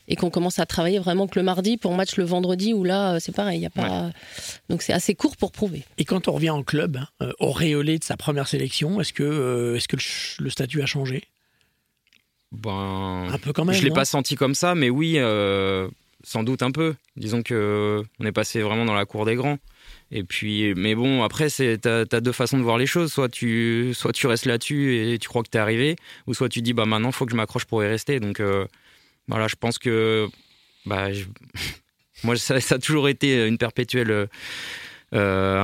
et 0.07 0.17
qu'on 0.17 0.29
commence 0.29 0.59
à 0.59 0.67
travailler 0.67 0.99
vraiment 0.99 1.27
que 1.27 1.39
le 1.39 1.43
mardi 1.43 1.79
pour 1.79 1.95
match 1.95 2.17
le 2.17 2.25
vendredi 2.25 2.75
où 2.75 2.85
là, 2.85 3.15
euh, 3.15 3.19
c'est 3.19 3.35
pareil, 3.35 3.59
il 3.59 3.63
y 3.63 3.67
a 3.67 3.71
pas. 3.71 4.11
Donc 4.69 4.83
c'est 4.83 4.93
assez 4.93 5.15
court 5.15 5.37
pour 5.39 5.51
prouver. 5.51 5.83
Et 5.97 6.05
quand 6.05 6.29
on 6.29 6.33
revient 6.33 6.51
en 6.51 6.63
club, 6.63 6.99
hein, 6.99 7.07
euh, 7.23 7.33
auréolé 7.39 7.99
de 7.99 8.05
sa 8.05 8.19
première 8.19 8.49
sélection, 8.49 9.01
est-ce 9.01 9.15
que, 9.15 9.23
euh, 9.23 9.77
est-ce 9.77 9.89
que 9.89 9.97
le, 10.43 10.51
statut 10.51 10.83
a 10.83 10.87
changé? 10.87 11.25
Ben, 12.53 13.29
Un 13.33 13.39
peu 13.39 13.53
quand 13.55 13.65
même. 13.65 13.75
je 13.75 13.83
l'ai 13.83 13.91
pas 13.93 14.05
senti 14.05 14.35
comme 14.35 14.55
ça, 14.55 14.75
mais 14.75 14.91
oui, 14.91 15.15
euh, 15.17 15.89
sans 16.23 16.43
doute 16.43 16.63
un 16.63 16.71
peu. 16.71 16.95
Disons 17.17 17.43
que 17.43 17.55
euh, 17.55 18.03
on 18.19 18.27
est 18.27 18.33
passé 18.33 18.61
vraiment 18.63 18.85
dans 18.85 18.95
la 18.95 19.05
cour 19.07 19.25
des 19.27 19.35
grands. 19.35 19.59
Et 20.13 20.23
puis, 20.25 20.75
mais 20.75 20.95
bon, 20.95 21.23
après, 21.23 21.49
c'est 21.49 21.79
t'as 21.79 22.01
as 22.11 22.21
deux 22.21 22.33
façons 22.33 22.59
de 22.59 22.63
voir 22.63 22.79
les 22.79 22.87
choses. 22.87 23.13
Soit 23.13 23.29
tu, 23.29 23.93
soit 23.95 24.13
tu 24.13 24.27
restes 24.27 24.47
là-dessus 24.47 24.97
et 25.13 25.19
tu 25.19 25.29
crois 25.29 25.43
que 25.43 25.49
t'es 25.49 25.59
arrivé, 25.59 25.97
ou 26.27 26.35
soit 26.35 26.49
tu 26.49 26.63
dis 26.63 26.73
bah 26.73 26.85
maintenant 26.87 27.13
faut 27.13 27.25
que 27.27 27.33
je 27.33 27.37
m'accroche 27.37 27.65
pour 27.65 27.83
y 27.85 27.87
rester. 27.87 28.21
Donc 28.21 28.41
euh, 28.41 28.67
voilà, 29.29 29.47
je 29.49 29.57
pense 29.57 29.79
que 29.79 30.27
bah 30.87 31.13
je- 31.13 31.25
moi 32.25 32.37
ça, 32.37 32.61
ça 32.61 32.75
a 32.75 32.79
toujours 32.79 33.09
été 33.09 33.47
une 33.47 33.57
perpétuelle. 33.59 34.11
euh, 34.11 34.27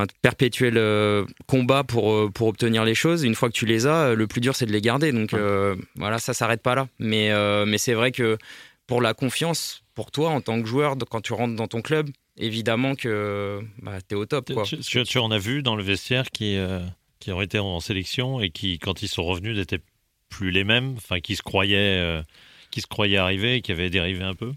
un 0.03 0.07
perpétuel 0.23 0.75
euh, 0.77 1.25
combat 1.47 1.85
pour, 1.85 2.33
pour 2.33 2.49
obtenir 2.49 2.85
les 2.85 2.95
choses. 2.97 3.23
Une 3.25 3.35
fois 3.35 3.49
que 3.49 3.55
tu 3.55 3.67
les 3.67 3.87
as, 3.87 4.15
le 4.15 4.27
plus 4.27 4.41
dur 4.41 4.57
c'est 4.57 4.67
de 4.67 4.73
les 4.73 4.81
garder. 4.81 5.13
Donc 5.13 5.35
euh, 5.35 5.77
voilà, 5.97 6.19
ça 6.19 6.35
s'arrête 6.35 6.63
pas 6.63 6.75
là. 6.75 6.89
Mais, 6.99 7.31
mais 7.67 7.79
c'est 7.79 7.95
vrai 7.95 8.11
que 8.13 8.39
pour 8.87 9.01
la 9.03 9.15
confiance, 9.15 9.83
pour 9.97 10.13
toi 10.13 10.31
en 10.31 10.41
tant 10.41 10.61
que 10.63 10.69
joueur, 10.69 10.95
quand 11.11 11.21
tu 11.23 11.33
rentres 11.33 11.57
dans 11.57 11.67
ton 11.67 11.83
club, 11.83 12.09
évidemment 12.37 12.95
que 12.95 13.61
bah, 13.83 13.99
tu 14.09 14.15
es 14.15 14.17
au 14.17 14.27
top. 14.27 14.53
Quoi. 14.53 14.63
Tu, 14.63 14.79
tu- 14.79 15.03
tu 15.03 15.19
en 15.19 15.33
as 15.33 15.39
vu 15.39 15.63
dans 15.63 15.75
le 15.75 15.83
vestiaire 15.83 16.31
qui, 16.31 16.57
euh, 16.57 16.81
qui 17.19 17.33
ont 17.33 17.41
été 17.43 17.59
en 17.59 17.81
sélection 17.81 18.41
et 18.41 18.51
qui, 18.51 18.79
quand 18.79 19.03
ils 19.03 19.09
sont 19.09 19.25
revenus, 19.25 19.57
n'étaient 19.57 19.81
plus 20.29 20.51
les 20.53 20.63
mêmes, 20.65 20.95
enfin, 20.97 21.19
qui 21.21 21.35
se 21.35 21.43
croyaient, 21.43 21.99
euh, 22.01 22.23
qui 22.71 22.81
se 22.81 22.87
croyaient 22.87 23.17
arriver 23.17 23.57
et 23.57 23.61
qui 23.63 23.73
avaient 23.73 23.91
dérivé 23.91 24.23
un 24.23 24.35
peu? 24.35 24.53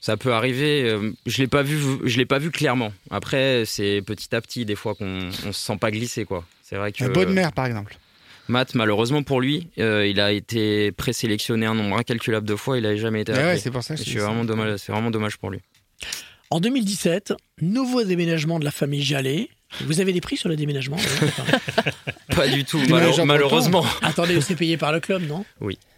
Ça 0.00 0.16
peut 0.16 0.32
arriver. 0.32 0.82
euh, 0.82 1.12
je 1.26 1.38
l'ai 1.42 1.46
pas 1.46 1.62
vu. 1.62 1.78
Je 2.04 2.16
l'ai 2.16 2.26
pas 2.26 2.38
vu 2.38 2.50
clairement. 2.50 2.92
Après, 3.10 3.64
c'est 3.66 4.02
petit 4.02 4.34
à 4.34 4.40
petit 4.40 4.64
des 4.64 4.74
fois 4.76 4.94
qu'on 4.94 5.28
on 5.46 5.52
se 5.52 5.60
sent 5.66 5.76
pas 5.78 5.90
glisser 5.90 6.24
quoi. 6.24 6.44
C'est 6.62 6.76
vrai 6.76 6.90
que 6.90 7.04
La 7.04 7.10
bonne 7.10 7.32
mère, 7.32 7.52
par 7.52 7.66
exemple. 7.66 7.96
Matt, 8.50 8.74
malheureusement 8.74 9.22
pour 9.22 9.40
lui, 9.40 9.68
euh, 9.78 10.06
il 10.06 10.20
a 10.20 10.32
été 10.32 10.92
présélectionné 10.92 11.66
un 11.66 11.74
nombre 11.74 11.96
incalculable 11.96 12.46
de 12.46 12.56
fois. 12.56 12.76
Il 12.78 12.84
avait 12.84 12.98
jamais 12.98 13.22
été 13.22 13.32
Ah 13.32 13.46
ouais, 13.46 13.58
c'est 13.58 13.70
pour 13.70 13.82
ça 13.82 13.94
que 13.94 14.02
ça. 14.02 14.10
vraiment 14.20 14.44
dommage. 14.44 14.76
C'est 14.78 14.92
vraiment 14.92 15.10
dommage 15.10 15.38
pour 15.38 15.50
lui. 15.50 15.60
En 16.50 16.60
2017, 16.60 17.32
nouveau 17.62 18.02
déménagement 18.02 18.58
de 18.58 18.64
la 18.64 18.72
famille 18.72 19.02
Jallet. 19.02 19.48
Vous 19.86 20.00
avez 20.00 20.12
des 20.12 20.20
prix 20.20 20.36
sur 20.36 20.48
le 20.48 20.56
déménagement 20.56 20.96
ou 21.22 21.26
pas 21.26 22.34
Pas 22.34 22.48
du 22.48 22.64
tout. 22.64 22.80
Malheureusement. 23.24 23.86
Attendez, 24.02 24.40
c'est 24.40 24.56
payé 24.56 24.76
par 24.76 24.92
le 24.92 24.98
club, 24.98 25.26
non? 25.26 25.44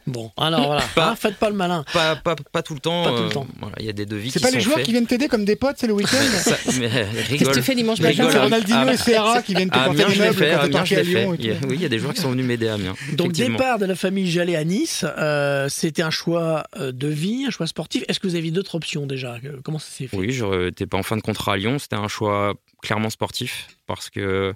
Bon, 0.06 0.32
alors 0.36 0.66
voilà, 0.66 0.82
Pas- 0.94 1.10
hein, 1.10 1.16
faites 1.16 1.36
pas 1.36 1.48
le 1.48 1.54
malin. 1.56 1.84
Pas, 1.92 2.16
pas, 2.16 2.34
pas 2.50 2.62
tout 2.62 2.74
le 2.74 2.80
temps. 2.80 3.04
Pas 3.04 3.10
tout 3.10 3.16
le 3.18 3.22
euh, 3.26 3.30
temps. 3.30 3.46
voilà, 3.60 3.76
il 3.78 3.86
y 3.86 3.88
a 3.88 3.92
des 3.92 4.04
devis 4.06 4.30
C'est 4.30 4.40
pas 4.40 4.50
les 4.50 4.60
joueurs 4.60 4.76
faits. 4.78 4.86
qui 4.86 4.92
viennent 4.92 5.06
t'aider 5.06 5.28
comme 5.28 5.44
des 5.44 5.54
potes, 5.56 5.76
c'est 5.78 5.86
le 5.86 5.92
week-end 5.92 6.16
mais, 6.80 6.88
Qu'est-ce 7.28 7.50
que 7.50 7.54
tu 7.54 7.62
fais 7.62 7.74
dimanche 7.74 8.00
matin 8.00 8.14
C'est 8.16 8.22
rigole. 8.26 8.42
Ronaldinho 8.42 8.84
Ah, 8.88 8.92
et 8.92 8.96
Serra 8.96 9.42
qui 9.42 9.54
viennent 9.54 9.70
te 9.70 9.78
À 9.78 9.84
porter 9.84 10.04
l'ai 10.08 10.18
meubles 10.18 10.34
fait. 10.34 10.52
quand 10.56 10.62
t'es 10.64 10.70
parti 10.70 10.96
à. 10.96 11.02
Lyon. 11.02 11.34
et 11.34 11.36
tout. 11.36 11.66
oui, 11.68 11.74
il 11.76 11.82
y 11.82 11.84
a 11.84 11.88
des 11.88 11.98
joueurs 11.98 12.14
qui 12.14 12.20
sont 12.20 12.30
venus 12.30 12.46
m'aider 12.46 12.68
à 12.68 12.74
Amiens. 12.74 12.94
Donc 13.12 13.32
départ 13.32 13.78
de 13.78 13.86
la 13.86 13.94
famille 13.94 14.30
Jallet 14.30 14.56
à 14.56 14.64
Nice, 14.64 15.04
euh, 15.18 15.68
c'était 15.68 16.02
un 16.02 16.10
choix 16.10 16.64
euh, 16.76 16.90
de 16.92 17.08
vie, 17.08 17.44
un 17.46 17.50
choix 17.50 17.66
sportif. 17.66 18.04
Est-ce 18.08 18.18
que 18.20 18.26
vous 18.26 18.34
aviez 18.34 18.50
d'autres 18.50 18.74
options 18.74 19.06
déjà? 19.06 19.36
Euh, 19.44 19.59
Comment 19.62 19.78
ça 19.78 19.86
s'est 19.90 20.09
fait? 20.09 20.16
Oui, 20.16 20.32
je 20.32 20.64
n'étais 20.66 20.86
pas 20.86 20.96
en 20.98 21.03
fin 21.03 21.16
de 21.16 21.22
contrat 21.22 21.53
à 21.55 21.57
Lyon. 21.57 21.78
C'était 21.78 21.96
un 21.96 22.09
choix 22.09 22.55
clairement 22.82 23.11
sportif 23.11 23.68
parce 23.86 24.11
que 24.11 24.53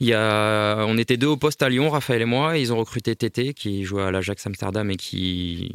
il 0.00 0.08
y 0.08 0.12
a, 0.14 0.84
on 0.86 0.98
était 0.98 1.16
deux 1.16 1.26
au 1.26 1.36
poste 1.36 1.62
à 1.62 1.68
Lyon, 1.68 1.90
Raphaël 1.90 2.22
et 2.22 2.26
moi. 2.26 2.56
Et 2.56 2.60
ils 2.62 2.72
ont 2.72 2.76
recruté 2.78 3.14
Tété 3.16 3.54
qui 3.54 3.84
jouait 3.84 4.02
à 4.02 4.10
l'Ajax 4.10 4.46
Amsterdam 4.46 4.90
et 4.90 4.96
qui 4.96 5.72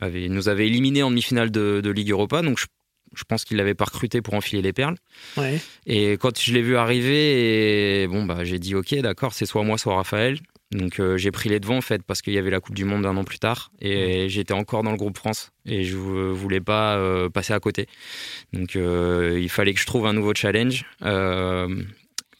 avait, 0.00 0.28
nous 0.28 0.48
avait 0.48 0.66
éliminés 0.66 1.02
en 1.02 1.10
demi-finale 1.10 1.50
de, 1.50 1.80
de 1.82 1.90
Ligue 1.90 2.10
Europa. 2.10 2.42
Donc 2.42 2.58
je, 2.58 2.66
je 3.14 3.22
pense 3.24 3.44
qu'il 3.44 3.56
l'avait 3.56 3.74
pas 3.74 3.84
recruté 3.84 4.22
pour 4.22 4.34
enfiler 4.34 4.62
les 4.62 4.72
perles. 4.72 4.96
Ouais. 5.36 5.60
Et 5.86 6.12
quand 6.14 6.38
je 6.40 6.52
l'ai 6.52 6.62
vu 6.62 6.76
arriver, 6.76 8.02
et 8.02 8.06
bon 8.08 8.24
bah 8.24 8.44
j'ai 8.44 8.58
dit 8.58 8.74
ok 8.74 8.94
d'accord 8.96 9.34
c'est 9.34 9.46
soit 9.46 9.62
moi 9.62 9.78
soit 9.78 9.94
Raphaël. 9.94 10.38
Donc 10.72 10.98
euh, 10.98 11.16
j'ai 11.16 11.30
pris 11.30 11.48
les 11.48 11.60
devants 11.60 11.76
en 11.76 11.82
fait 11.82 12.02
parce 12.02 12.20
qu'il 12.20 12.32
y 12.32 12.38
avait 12.38 12.50
la 12.50 12.58
Coupe 12.58 12.74
du 12.74 12.84
Monde 12.84 13.06
un 13.06 13.16
an 13.16 13.22
plus 13.22 13.38
tard 13.38 13.70
et 13.80 14.28
j'étais 14.28 14.54
encore 14.54 14.82
dans 14.82 14.90
le 14.90 14.96
groupe 14.96 15.16
France 15.18 15.52
et 15.66 15.84
je 15.84 15.96
vou- 15.96 16.34
voulais 16.34 16.60
pas 16.60 16.96
euh, 16.96 17.28
passer 17.28 17.52
à 17.52 17.60
côté. 17.60 17.86
Donc 18.52 18.74
euh, 18.74 19.38
il 19.40 19.48
fallait 19.50 19.72
que 19.74 19.78
je 19.80 19.86
trouve 19.86 20.06
un 20.06 20.12
nouveau 20.14 20.34
challenge, 20.34 20.84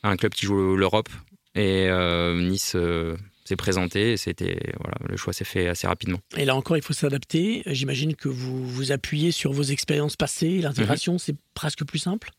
un 0.05 0.16
club 0.16 0.32
qui 0.32 0.46
joue 0.46 0.76
l'Europe 0.76 1.09
et 1.55 1.88
euh, 1.88 2.40
Nice 2.40 2.72
euh, 2.74 3.16
s'est 3.44 3.57
présenté 3.57 4.12
et 4.12 4.16
c'était 4.16 4.59
voilà 4.78 4.96
le 5.09 5.16
choix 5.16 5.32
s'est 5.32 5.44
fait 5.44 5.68
assez 5.68 5.86
rapidement. 5.86 6.18
Et 6.36 6.44
là 6.44 6.55
encore, 6.55 6.76
il 6.76 6.82
faut 6.82 6.92
s'adapter. 6.92 7.62
J'imagine 7.66 8.14
que 8.14 8.28
vous 8.28 8.66
vous 8.66 8.92
appuyez 8.92 9.32
sur 9.32 9.52
vos 9.52 9.62
expériences 9.62 10.16
passées. 10.16 10.61
L'intégration, 10.61 11.18
c'est 11.18 11.36
presque 11.55 11.84
plus 11.84 11.98
simple. 11.98 12.30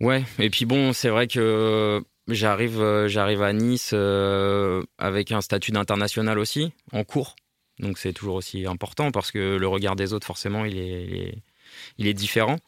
Ouais, 0.00 0.24
et 0.38 0.50
puis 0.50 0.64
bon, 0.64 0.92
c'est 0.92 1.08
vrai 1.08 1.26
que 1.26 2.02
j'arrive, 2.28 2.80
euh, 2.80 3.08
j'arrive 3.08 3.42
à 3.42 3.52
Nice 3.52 3.90
euh, 3.92 4.82
avec 4.98 5.30
un 5.32 5.40
statut 5.40 5.70
d'international 5.70 6.38
aussi, 6.38 6.72
en 6.92 7.04
cours. 7.04 7.36
Donc 7.78 7.98
c'est 7.98 8.12
toujours 8.12 8.36
aussi 8.36 8.66
important 8.66 9.10
parce 9.10 9.30
que 9.30 9.56
le 9.56 9.68
regard 9.68 9.96
des 9.96 10.12
autres, 10.12 10.26
forcément, 10.26 10.64
il 10.64 10.78
est, 10.78 11.04
il 11.04 11.16
est, 11.16 11.38
il 11.98 12.06
est 12.06 12.14
différent. 12.14 12.58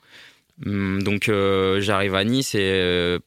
Hum, 0.65 1.03
Donc 1.03 1.29
euh, 1.29 1.81
j'arrive 1.81 2.15
à 2.15 2.25
Nice 2.25 2.55
et 2.55 2.61
euh, 2.61 3.19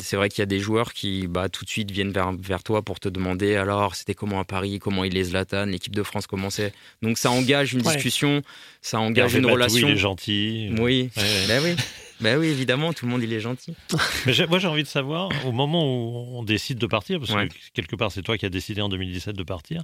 c'est 0.00 0.16
vrai 0.16 0.28
qu'il 0.28 0.40
y 0.40 0.42
a 0.42 0.46
des 0.46 0.60
joueurs 0.60 0.92
qui 0.92 1.26
bah, 1.26 1.48
tout 1.48 1.64
de 1.64 1.70
suite 1.70 1.90
viennent 1.90 2.12
vers, 2.12 2.32
vers 2.32 2.62
toi 2.62 2.82
pour 2.82 3.00
te 3.00 3.08
demander 3.08 3.56
alors 3.56 3.94
c'était 3.94 4.14
comment 4.14 4.40
à 4.40 4.44
Paris, 4.44 4.78
comment 4.78 5.04
il 5.04 5.16
est 5.16 5.24
Zlatan, 5.24 5.66
l'équipe 5.66 5.94
de 5.94 6.02
France 6.02 6.26
comment 6.26 6.50
c'est? 6.50 6.72
Donc 7.02 7.18
ça 7.18 7.30
engage 7.30 7.72
une 7.74 7.80
Ouais. 7.82 7.94
discussion, 7.94 8.42
ça 8.82 8.98
engage 9.00 9.34
Hervé 9.34 9.38
une 9.38 9.44
Batou, 9.44 9.54
relation. 9.54 9.88
il 9.88 9.94
est 9.94 9.96
gentil. 9.96 10.68
Oui, 10.78 11.10
Ouais, 11.16 11.22
ouais. 11.22 11.46
ben 11.48 11.62
oui. 11.64 11.76
Ben 12.20 12.38
oui, 12.38 12.46
évidemment, 12.46 12.92
tout 12.92 13.06
le 13.06 13.10
monde 13.10 13.22
il 13.22 13.32
est 13.32 13.40
gentil. 13.40 13.74
Mais 14.26 14.32
moi, 14.48 14.58
j'ai 14.58 14.68
envie 14.68 14.82
de 14.84 14.88
savoir, 14.88 15.30
au 15.46 15.52
moment 15.52 15.84
où 15.84 16.38
on 16.38 16.42
décide 16.44 16.78
de 16.78 16.86
partir, 16.86 17.18
parce 17.18 17.32
Ouais. 17.32 17.48
que 17.48 17.54
quelque 17.74 17.96
part, 17.96 18.12
c'est 18.12 18.22
toi 18.22 18.38
qui 18.38 18.46
as 18.46 18.50
décidé 18.50 18.80
en 18.80 18.88
2017 18.88 19.34
de 19.36 19.42
partir, 19.42 19.82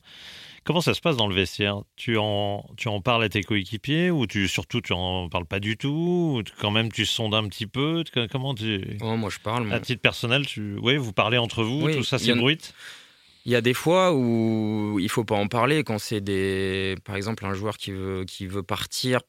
comment 0.65 0.81
ça 0.81 0.95
se 0.95 1.01
passe 1.01 1.17
dans 1.17 1.27
le 1.27 1.35
vestiaire? 1.35 1.83
Tu 1.97 2.17
en, 2.19 2.65
tu 2.77 2.89
en 2.89 3.01
parles 3.01 3.25
à 3.25 3.29
tes 3.29 3.43
coéquipiers 3.43 4.11
ou 4.11 4.27
tu, 4.27 4.47
surtout 4.49 4.81
tu 4.81 4.93
en 4.93 5.29
parles 5.29 5.45
pas 5.47 5.59
du 5.61 5.77
tout? 5.77 6.37
Ou 6.39 6.43
Quand 6.61 6.71
même, 6.71 6.91
tu 6.93 7.05
sondes 7.05 7.35
un 7.35 7.49
petit 7.49 7.67
peu? 7.67 8.05
Comment 8.31 8.55
tu. 8.55 8.97
Oh, 9.01 9.17
moi 9.17 9.29
je 9.31 9.39
parle. 9.41 9.65
moi. 9.65 9.77
À 9.77 9.81
titre 9.81 10.01
personnel, 10.01 10.47
tu, 10.47 10.77
ouais, 10.79 10.97
vous 10.97 11.13
parlez 11.13 11.37
entre 11.39 11.65
vous, 11.65 11.83
Oui, 11.87 11.97
tout 11.97 12.05
ça 12.05 12.17
en- 12.17 12.19
s'ébruite 12.21 12.75
Il 13.45 13.51
y 13.53 13.57
a 13.57 13.61
des 13.61 13.75
fois 13.75 14.15
où 14.15 14.99
il 15.01 15.09
faut 15.09 15.25
pas 15.25 15.37
en 15.37 15.49
parler 15.49 15.83
quand 15.83 15.99
c'est 15.99 16.21
des, 16.21 16.95
par 17.05 17.17
exemple, 17.17 17.45
un 17.45 17.55
joueur 17.55 17.77
qui 17.77 17.91
veut 17.91 18.25
qui 18.25 18.47
veut 18.47 18.63
partir 18.63 19.21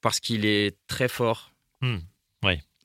parce 0.00 0.20
qu'il 0.20 0.46
est 0.46 0.76
très 0.86 1.08
fort. 1.08 1.50
Hmm. 1.82 1.96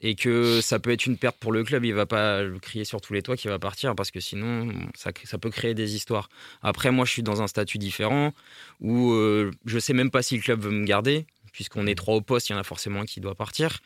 Et 0.02 0.16
que 0.16 0.62
ça 0.62 0.78
peut 0.78 0.92
être 0.92 1.06
une 1.06 1.18
perte 1.18 1.38
pour 1.38 1.52
le 1.52 1.64
club, 1.64 1.86
il 1.86 1.94
va 1.94 2.06
pas 2.06 2.42
crier 2.62 2.86
sur 2.86 3.02
tous 3.02 3.14
les 3.14 3.22
toits 3.22 3.38
qu'il 3.38 3.50
va 3.50 3.60
partir 3.60 3.96
parce 3.96 4.12
que 4.12 4.20
sinon 4.20 4.70
ça, 4.94 5.12
ça 5.24 5.38
peut 5.38 5.50
créer 5.50 5.74
des 5.74 5.96
histoires. 5.96 6.30
Après, 6.62 6.92
moi, 6.92 7.06
je 7.06 7.12
suis 7.12 7.24
dans 7.24 7.42
un 7.42 7.48
statut 7.48 7.78
différent 7.78 8.34
où 8.82 9.14
euh, 9.14 9.52
je 9.66 9.80
sais 9.80 9.94
même 9.94 10.12
pas 10.12 10.22
si 10.22 10.36
le 10.36 10.44
club 10.44 10.62
veut 10.62 10.72
me 10.72 10.86
garder 10.86 11.26
puisqu'on 11.56 11.88
est 11.88 11.96
trois 11.96 12.16
au 12.16 12.22
poste, 12.22 12.50
il 12.50 12.52
y 12.52 12.56
en 12.56 12.60
a 12.60 12.64
forcément 12.64 13.02
un 13.02 13.06
qui 13.06 13.22
doit 13.22 13.34
partir. 13.34 13.80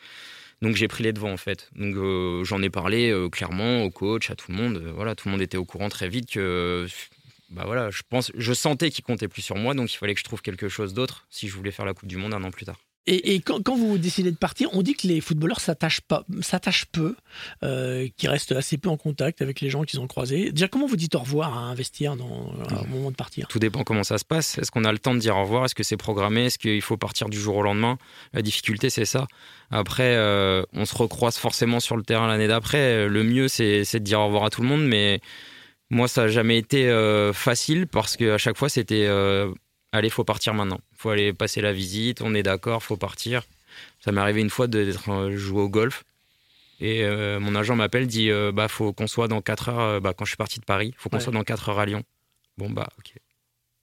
Donc 0.61 0.75
j'ai 0.75 0.87
pris 0.87 1.03
les 1.03 1.13
devants 1.13 1.31
en 1.31 1.37
fait. 1.37 1.69
Donc 1.75 1.95
euh, 1.95 2.43
j'en 2.43 2.61
ai 2.61 2.69
parlé 2.69 3.11
euh, 3.11 3.29
clairement 3.29 3.83
au 3.83 3.91
coach, 3.91 4.29
à 4.29 4.35
tout 4.35 4.51
le 4.51 4.57
monde. 4.57 4.77
Euh, 4.77 4.91
voilà, 4.93 5.15
tout 5.15 5.27
le 5.27 5.33
monde 5.33 5.41
était 5.41 5.57
au 5.57 5.65
courant 5.65 5.89
très 5.89 6.09
vite 6.09 6.29
que 6.31 6.87
bah 7.49 7.63
voilà, 7.65 7.89
je 7.89 8.01
pense, 8.07 8.31
je 8.35 8.53
sentais 8.53 8.91
qu'il 8.91 9.03
comptait 9.03 9.27
plus 9.27 9.41
sur 9.41 9.55
moi, 9.55 9.73
donc 9.73 9.91
il 9.91 9.97
fallait 9.97 10.13
que 10.13 10.19
je 10.19 10.25
trouve 10.25 10.41
quelque 10.41 10.67
chose 10.67 10.93
d'autre 10.93 11.25
si 11.29 11.47
je 11.47 11.55
voulais 11.55 11.71
faire 11.71 11.85
la 11.85 11.93
Coupe 11.93 12.07
du 12.07 12.17
Monde 12.17 12.33
un 12.33 12.43
an 12.43 12.51
plus 12.51 12.65
tard. 12.65 12.79
Et, 13.11 13.41
quand, 13.41 13.75
vous 13.75 13.97
décidez 13.97 14.31
de 14.31 14.37
partir, 14.37 14.69
on 14.73 14.83
dit 14.83 14.93
que 14.93 15.07
les 15.07 15.19
footballeurs 15.19 15.59
s'attachent 15.59 16.01
pas, 16.01 16.25
s'attachent 16.41 16.85
peu, 16.85 17.15
euh, 17.63 18.07
qu'ils 18.17 18.29
restent 18.29 18.51
assez 18.51 18.77
peu 18.77 18.87
en 18.89 18.97
contact 18.97 19.41
avec 19.41 19.61
les 19.61 19.69
gens 19.71 19.83
qu'ils 19.83 19.99
ont 19.99 20.05
croisés. 20.05 20.51
Déjà, 20.51 20.67
comment 20.67 20.85
vous 20.85 20.95
dites 20.95 21.15
au 21.15 21.19
revoir 21.19 21.57
à 21.57 21.61
un 21.61 21.73
vestiaire 21.73 22.15
dans, 22.15 22.25
au 22.25 22.87
moment 22.87 23.09
de 23.09 23.15
partir? 23.15 23.47
Tout 23.47 23.57
dépend 23.57 23.83
comment 23.83 24.03
ça 24.03 24.19
se 24.19 24.25
passe. 24.25 24.59
Est-ce 24.59 24.69
qu'on 24.69 24.85
a 24.85 24.91
le 24.91 24.99
temps 24.99 25.15
de 25.15 25.19
dire 25.19 25.35
au 25.37 25.41
revoir? 25.41 25.65
Est-ce 25.65 25.75
que 25.75 25.83
c'est 25.83 25.97
programmé? 25.97 26.45
Est-ce 26.45 26.59
qu'il 26.59 26.81
faut 26.83 26.97
partir 26.97 27.29
du 27.29 27.39
jour 27.39 27.55
au 27.55 27.63
lendemain? 27.63 27.97
La 28.33 28.43
difficulté, 28.43 28.91
c'est 28.91 29.05
ça. 29.05 29.27
Après, 29.71 30.15
euh, 30.15 30.63
on 30.73 30.85
se 30.85 30.95
recroise 30.95 31.37
forcément 31.37 31.79
sur 31.79 31.97
le 31.97 32.03
terrain 32.03 32.27
l'année 32.27 32.47
d'après. 32.47 33.07
Le 33.07 33.23
mieux, 33.23 33.47
c'est 33.47 33.85
c'est 33.85 33.99
de 33.99 34.03
dire 34.05 34.19
au 34.19 34.27
revoir 34.27 34.45
à 34.45 34.49
tout 34.49 34.61
le 34.61 34.67
monde, 34.67 34.85
mais 34.85 35.19
moi, 35.89 36.07
ça 36.07 36.23
n'a 36.23 36.27
jamais 36.27 36.57
été 36.57 36.87
euh, 36.87 37.33
facile 37.33 37.87
parce 37.87 38.15
qu'à 38.15 38.37
chaque 38.37 38.57
fois, 38.57 38.69
c'était 38.69 39.05
euh, 39.07 39.51
allez, 39.91 40.09
faut 40.09 40.23
partir 40.23 40.53
maintenant. 40.53 40.79
faut 40.95 41.09
aller 41.09 41.33
passer 41.33 41.61
la 41.61 41.73
visite, 41.73 42.21
on 42.21 42.33
est 42.33 42.43
d'accord, 42.43 42.83
faut 42.83 42.97
partir. 42.97 43.43
Ça 43.99 44.11
m'est 44.11 44.21
arrivé 44.21 44.41
une 44.41 44.49
fois 44.49 44.67
d'être 44.67 45.09
euh, 45.11 45.37
jouer 45.37 45.61
au 45.61 45.69
golf. 45.69 46.03
Et 46.81 47.03
euh, 47.03 47.39
mon 47.39 47.55
agent 47.55 47.75
m'appelle, 47.75 48.07
dit 48.07 48.31
euh, 48.31 48.51
bah 48.53 48.67
faut 48.67 48.93
qu'on 48.93 49.07
soit 49.07 49.27
dans 49.27 49.41
4 49.41 49.69
heures. 49.69 49.79
euh, 49.79 49.99
bah, 49.99 50.13
quand 50.17 50.25
je 50.25 50.29
suis 50.31 50.37
parti 50.37 50.59
de 50.59 50.65
Paris, 50.65 50.93
faut 50.97 51.09
qu'on 51.09 51.17
Ouais. 51.17 51.23
soit 51.23 51.33
dans 51.33 51.43
4 51.43 51.69
heures 51.69 51.79
à 51.79 51.85
Lyon. 51.85 52.03
Bon 52.57 52.69
bah 52.69 52.89
ok. 52.97 53.13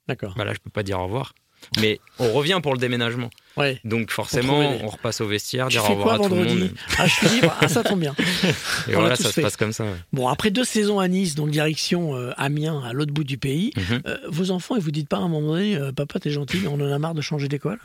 D'accord. 0.09 0.35
Bah 0.37 0.45
là, 0.45 0.55
je 0.55 0.59
peux 0.61 0.71
pas 0.71 0.83
dire 0.83 0.99
au 1.01 1.05
revoir. 1.05 1.35
Mais 1.81 2.01
on 2.19 2.33
revient 2.33 2.61
pour 2.63 2.73
le 2.73 2.79
déménagement. 2.79 3.31
Ouais. 3.57 3.81
Donc 3.85 4.11
forcément, 4.11 4.59
on 4.83 4.89
repasse 4.89 5.21
au 5.21 5.27
vestiaire, 5.27 5.67
Tu 5.69 5.73
dire 5.73 5.85
fais 5.87 5.93
au 5.93 5.97
revoir 5.97 6.17
quoi 6.19 6.27
à 6.27 6.29
tout 6.29 6.35
le 6.35 6.41
vendredi 6.43 6.61
monde. 6.65 6.71
Ah, 6.99 7.07
je 7.07 7.13
suis 7.15 7.29
libre. 7.29 7.55
Ah, 7.61 7.69
ça 7.69 7.83
tombe 7.83 8.01
bien. 8.01 8.15
Et 8.89 8.95
On 8.97 9.01
voilà, 9.01 9.17
ça 9.17 9.33
se 9.33 9.41
passe 9.41 9.57
comme 9.57 9.73
ça. 9.73 9.85
ouais. 9.85 9.91
Bon, 10.13 10.29
après 10.29 10.51
deux 10.51 10.65
saisons 10.65 11.01
à 11.01 11.09
Nice, 11.09 11.35
donc 11.35 11.51
direction 11.51 12.15
euh, 12.17 12.33
Amiens, 12.37 12.83
à 12.85 12.93
l'autre 12.93 13.13
bout 13.13 13.25
du 13.25 13.39
pays, 13.39 13.73
Mhm. 13.77 14.03
euh, 14.07 14.17
vos 14.29 14.51
enfants, 14.51 14.77
ils 14.77 14.83
vous 14.83 14.91
dites 14.91 15.09
pas 15.09 15.17
à 15.17 15.21
un 15.21 15.29
moment 15.29 15.53
donné, 15.55 15.75
euh, 15.77 15.93
papa, 15.93 16.19
t'es 16.21 16.31
gentil, 16.31 16.59
mais 16.63 16.69
on 16.69 16.75
en 16.75 16.93
a 16.93 16.99
marre 16.99 17.15
de 17.15 17.21
changer 17.23 17.49
d'école? 17.49 17.79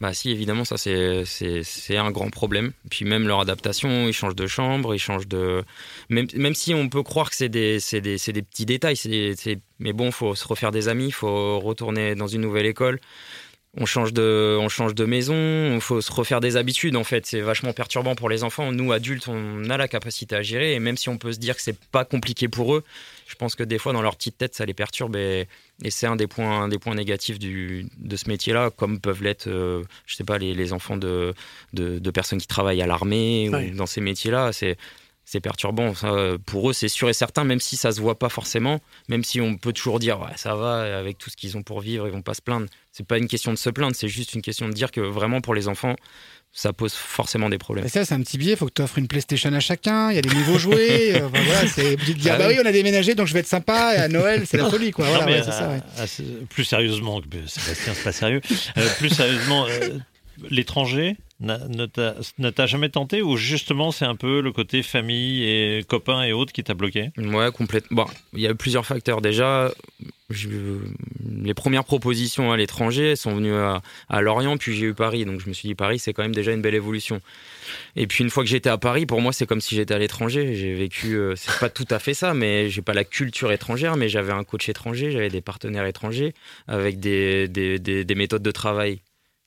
Bah 0.00 0.12
si, 0.12 0.30
évidemment, 0.30 0.64
ça 0.64 0.76
c'est 0.76 1.96
un 1.96 2.10
grand 2.10 2.30
problème. 2.30 2.72
Puis 2.90 3.04
même 3.04 3.26
leur 3.26 3.40
adaptation, 3.40 4.06
ils 4.08 4.12
changent 4.12 4.36
de 4.36 4.46
chambre, 4.46 4.94
ils 4.94 4.98
changent 4.98 5.28
de 5.28 5.62
même 6.08 6.26
même 6.34 6.54
si 6.54 6.74
on 6.74 6.88
peut 6.88 7.02
croire 7.02 7.30
que 7.30 7.36
c'est 7.36 7.48
des 7.48 7.78
des 7.92 8.16
des 8.18 8.42
petits 8.42 8.66
détails, 8.66 8.96
c'est 8.96 9.34
mais 9.80 9.92
bon, 9.92 10.10
faut 10.12 10.34
se 10.34 10.46
refaire 10.46 10.70
des 10.70 10.88
amis, 10.88 11.10
faut 11.10 11.58
retourner 11.60 12.14
dans 12.14 12.26
une 12.28 12.42
nouvelle 12.42 12.66
école. 12.66 13.00
On 13.76 13.86
change 13.86 14.12
de 14.12 14.56
on 14.60 14.68
change 14.68 14.94
de 14.94 15.04
maison, 15.04 15.74
il 15.74 15.80
faut 15.80 16.00
se 16.00 16.12
refaire 16.12 16.40
des 16.40 16.56
habitudes 16.56 16.94
en 16.94 17.02
fait, 17.02 17.26
c'est 17.26 17.40
vachement 17.40 17.72
perturbant 17.72 18.14
pour 18.14 18.28
les 18.28 18.44
enfants. 18.44 18.70
Nous 18.70 18.92
adultes, 18.92 19.26
on 19.26 19.68
a 19.68 19.76
la 19.76 19.88
capacité 19.88 20.36
à 20.36 20.42
gérer. 20.42 20.74
Et 20.74 20.78
même 20.78 20.96
si 20.96 21.08
on 21.08 21.18
peut 21.18 21.32
se 21.32 21.38
dire 21.38 21.56
que 21.56 21.62
c'est 21.62 21.78
pas 21.90 22.04
compliqué 22.04 22.46
pour 22.48 22.74
eux, 22.74 22.84
je 23.26 23.34
pense 23.34 23.56
que 23.56 23.64
des 23.64 23.78
fois 23.78 23.92
dans 23.92 24.02
leur 24.02 24.14
petite 24.16 24.38
tête 24.38 24.54
ça 24.54 24.64
les 24.64 24.74
perturbe. 24.74 25.16
Et, 25.16 25.48
et 25.82 25.90
c'est 25.90 26.06
un 26.06 26.14
des 26.14 26.28
points 26.28 26.62
un 26.62 26.68
des 26.68 26.78
points 26.78 26.94
négatifs 26.94 27.40
du, 27.40 27.86
de 27.98 28.16
ce 28.16 28.28
métier-là, 28.28 28.70
comme 28.70 29.00
peuvent 29.00 29.22
l'être 29.24 29.48
euh, 29.48 29.82
je 30.06 30.14
sais 30.14 30.24
pas 30.24 30.38
les, 30.38 30.54
les 30.54 30.72
enfants 30.72 30.96
de, 30.96 31.34
de, 31.72 31.98
de 31.98 32.10
personnes 32.12 32.38
qui 32.40 32.46
travaillent 32.46 32.82
à 32.82 32.86
l'armée 32.86 33.48
ou 33.48 33.76
dans 33.76 33.86
ces 33.86 34.00
métiers-là, 34.00 34.52
c'est 34.52 34.76
c'est 35.24 35.40
perturbant. 35.40 35.94
Ça, 35.94 36.14
pour 36.46 36.70
eux, 36.70 36.72
c'est 36.72 36.88
sûr 36.88 37.08
et 37.08 37.12
certain, 37.14 37.44
même 37.44 37.60
si 37.60 37.76
ça 37.76 37.92
se 37.92 38.00
voit 38.00 38.18
pas 38.18 38.28
forcément, 38.28 38.80
même 39.08 39.24
si 39.24 39.40
on 39.40 39.56
peut 39.56 39.72
toujours 39.72 39.98
dire 39.98 40.20
ouais, 40.20 40.32
ça 40.36 40.54
va, 40.54 40.98
avec 40.98 41.18
tout 41.18 41.30
ce 41.30 41.36
qu'ils 41.36 41.56
ont 41.56 41.62
pour 41.62 41.80
vivre, 41.80 42.06
ils 42.06 42.12
vont 42.12 42.22
pas 42.22 42.34
se 42.34 42.42
plaindre. 42.42 42.66
C'est 42.92 43.06
pas 43.06 43.18
une 43.18 43.28
question 43.28 43.52
de 43.52 43.58
se 43.58 43.70
plaindre, 43.70 43.96
c'est 43.96 44.08
juste 44.08 44.34
une 44.34 44.42
question 44.42 44.68
de 44.68 44.72
dire 44.74 44.90
que 44.90 45.00
vraiment 45.00 45.40
pour 45.40 45.54
les 45.54 45.66
enfants, 45.68 45.96
ça 46.56 46.72
pose 46.72 46.92
forcément 46.94 47.48
des 47.48 47.58
problèmes. 47.58 47.84
Et 47.84 47.88
ça, 47.88 48.04
c'est 48.04 48.14
un 48.14 48.20
petit 48.20 48.38
billet. 48.38 48.52
Il 48.52 48.56
faut 48.56 48.66
que 48.66 48.72
tu 48.74 48.82
offres 48.82 48.98
une 48.98 49.08
PlayStation 49.08 49.52
à 49.52 49.58
chacun. 49.58 50.10
Il 50.10 50.14
y 50.14 50.18
a 50.18 50.22
des 50.22 50.32
nouveaux 50.32 50.56
jouets. 50.58 51.12
euh, 51.20 51.26
enfin, 51.26 51.42
voilà, 51.44 51.66
c'est 51.66 51.94
obligé 51.94 52.14
de 52.14 52.18
dire 52.20 52.34
Ah 52.36 52.38
bah 52.38 52.46
oui. 52.48 52.58
on 52.62 52.66
a 52.66 52.70
déménagé, 52.70 53.16
donc 53.16 53.26
je 53.26 53.32
vais 53.32 53.40
être 53.40 53.48
sympa. 53.48 53.94
Et 53.96 53.98
à 53.98 54.06
Noël, 54.06 54.44
c'est 54.46 54.56
la 54.58 54.70
folie, 54.70 54.92
quoi. 54.92 55.04
Voilà, 55.08 55.24
Non, 55.24 55.30
mais, 55.32 55.38
ouais, 55.38 55.42
c'est 55.44 55.50
ça. 55.50 55.68
ouais. 55.68 55.80
ah, 55.98 56.06
c'est- 56.06 56.46
plus 56.48 56.62
sérieusement, 56.64 57.20
Sébastien, 57.48 57.92
c'est 57.94 58.04
pas 58.04 58.12
sérieux. 58.12 58.40
Euh, 58.78 58.88
plus 58.98 59.08
sérieusement, 59.08 59.66
euh, 59.68 59.98
l'étranger 60.50 61.16
ne 61.40 61.86
t'a 62.50 62.66
jamais 62.66 62.88
tenté 62.88 63.20
ou 63.22 63.36
justement 63.36 63.90
c'est 63.90 64.04
un 64.04 64.16
peu 64.16 64.40
le 64.40 64.52
côté 64.52 64.82
famille 64.82 65.42
et 65.44 65.84
copains 65.86 66.22
et 66.22 66.32
autres 66.32 66.52
qui 66.52 66.62
t'a 66.64 66.74
bloqué? 66.74 67.10
Ouais, 67.18 67.50
complètement. 67.52 68.04
Bon, 68.04 68.10
il 68.32 68.40
y 68.40 68.46
a 68.46 68.54
plusieurs 68.54 68.86
facteurs. 68.86 69.20
Déjà, 69.20 69.70
je- 70.30 70.48
les 71.42 71.54
premières 71.54 71.84
propositions 71.84 72.52
à 72.52 72.56
l'étranger 72.56 73.16
sont 73.16 73.34
venues 73.34 73.54
à, 73.54 73.82
à 74.08 74.20
Lorient, 74.22 74.56
puis 74.56 74.74
j'ai 74.74 74.86
eu 74.86 74.94
Paris. 74.94 75.24
Donc 75.24 75.40
je 75.40 75.48
me 75.48 75.52
suis 75.52 75.68
dit, 75.68 75.74
Paris, 75.74 75.98
c'est 75.98 76.12
quand 76.12 76.22
même 76.22 76.34
déjà 76.34 76.52
une 76.52 76.62
belle 76.62 76.74
évolution. 76.74 77.20
Et 77.96 78.06
puis 78.06 78.24
une 78.24 78.30
fois 78.30 78.42
que 78.42 78.48
j'étais 78.48 78.70
à 78.70 78.78
Paris, 78.78 79.04
pour 79.04 79.20
moi, 79.20 79.32
c'est 79.32 79.46
comme 79.46 79.60
si 79.60 79.74
j'étais 79.74 79.94
à 79.94 79.98
l'étranger. 79.98 80.54
J'ai 80.54 80.74
vécu, 80.74 81.14
euh, 81.16 81.34
c'est 81.36 81.58
pas 81.58 81.68
tout 81.68 81.86
à 81.90 81.98
fait 81.98 82.14
ça, 82.14 82.32
mais 82.32 82.70
j'ai 82.70 82.82
pas 82.82 82.94
la 82.94 83.04
culture 83.04 83.52
étrangère, 83.52 83.96
mais 83.96 84.08
j'avais 84.08 84.32
un 84.32 84.44
coach 84.44 84.68
étranger, 84.68 85.10
j'avais 85.10 85.28
des 85.30 85.40
partenaires 85.40 85.86
étrangers 85.86 86.32
avec 86.68 87.00
des, 87.00 87.48
des, 87.48 87.78
des- 87.78 88.04
des 88.04 88.14
méthodes 88.14 88.42
de 88.42 88.50
travail 88.50 89.00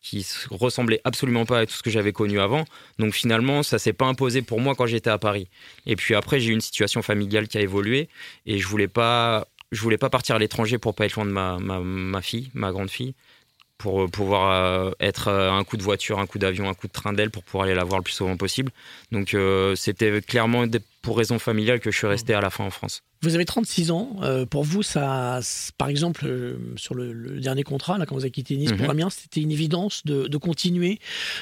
qui 0.10 0.26
ressemblaient 0.50 1.02
absolument 1.04 1.46
pas 1.46 1.60
à 1.60 1.66
tout 1.66 1.74
ce 1.74 1.84
que 1.84 1.90
j'avais 1.90 2.14
connu 2.14 2.40
avant. 2.40 2.64
Donc 2.98 3.14
finalement, 3.14 3.62
ça 3.64 3.78
s'est 3.78 3.94
pas 3.94 4.06
imposé 4.06 4.42
pour 4.42 4.62
moi 4.62 4.74
quand 4.76 4.86
j'étais 4.86 5.10
à 5.10 5.18
Paris. 5.18 5.50
Et 5.86 5.96
puis 5.96 6.16
après, 6.16 6.40
j'ai 6.40 6.52
eu 6.52 6.54
une 6.54 6.62
situation 6.62 7.02
familiale 7.02 7.48
qui 7.48 7.58
a 7.58 7.62
évolué 7.62 8.08
et 8.46 8.58
je 8.58 8.68
voulais 8.68 8.88
pas, 8.88 9.48
je 9.72 9.82
voulais 9.82 9.98
pas 9.98 10.10
partir 10.10 10.36
à 10.36 10.40
l'étranger 10.40 10.78
pour 10.78 10.96
pas 10.96 11.06
être 11.06 11.16
loin 11.16 11.26
de 11.26 11.32
ma, 11.32 11.58
ma, 11.60 11.80
ma 11.80 12.22
fille, 12.22 12.50
ma 12.54 12.72
grande 12.72 12.90
fille, 12.90 13.16
pour 13.78 14.04
euh, 14.04 14.08
pouvoir 14.08 14.52
euh, 14.52 14.92
être 15.00 15.28
euh, 15.28 15.52
un 15.52 15.64
coup 15.64 15.78
de 15.78 15.84
voiture, 15.84 16.18
un 16.20 16.26
coup 16.28 16.40
d'avion, 16.40 16.68
un 16.70 16.74
coup 16.74 16.88
de 16.88 16.92
train 16.92 17.14
d'aile 17.14 17.30
pour 17.32 17.44
pouvoir 17.44 17.66
aller 17.66 17.76
la 17.76 17.84
voir 17.84 18.00
le 18.00 18.04
plus 18.04 18.14
souvent 18.14 18.36
possible. 18.38 18.72
Donc 19.12 19.34
euh, 19.34 19.76
c'était 19.76 20.22
clairement 20.22 20.66
pour 21.04 21.18
raison 21.18 21.40
familiale 21.40 21.80
que 21.80 21.90
je 21.92 21.98
suis 21.98 22.08
resté 22.08 22.34
à 22.34 22.42
la 22.42 22.50
fin 22.50 22.66
en 22.66 22.70
France. 22.70 23.04
Vous 23.22 23.34
avez 23.34 23.46
36 23.46 23.92
ans. 23.92 24.18
euh, 24.24 24.46
pour 24.46 24.64
vous, 24.64 24.84
ça, 24.84 25.40
par 25.78 25.88
exemple, 25.90 26.26
euh, 26.28 26.58
sur 26.76 26.94
le, 26.96 27.14
le 27.14 27.40
dernier 27.40 27.64
contrat, 27.64 27.98
là, 27.98 28.06
quand 28.06 28.14
vous 28.16 28.22
avez 28.22 28.32
quitté 28.32 28.58
Nice 28.58 28.72
pour 28.74 28.82
Mhm. 28.86 28.90
Amiens, 28.92 29.10
c'était 29.10 29.42
une 29.42 29.52
évidence 29.52 30.06
de, 30.06 30.28
de 30.28 30.38
continuer 30.38 31.00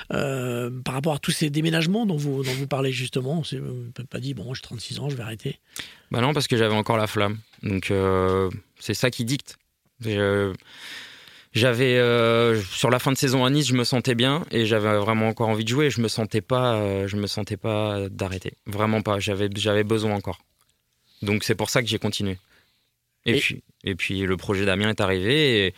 par 0.10 0.94
rapport 0.94 1.14
à 1.16 1.20
tous 1.20 1.32
ces 1.32 1.50
déménagements 1.50 2.06
dont 2.06 2.16
vous, 2.18 2.44
dont 2.44 2.52
vous 2.54 2.68
parlez 2.68 2.92
justement. 2.92 3.42
Vous 3.42 3.58
n'avez 3.58 4.08
pas 4.10 4.20
dit, 4.20 4.34
bon, 4.34 4.54
j'ai 4.54 4.62
36 4.62 5.00
ans, 5.00 5.10
je 5.10 5.16
vais 5.16 5.24
arrêter. 5.24 5.60
Bah 6.12 6.22
non, 6.22 6.34
parce 6.34 6.48
que 6.48 6.58
j'avais 6.58 6.76
encore 6.76 6.98
la 6.98 7.08
flamme. 7.08 7.40
Donc 7.64 7.92
c'est 8.80 8.94
ça 8.94 9.10
qui 9.10 9.26
dicte. 9.26 9.58
Je- 10.02 10.54
J'avais 11.56 11.98
euh, 11.98 12.62
sur 12.62 12.90
la 12.90 13.00
fin 13.00 13.14
de 13.14 13.18
saison 13.18 13.46
à 13.46 13.50
Nice, 13.50 13.68
je 13.68 13.74
me 13.76 13.86
sentais 13.86 14.14
bien 14.14 14.46
et 14.52 14.66
j'avais 14.66 14.98
vraiment 14.98 15.30
encore 15.30 15.48
envie 15.48 15.64
de 15.64 15.70
jouer. 15.70 15.90
Je 15.90 16.02
me 16.02 16.10
sentais 16.10 16.42
pas, 16.42 16.76
euh, 16.76 17.08
je 17.08 17.16
me 17.16 17.28
sentais 17.28 17.56
pas 17.56 18.10
d'arrêter. 18.10 18.54
Vraiment 18.66 19.02
pas. 19.02 19.20
J'avais 19.20 19.48
j'avais 19.56 19.86
besoin 19.86 20.14
encore. 20.16 20.40
Donc 21.22 21.46
c'est 21.46 21.56
pour 21.56 21.70
ça 21.70 21.82
que 21.82 21.88
j'ai 21.88 21.98
continué. 21.98 22.38
Et, 23.26 23.38
Et- 23.38 23.40
puis 23.40 23.64
et 23.86 23.96
puis 23.96 24.22
le 24.26 24.36
projet 24.38 24.66
d'Amiens 24.66 24.90
est 24.90 25.00
arrivé 25.02 25.68
et 25.68 25.74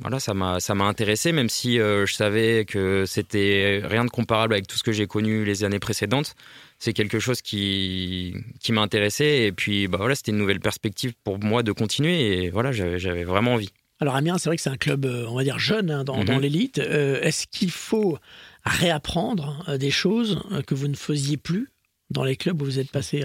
voilà, 0.00 0.18
ça 0.18 0.34
m'a 0.34 0.58
ça 0.58 0.74
m'a 0.74 0.84
intéressé 0.84 1.30
même 1.30 1.48
si 1.48 1.78
euh, 1.78 2.04
je 2.04 2.14
savais 2.14 2.64
que 2.64 3.04
c'était 3.06 3.80
rien 3.84 4.04
de 4.04 4.10
comparable 4.10 4.54
avec 4.54 4.66
tout 4.66 4.76
ce 4.76 4.82
que 4.82 4.90
j'ai 4.92 5.06
connu 5.06 5.44
les 5.44 5.62
années 5.62 5.78
précédentes 5.78 6.34
c'est 6.80 6.94
quelque 6.94 7.20
chose 7.20 7.42
qui, 7.42 8.34
qui 8.60 8.72
m'a 8.72 8.80
intéressé. 8.80 9.24
Et 9.46 9.52
puis, 9.52 9.86
bah 9.86 9.98
voilà, 9.98 10.16
c'était 10.16 10.32
une 10.32 10.38
nouvelle 10.38 10.58
perspective 10.58 11.12
pour 11.22 11.38
moi 11.38 11.62
de 11.62 11.70
continuer. 11.70 12.42
Et 12.42 12.50
voilà, 12.50 12.72
j'avais 12.72 12.98
j'avais 12.98 13.22
vraiment 13.22 13.52
envie. 13.54 13.70
Alors 14.02 14.16
Amiens, 14.16 14.36
c'est 14.36 14.48
vrai 14.48 14.56
que 14.56 14.62
c'est 14.62 14.68
un 14.70 14.76
club, 14.76 15.06
euh, 15.06 15.26
on 15.28 15.36
va 15.36 15.44
dire, 15.44 15.60
jeune 15.60 15.90
hein, 15.92 16.02
dans, 16.02 16.18
Mhm. 16.18 16.24
dans 16.24 16.38
l'élite. 16.40 16.78
Euh, 16.80 17.20
Est-ce 17.22 17.46
qu'il 17.46 17.70
faut 17.70 18.18
réapprendre 18.64 19.64
euh, 19.68 19.78
des 19.78 19.92
choses 19.92 20.40
que 20.66 20.74
vous 20.74 20.88
ne 20.88 20.96
faisiez 20.96 21.36
plus 21.36 21.68
dans 22.10 22.24
les 22.24 22.34
clubs 22.34 22.60
où 22.60 22.64
vous 22.64 22.80
êtes 22.80 22.90
passé 22.90 23.24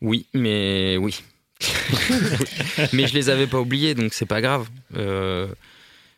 Oui, 0.00 0.26
mais 0.32 0.96
oui. 0.96 1.20
mais 2.92 3.06
je 3.08 3.14
les 3.14 3.30
avais 3.30 3.46
pas 3.48 3.60
oubliés, 3.60 3.94
donc 3.94 4.12
c'est 4.14 4.26
pas 4.26 4.40
grave. 4.40 4.68
Euh, 4.96 5.48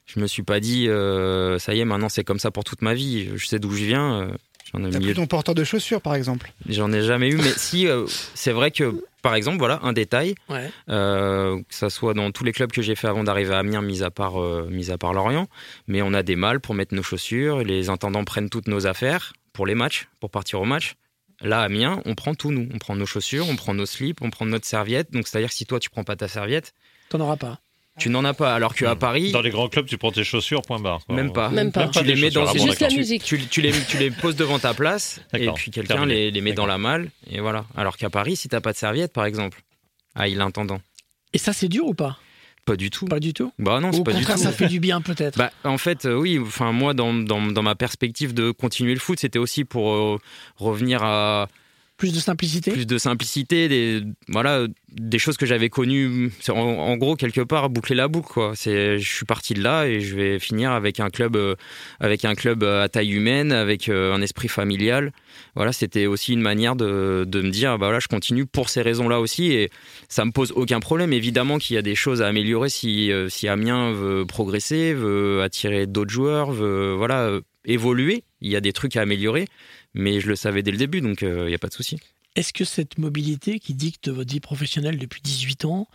je 0.06 0.20
me 0.20 0.26
suis 0.26 0.42
pas 0.42 0.60
dit, 0.60 0.86
euh, 0.88 1.58
ça 1.58 1.74
y 1.74 1.80
est, 1.80 1.84
maintenant 1.84 2.08
c'est 2.08 2.24
comme 2.24 2.38
ça 2.38 2.50
pour 2.50 2.64
toute 2.64 2.82
ma 2.82 2.92
vie. 2.94 3.28
Je 3.36 3.46
sais 3.46 3.58
d'où 3.58 3.72
je 3.72 3.84
viens. 3.84 4.20
euh, 4.22 4.28
J'en 4.72 4.84
ai, 4.84 4.90
T'as 4.90 4.98
mis- 4.98 5.04
plus 5.06 5.14
ton 5.14 5.26
porteur 5.26 5.54
de 5.54 5.62
chaussures, 5.64 6.00
par 6.02 6.14
exemple. 6.14 6.52
j'en 6.68 6.92
ai 6.92 7.02
jamais 7.02 7.28
eu. 7.30 7.36
Mais 7.36 7.52
si, 7.56 7.86
euh, 7.86 8.04
c'est 8.34 8.50
vrai 8.52 8.70
que, 8.70 9.00
par 9.26 9.34
exemple, 9.34 9.58
voilà, 9.58 9.80
un 9.82 9.92
détail, 9.92 10.36
Ouais. 10.48 10.70
Euh, 10.88 11.58
que 11.58 11.74
ça 11.74 11.90
soit 11.90 12.14
dans 12.14 12.30
tous 12.30 12.44
les 12.44 12.52
clubs 12.52 12.70
que 12.70 12.80
j'ai 12.80 12.94
fait 12.94 13.08
avant 13.08 13.24
d'arriver 13.24 13.54
à 13.54 13.58
Amiens, 13.58 13.82
mis 13.82 14.04
à 14.04 14.10
part, 14.12 14.40
euh, 14.40 14.68
mis 14.70 14.92
à 14.92 14.98
part 14.98 15.12
Lorient. 15.12 15.48
Mais 15.88 16.00
on 16.00 16.14
a 16.14 16.22
des 16.22 16.36
malles 16.36 16.60
pour 16.60 16.76
mettre 16.76 16.94
nos 16.94 17.02
chaussures. 17.02 17.64
Les 17.64 17.88
intendants 17.88 18.22
prennent 18.22 18.50
toutes 18.50 18.68
nos 18.68 18.86
affaires 18.86 19.32
pour 19.52 19.66
les 19.66 19.74
matchs, 19.74 20.08
pour 20.20 20.30
partir 20.30 20.60
au 20.60 20.64
match. 20.64 20.94
Là, 21.40 21.62
à 21.62 21.64
Amiens, 21.64 22.00
on 22.04 22.14
prend 22.14 22.36
tout, 22.36 22.52
nous. 22.52 22.68
On 22.72 22.78
prend 22.78 22.94
nos 22.94 23.04
chaussures, 23.04 23.48
on 23.48 23.56
prend 23.56 23.74
nos 23.74 23.84
slips, 23.84 24.22
on 24.22 24.30
prend 24.30 24.46
notre 24.46 24.64
serviette. 24.64 25.10
Donc, 25.12 25.26
c'est-à-dire 25.26 25.48
que 25.48 25.56
si 25.56 25.66
toi, 25.66 25.80
tu 25.80 25.90
prends 25.90 26.04
pas 26.04 26.14
ta 26.14 26.28
serviette, 26.28 26.72
T'en 27.08 27.18
auras 27.18 27.36
pas. 27.36 27.58
Tu 27.98 28.10
n'en 28.10 28.24
as 28.24 28.34
pas. 28.34 28.54
Alors 28.54 28.74
qu'à 28.74 28.94
Paris, 28.96 29.32
Dans 29.32 29.40
les 29.42 29.50
grands 29.50 29.68
clubs, 29.68 29.86
tu 29.86 29.98
prends 29.98 30.12
tes 30.12 30.24
chaussures, 30.24 30.62
point 30.62 30.78
barre. 30.78 31.04
quoi. 31.06 31.14
même 31.16 31.32
pas. 31.32 31.48
Même 31.48 31.72
pas. 31.72 31.88
Tu 31.88 32.02
les 32.04 32.14
mets 32.16 32.30
dans. 32.30 32.46
Ah 32.46 32.52
bon, 32.54 32.66
juste 32.66 32.80
la 32.80 32.88
musique. 32.90 33.22
tu, 33.24 33.38
tu 33.46 33.60
les, 33.60 33.72
tu 33.88 33.96
les 33.98 34.10
poses 34.10 34.36
devant 34.36 34.58
ta 34.58 34.74
place 34.74 35.20
et 35.34 35.50
puis 35.52 35.70
quelqu'un 35.70 36.06
les, 36.06 36.30
les 36.30 36.40
met 36.40 36.52
dans 36.52 36.66
la 36.66 36.78
malle 36.78 37.10
et 37.30 37.40
voilà. 37.40 37.64
Alors 37.76 37.96
qu'à 37.96 38.10
Paris, 38.10 38.36
si 38.36 38.48
t'as 38.48 38.60
pas 38.60 38.72
de 38.72 38.76
serviette, 38.78 39.12
par 39.12 39.24
exemple, 39.24 39.62
ah, 40.14 40.28
il 40.28 40.38
est 40.38 40.42
intendant. 40.42 40.80
Et 41.32 41.38
ça, 41.38 41.52
c'est 41.52 41.68
dur 41.68 41.86
ou 41.86 41.94
pas? 41.94 42.18
Pas 42.64 42.76
du 42.76 42.90
tout. 42.90 43.04
Pas 43.06 43.20
du 43.20 43.32
tout? 43.32 43.52
Bah 43.60 43.78
non, 43.80 43.92
c'est 43.92 44.02
pas 44.02 44.10
du 44.12 44.18
contraire, 44.18 44.36
tout. 44.36 44.42
ça 44.42 44.50
fait 44.52 44.66
du 44.66 44.80
bien 44.80 45.00
peut-être. 45.00 45.38
Bah, 45.38 45.52
en 45.64 45.78
fait, 45.78 46.04
euh, 46.04 46.14
oui. 46.16 46.38
Enfin, 46.40 46.72
moi, 46.72 46.94
dans, 46.94 47.14
dans, 47.14 47.40
dans 47.40 47.62
ma 47.62 47.74
perspective 47.76 48.34
de 48.34 48.50
continuer 48.50 48.92
le 48.94 48.98
foot, 49.00 49.20
c'était 49.20 49.38
aussi 49.38 49.64
pour 49.64 49.92
euh, 49.92 50.18
revenir 50.56 51.02
à 51.04 51.48
Plus 51.96 52.12
de 52.12 52.20
simplicité 52.20 52.72
plus 52.72 52.86
de 52.86 52.98
simplicité, 52.98 53.68
des 53.68 54.02
voilà, 54.28 54.66
des 54.92 55.18
choses 55.18 55.36
que 55.36 55.46
j'avais 55.46 55.70
connues. 55.70 56.30
En, 56.48 56.96
gros, 56.96 57.16
quelque 57.16 57.40
part, 57.40 57.70
boucler 57.70 57.96
la 57.96 58.08
boucle. 58.08 58.32
Quoi. 58.32 58.52
Je 58.54 58.98
suis 58.98 59.24
parti 59.24 59.54
de 59.54 59.62
là 59.62 59.86
et 59.86 60.00
je 60.00 60.14
vais 60.14 60.38
finir 60.38 60.72
avec 60.72 61.00
un 61.00 61.10
club, 61.10 61.36
euh, 61.36 61.54
avec 62.00 62.24
un 62.24 62.34
club 62.34 62.64
à 62.64 62.88
taille 62.88 63.12
humaine, 63.12 63.52
avec 63.52 63.88
euh, 63.88 64.14
un 64.14 64.20
esprit 64.22 64.48
familial. 64.48 65.12
Voilà, 65.54 65.72
c'était 65.72 66.06
aussi 66.06 66.32
une 66.32 66.40
manière 66.40 66.76
de, 66.76 67.24
me 67.26 67.50
dire, 67.50 67.78
bah 67.78 67.86
voilà, 67.86 68.00
je 68.00 68.08
continue 68.08 68.46
pour 68.46 68.68
ces 68.68 68.82
raisons-là 68.82 69.20
aussi 69.20 69.52
et 69.52 69.70
ça 70.08 70.24
me 70.24 70.32
pose 70.32 70.52
aucun 70.52 70.80
problème. 70.80 71.12
Évidemment 71.12 71.58
qu'il 71.58 71.76
y 71.76 71.78
a 71.78 71.82
des 71.82 71.94
choses 71.94 72.22
à 72.22 72.28
améliorer 72.28 72.68
si, 72.68 73.10
euh, 73.10 73.28
si 73.28 73.48
Amiens 73.48 73.92
veut 73.92 74.24
progresser, 74.26 74.92
veut 74.92 75.42
attirer 75.42 75.86
d'autres 75.86 76.10
joueurs, 76.10 76.52
veut 76.52 76.94
voilà 76.94 77.20
euh, 77.22 77.40
évoluer. 77.64 78.24
Il 78.40 78.50
y 78.50 78.56
a 78.56 78.60
des 78.60 78.72
trucs 78.72 78.96
à 78.96 79.02
améliorer, 79.02 79.46
mais 79.96 80.20
je 80.20 80.28
le 80.28 80.36
savais 80.36 80.62
dès 80.62 80.70
le 80.70 80.76
début, 80.76 81.00
donc 81.00 81.22
euh, 81.22 81.44
il 81.46 81.48
n'y 81.48 81.54
a 81.54 81.58
pas 81.58 81.68
de 81.68 81.74
souci. 81.74 81.98
Est-ce 82.36 82.52
que 82.52 82.64
cette 82.64 82.98
mobilité 82.98 83.58
qui 83.58 83.74
dicte 83.74 84.08
votre 84.08 84.30
vie 84.30 84.40
professionnelle 84.40 84.98
depuis 84.98 85.22
18 85.22 85.64
ans 85.64 85.88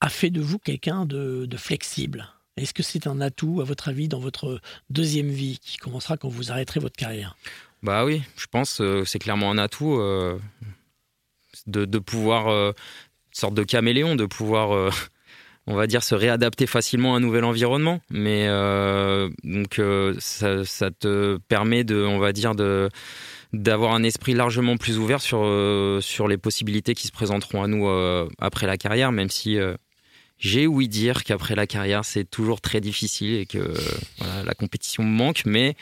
a 0.00 0.08
fait 0.08 0.30
de 0.30 0.40
vous 0.40 0.58
quelqu'un 0.58 1.06
de, 1.06 1.46
de 1.46 1.56
flexible? 1.56 2.28
Est-ce 2.56 2.74
que 2.74 2.82
c'est 2.82 3.06
un 3.06 3.20
atout, 3.20 3.60
à 3.60 3.64
votre 3.64 3.88
avis, 3.88 4.08
dans 4.08 4.18
votre 4.18 4.60
deuxième 4.90 5.28
vie 5.28 5.58
qui 5.62 5.76
commencera 5.76 6.16
quand 6.16 6.28
vous 6.28 6.50
arrêterez 6.50 6.80
votre 6.80 6.96
carrière? 6.96 7.36
Bah 7.82 8.04
oui, 8.04 8.22
je 8.36 8.46
pense 8.50 8.78
que 8.78 9.04
c'est 9.04 9.18
clairement 9.18 9.50
un 9.50 9.58
atout 9.58 9.94
euh, 9.94 10.38
de, 11.66 11.84
de 11.84 11.98
pouvoir, 11.98 12.48
euh, 12.48 12.70
une 12.70 13.38
sorte 13.38 13.54
de 13.54 13.62
caméléon, 13.62 14.16
de 14.16 14.26
pouvoir, 14.26 14.74
euh, 14.74 14.90
on 15.66 15.74
va 15.74 15.86
dire, 15.86 16.02
se 16.02 16.14
réadapter 16.14 16.66
facilement 16.66 17.14
à 17.14 17.18
un 17.18 17.20
nouvel 17.20 17.44
environnement. 17.44 18.00
Mais 18.10 18.46
euh, 18.48 19.28
donc 19.44 19.78
euh, 19.78 20.16
ça, 20.18 20.64
ça 20.64 20.90
te 20.90 21.36
permet 21.48 21.84
de, 21.84 22.02
on 22.02 22.18
va 22.18 22.32
dire, 22.32 22.54
de 22.54 22.88
d'avoir 23.52 23.94
un 23.94 24.02
esprit 24.02 24.34
largement 24.34 24.76
plus 24.76 24.98
ouvert 24.98 25.20
sur, 25.20 25.40
euh, 25.42 26.00
sur 26.00 26.28
les 26.28 26.36
possibilités 26.36 26.94
qui 26.94 27.06
se 27.06 27.12
présenteront 27.12 27.62
à 27.62 27.68
nous 27.68 27.86
euh, 27.88 28.28
après 28.38 28.66
la 28.66 28.76
carrière, 28.76 29.12
même 29.12 29.30
si 29.30 29.58
euh, 29.58 29.74
j'ai 30.38 30.66
ouï 30.66 30.88
dire 30.88 31.24
qu'après 31.24 31.54
la 31.54 31.66
carrière, 31.66 32.04
c'est 32.04 32.24
toujours 32.24 32.60
très 32.60 32.80
difficile 32.80 33.34
et 33.36 33.46
que 33.46 33.74
la 34.44 34.54
compétition 34.54 35.02
manque, 35.02 35.42
mais 35.46 35.76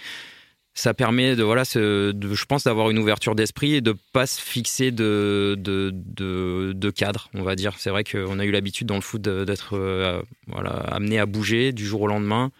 ça 0.74 0.92
permet 0.92 1.36
de 1.36 1.42
voilà 1.42 1.62
je 1.64 2.44
pense 2.46 2.64
d'avoir 2.64 2.90
une 2.90 2.98
ouverture 2.98 3.34
d'esprit 3.36 3.74
et 3.74 3.80
de 3.80 3.94
pas 4.12 4.26
se 4.26 4.40
fixer 4.40 4.90
de 4.90 5.56
de, 5.58 5.90
de, 5.94 6.72
de 6.74 6.90
cadre 6.90 7.30
on 7.34 7.42
va 7.42 7.56
dire. 7.56 7.74
C'est 7.78 7.90
vrai 7.90 8.04
qu'on 8.04 8.38
a 8.38 8.44
eu 8.44 8.50
l'habitude 8.50 8.86
dans 8.86 8.96
le 8.96 9.00
foot 9.00 9.22
d'être 9.22 10.24
voilà 10.46 10.70
amené 10.70 11.18
à 11.18 11.26
bouger 11.26 11.72
du 11.72 11.84
jour 11.86 12.02
au 12.02 12.06
lendemain 12.06 12.50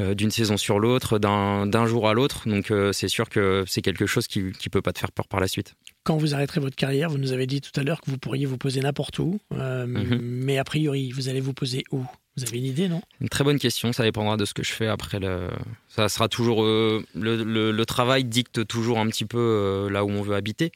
d'une 0.00 0.30
saison 0.30 0.56
sur 0.56 0.78
l'autre 0.78 1.18
d'un 1.18 1.86
jour 1.86 2.08
à 2.08 2.14
l'autre 2.14 2.48
donc 2.48 2.70
euh, 2.70 2.92
c'est 2.92 3.08
sûr 3.08 3.28
que 3.28 3.64
c'est 3.66 3.82
quelque 3.82 4.06
chose 4.06 4.26
qui 4.26 4.52
qui 4.52 4.68
peut 4.68 4.82
pas 4.82 4.92
te 4.92 4.98
faire 4.98 5.10
peur 5.12 5.26
par 5.28 5.40
la 5.40 5.48
suite 5.48 5.74
Quand 6.04 6.16
vous 6.16 6.34
arrêterez 6.34 6.60
votre 6.60 6.76
carrière, 6.76 7.10
vous 7.10 7.18
nous 7.18 7.32
avez 7.32 7.46
dit 7.46 7.60
tout 7.60 7.78
à 7.78 7.82
l'heure 7.82 8.00
que 8.00 8.10
vous 8.10 8.18
pourriez 8.18 8.46
vous 8.46 8.56
poser 8.58 8.80
n'importe 8.80 9.18
où, 9.18 9.38
euh, 9.52 9.86
Mhm. 9.86 10.18
mais 10.22 10.56
a 10.58 10.64
priori, 10.64 11.10
vous 11.12 11.28
allez 11.28 11.40
vous 11.40 11.52
poser 11.52 11.82
où? 11.92 12.02
Vous 12.36 12.44
avez 12.44 12.58
une 12.58 12.66
idée, 12.66 12.88
non? 12.88 13.02
Une 13.20 13.28
très 13.28 13.42
bonne 13.42 13.58
question, 13.58 13.92
ça 13.92 14.04
dépendra 14.04 14.36
de 14.36 14.44
ce 14.44 14.54
que 14.54 14.62
je 14.62 14.72
fais 14.72 14.86
après. 14.86 15.18
Le... 15.18 15.48
Ça 15.88 16.08
sera 16.08 16.28
toujours 16.28 16.62
euh, 16.62 17.04
le, 17.14 17.42
le- 17.42 17.72
le 17.72 17.84
travail 17.86 18.22
dicte 18.24 18.64
toujours 18.66 19.00
un 19.00 19.08
petit 19.08 19.24
peu 19.26 19.38
euh, 19.38 19.90
là 19.90 20.04
où 20.04 20.10
on 20.10 20.22
veut 20.22 20.36
habiter. 20.36 20.70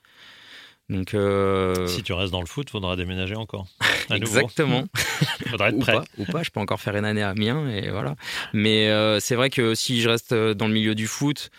Donc 0.89 1.15
euh, 1.15 1.87
Si 1.87 2.03
tu 2.03 2.13
restes 2.13 2.33
dans 2.33 2.41
le 2.41 2.47
foot, 2.47 2.69
faudra 2.71 2.97
déménager 2.97 3.35
encore. 3.37 3.67
Exactement. 4.11 4.85
Faudra 5.51 5.69
être 5.69 5.77
ou 5.77 5.81
prêt. 5.81 5.93
pas, 5.95 6.05
ou 6.19 6.25
pas, 6.25 6.43
je 6.43 6.51
peux 6.51 6.61
encore 6.61 6.81
faire 6.81 6.97
une 6.97 7.05
année 7.05 7.23
à 7.23 7.31
Amiens 7.31 7.69
et 7.69 7.91
voilà. 7.91 8.17
Mais 8.53 8.89
euh, 8.89 9.21
c'est 9.21 9.35
vrai 9.35 9.49
que 9.51 9.75
si 9.75 10.01
je 10.01 10.09
reste 10.09 10.33
euh, 10.33 10.55
dans 10.55 10.67
le 10.67 10.73
milieu 10.75 10.95
du 10.95 11.07
foot, 11.07 11.51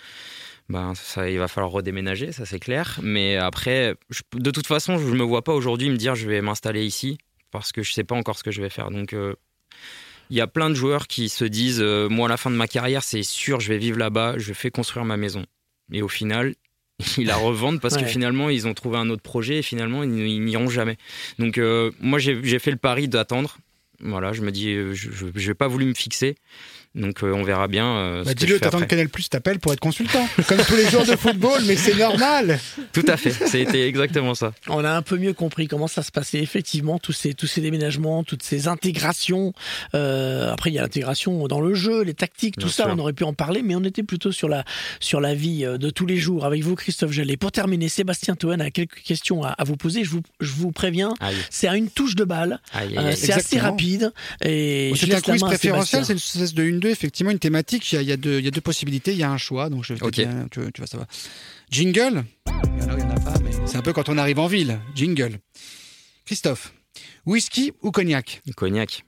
ben 0.69 0.93
ça, 0.95 1.29
il 1.29 1.37
va 1.39 1.47
falloir 1.47 1.71
redéménager, 1.71 2.31
ça 2.31 2.45
c'est 2.45 2.59
clair. 2.59 2.99
Mais 3.01 3.37
après, 3.37 3.95
je- 4.09 4.21
de 4.35 4.51
toute 4.51 4.67
façon, 4.67 4.97
je 4.97 5.05
me 5.13 5.23
vois 5.23 5.43
pas 5.43 5.53
aujourd'hui 5.53 5.89
me 5.89 5.97
dire 5.97 6.15
je 6.15 6.27
vais 6.27 6.41
m'installer 6.41 6.85
ici 6.85 7.17
parce 7.51 7.71
que 7.71 7.81
je 7.83 7.93
sais 7.93 8.03
pas 8.03 8.15
encore 8.15 8.37
ce 8.37 8.43
que 8.43 8.51
je 8.51 8.61
vais 8.61 8.69
faire. 8.69 8.89
Donc 8.91 9.13
euh, 9.13 9.35
il 10.29 10.37
y 10.37 10.41
a 10.41 10.47
plein 10.47 10.69
de 10.69 10.75
joueurs 10.75 11.07
qui 11.07 11.29
se 11.29 11.45
disent 11.45 11.81
moi 11.81 12.27
à 12.27 12.29
la 12.29 12.37
fin 12.37 12.49
de 12.49 12.55
ma 12.55 12.67
carrière 12.67 13.03
c'est 13.03 13.23
sûr 13.23 13.59
je 13.59 13.67
vais 13.69 13.77
vivre 13.77 13.97
là-bas, 13.99 14.35
je 14.37 14.53
fais 14.53 14.71
construire 14.71 15.05
ma 15.05 15.17
maison. 15.17 15.45
Et 15.91 16.01
au 16.01 16.07
final 16.07 16.55
ils 17.17 17.27
la 17.27 17.35
revendent 17.35 17.79
parce 17.79 17.97
que 17.97 18.05
finalement 18.05 18.49
ils 18.49 18.67
ont 18.67 18.73
trouvé 18.73 18.97
un 18.97 19.09
autre 19.09 19.21
projet 19.21 19.59
et 19.59 19.61
finalement 19.61 20.03
ils, 20.03 20.17
ils 20.27 20.43
n'iront 20.43 20.69
jamais. 20.69 20.97
Donc 21.39 21.57
euh, 21.57 21.91
moi 21.99 22.19
j'ai 22.19 22.39
j'ai 22.43 22.59
fait 22.59 22.71
le 22.71 22.77
pari 22.77 23.07
d'attendre 23.07 23.57
Voilà, 23.99 24.33
je 24.33 24.41
me 24.41 24.51
dis, 24.51 24.73
euh, 24.73 24.93
je 24.93 25.47
n'ai 25.47 25.53
pas 25.53 25.67
voulu 25.67 25.85
me 25.85 25.93
fixer. 25.93 26.35
Donc 26.95 27.23
euh, 27.23 27.31
on 27.33 27.43
verra 27.43 27.67
bien. 27.67 27.87
euh, 27.87 28.23
Bah, 28.23 28.33
Dis-le, 28.35 28.59
t'attends 28.59 28.79
que. 28.79 28.85
Canal 28.85 29.09
Plus 29.09 29.27
t'appelle 29.29 29.59
pour 29.59 29.73
être 29.73 29.79
consultant. 29.79 30.27
Comme 30.47 30.59
tous 30.59 30.75
les 30.75 30.87
jours 30.89 31.05
de 31.05 31.15
football, 31.15 31.61
mais 31.65 31.75
c'est 31.75 31.95
normal. 31.97 32.59
Tout 32.91 33.03
à 33.07 33.17
fait, 33.17 33.31
c'était 33.31 33.87
exactement 33.87 34.35
ça. 34.35 34.53
On 34.67 34.83
a 34.85 34.91
un 34.91 35.01
peu 35.01 35.17
mieux 35.17 35.33
compris 35.33 35.67
comment 35.67 35.87
ça 35.87 36.03
se 36.03 36.11
passait 36.11 36.39
effectivement 36.39 36.99
tous 36.99 37.11
ces 37.13 37.33
tous 37.33 37.47
ces 37.47 37.61
déménagements, 37.61 38.23
toutes 38.23 38.43
ces 38.43 38.67
intégrations. 38.67 39.53
Euh, 39.95 40.51
après 40.53 40.69
il 40.69 40.73
y 40.75 40.79
a 40.79 40.83
l'intégration 40.83 41.47
dans 41.47 41.61
le 41.61 41.73
jeu, 41.73 42.03
les 42.03 42.13
tactiques, 42.13 42.55
tout 42.55 42.67
Bien 42.67 42.69
ça. 42.69 42.83
sûr. 42.83 42.93
On 42.95 42.99
aurait 42.99 43.13
pu 43.13 43.23
en 43.23 43.33
parler, 43.33 43.63
mais 43.63 43.75
on 43.75 43.83
était 43.83 44.03
plutôt 44.03 44.31
sur 44.31 44.47
la 44.49 44.63
sur 44.99 45.19
la 45.19 45.33
vie 45.33 45.65
euh, 45.65 45.77
de 45.79 45.89
tous 45.89 46.05
les 46.05 46.17
jours 46.17 46.45
avec 46.45 46.61
vous, 46.63 46.75
Christophe 46.75 47.11
Jallet. 47.11 47.37
Pour 47.37 47.51
terminer, 47.51 47.89
Sébastien 47.89 48.35
Toen 48.35 48.61
a 48.61 48.69
quelques 48.69 49.01
questions 49.03 49.43
à, 49.43 49.49
à 49.49 49.63
vous 49.63 49.77
poser. 49.77 50.03
Je 50.03 50.11
vous 50.11 50.21
je 50.39 50.51
vous 50.51 50.71
préviens, 50.71 51.13
c'est 51.49 51.67
à 51.67 51.75
une 51.75 51.89
touche 51.89 52.15
de 52.15 52.23
balle. 52.23 52.59
Euh, 52.75 53.13
c'est 53.15 53.33
assez 53.33 53.57
rapide 53.59 54.11
C'est 54.41 54.91
un 55.13 55.21
quiz 55.21 55.41
préférentiel, 55.41 56.05
c'est 56.05 56.13
une 56.13 56.17
espèce 56.17 56.53
de 56.53 56.63
1-2, 56.83 56.89
effectivement, 56.89 57.31
une 57.31 57.39
thématique. 57.39 57.91
Il 57.91 57.95
y, 58.01 58.11
a, 58.11 58.13
y 58.13 58.17
deux, 58.17 58.39
il 58.39 58.45
y 58.45 58.47
a 58.47 58.51
deux 58.51 58.61
possibilités, 58.61 59.11
il 59.11 59.17
y 59.17 59.23
a 59.23 59.31
un 59.31 59.37
choix, 59.37 59.69
donc 59.69 59.83
je 59.83 59.93
vais 59.93 59.99
te 59.99 60.05
Ok. 60.05 60.13
dire, 60.13 60.29
tu, 60.51 60.59
tu 60.73 60.81
vois, 60.81 60.87
ça 60.87 60.97
va. 60.97 61.07
Jingle 61.69 62.23
Il 62.47 62.81
y 62.81 62.85
en 62.85 62.89
a, 62.89 62.93
il 62.93 62.99
y 62.99 63.03
en 63.03 63.09
a 63.11 63.19
pas, 63.19 63.33
mais 63.43 63.51
c'est 63.65 63.77
un 63.77 63.81
peu 63.81 63.93
quand 63.93 64.09
on 64.09 64.17
arrive 64.17 64.39
en 64.39 64.47
ville. 64.47 64.79
Jingle. 64.95 65.39
Christophe, 66.25 66.73
whisky 67.25 67.71
ou 67.81 67.91
cognac? 67.91 68.41
Cognac. 68.55 69.03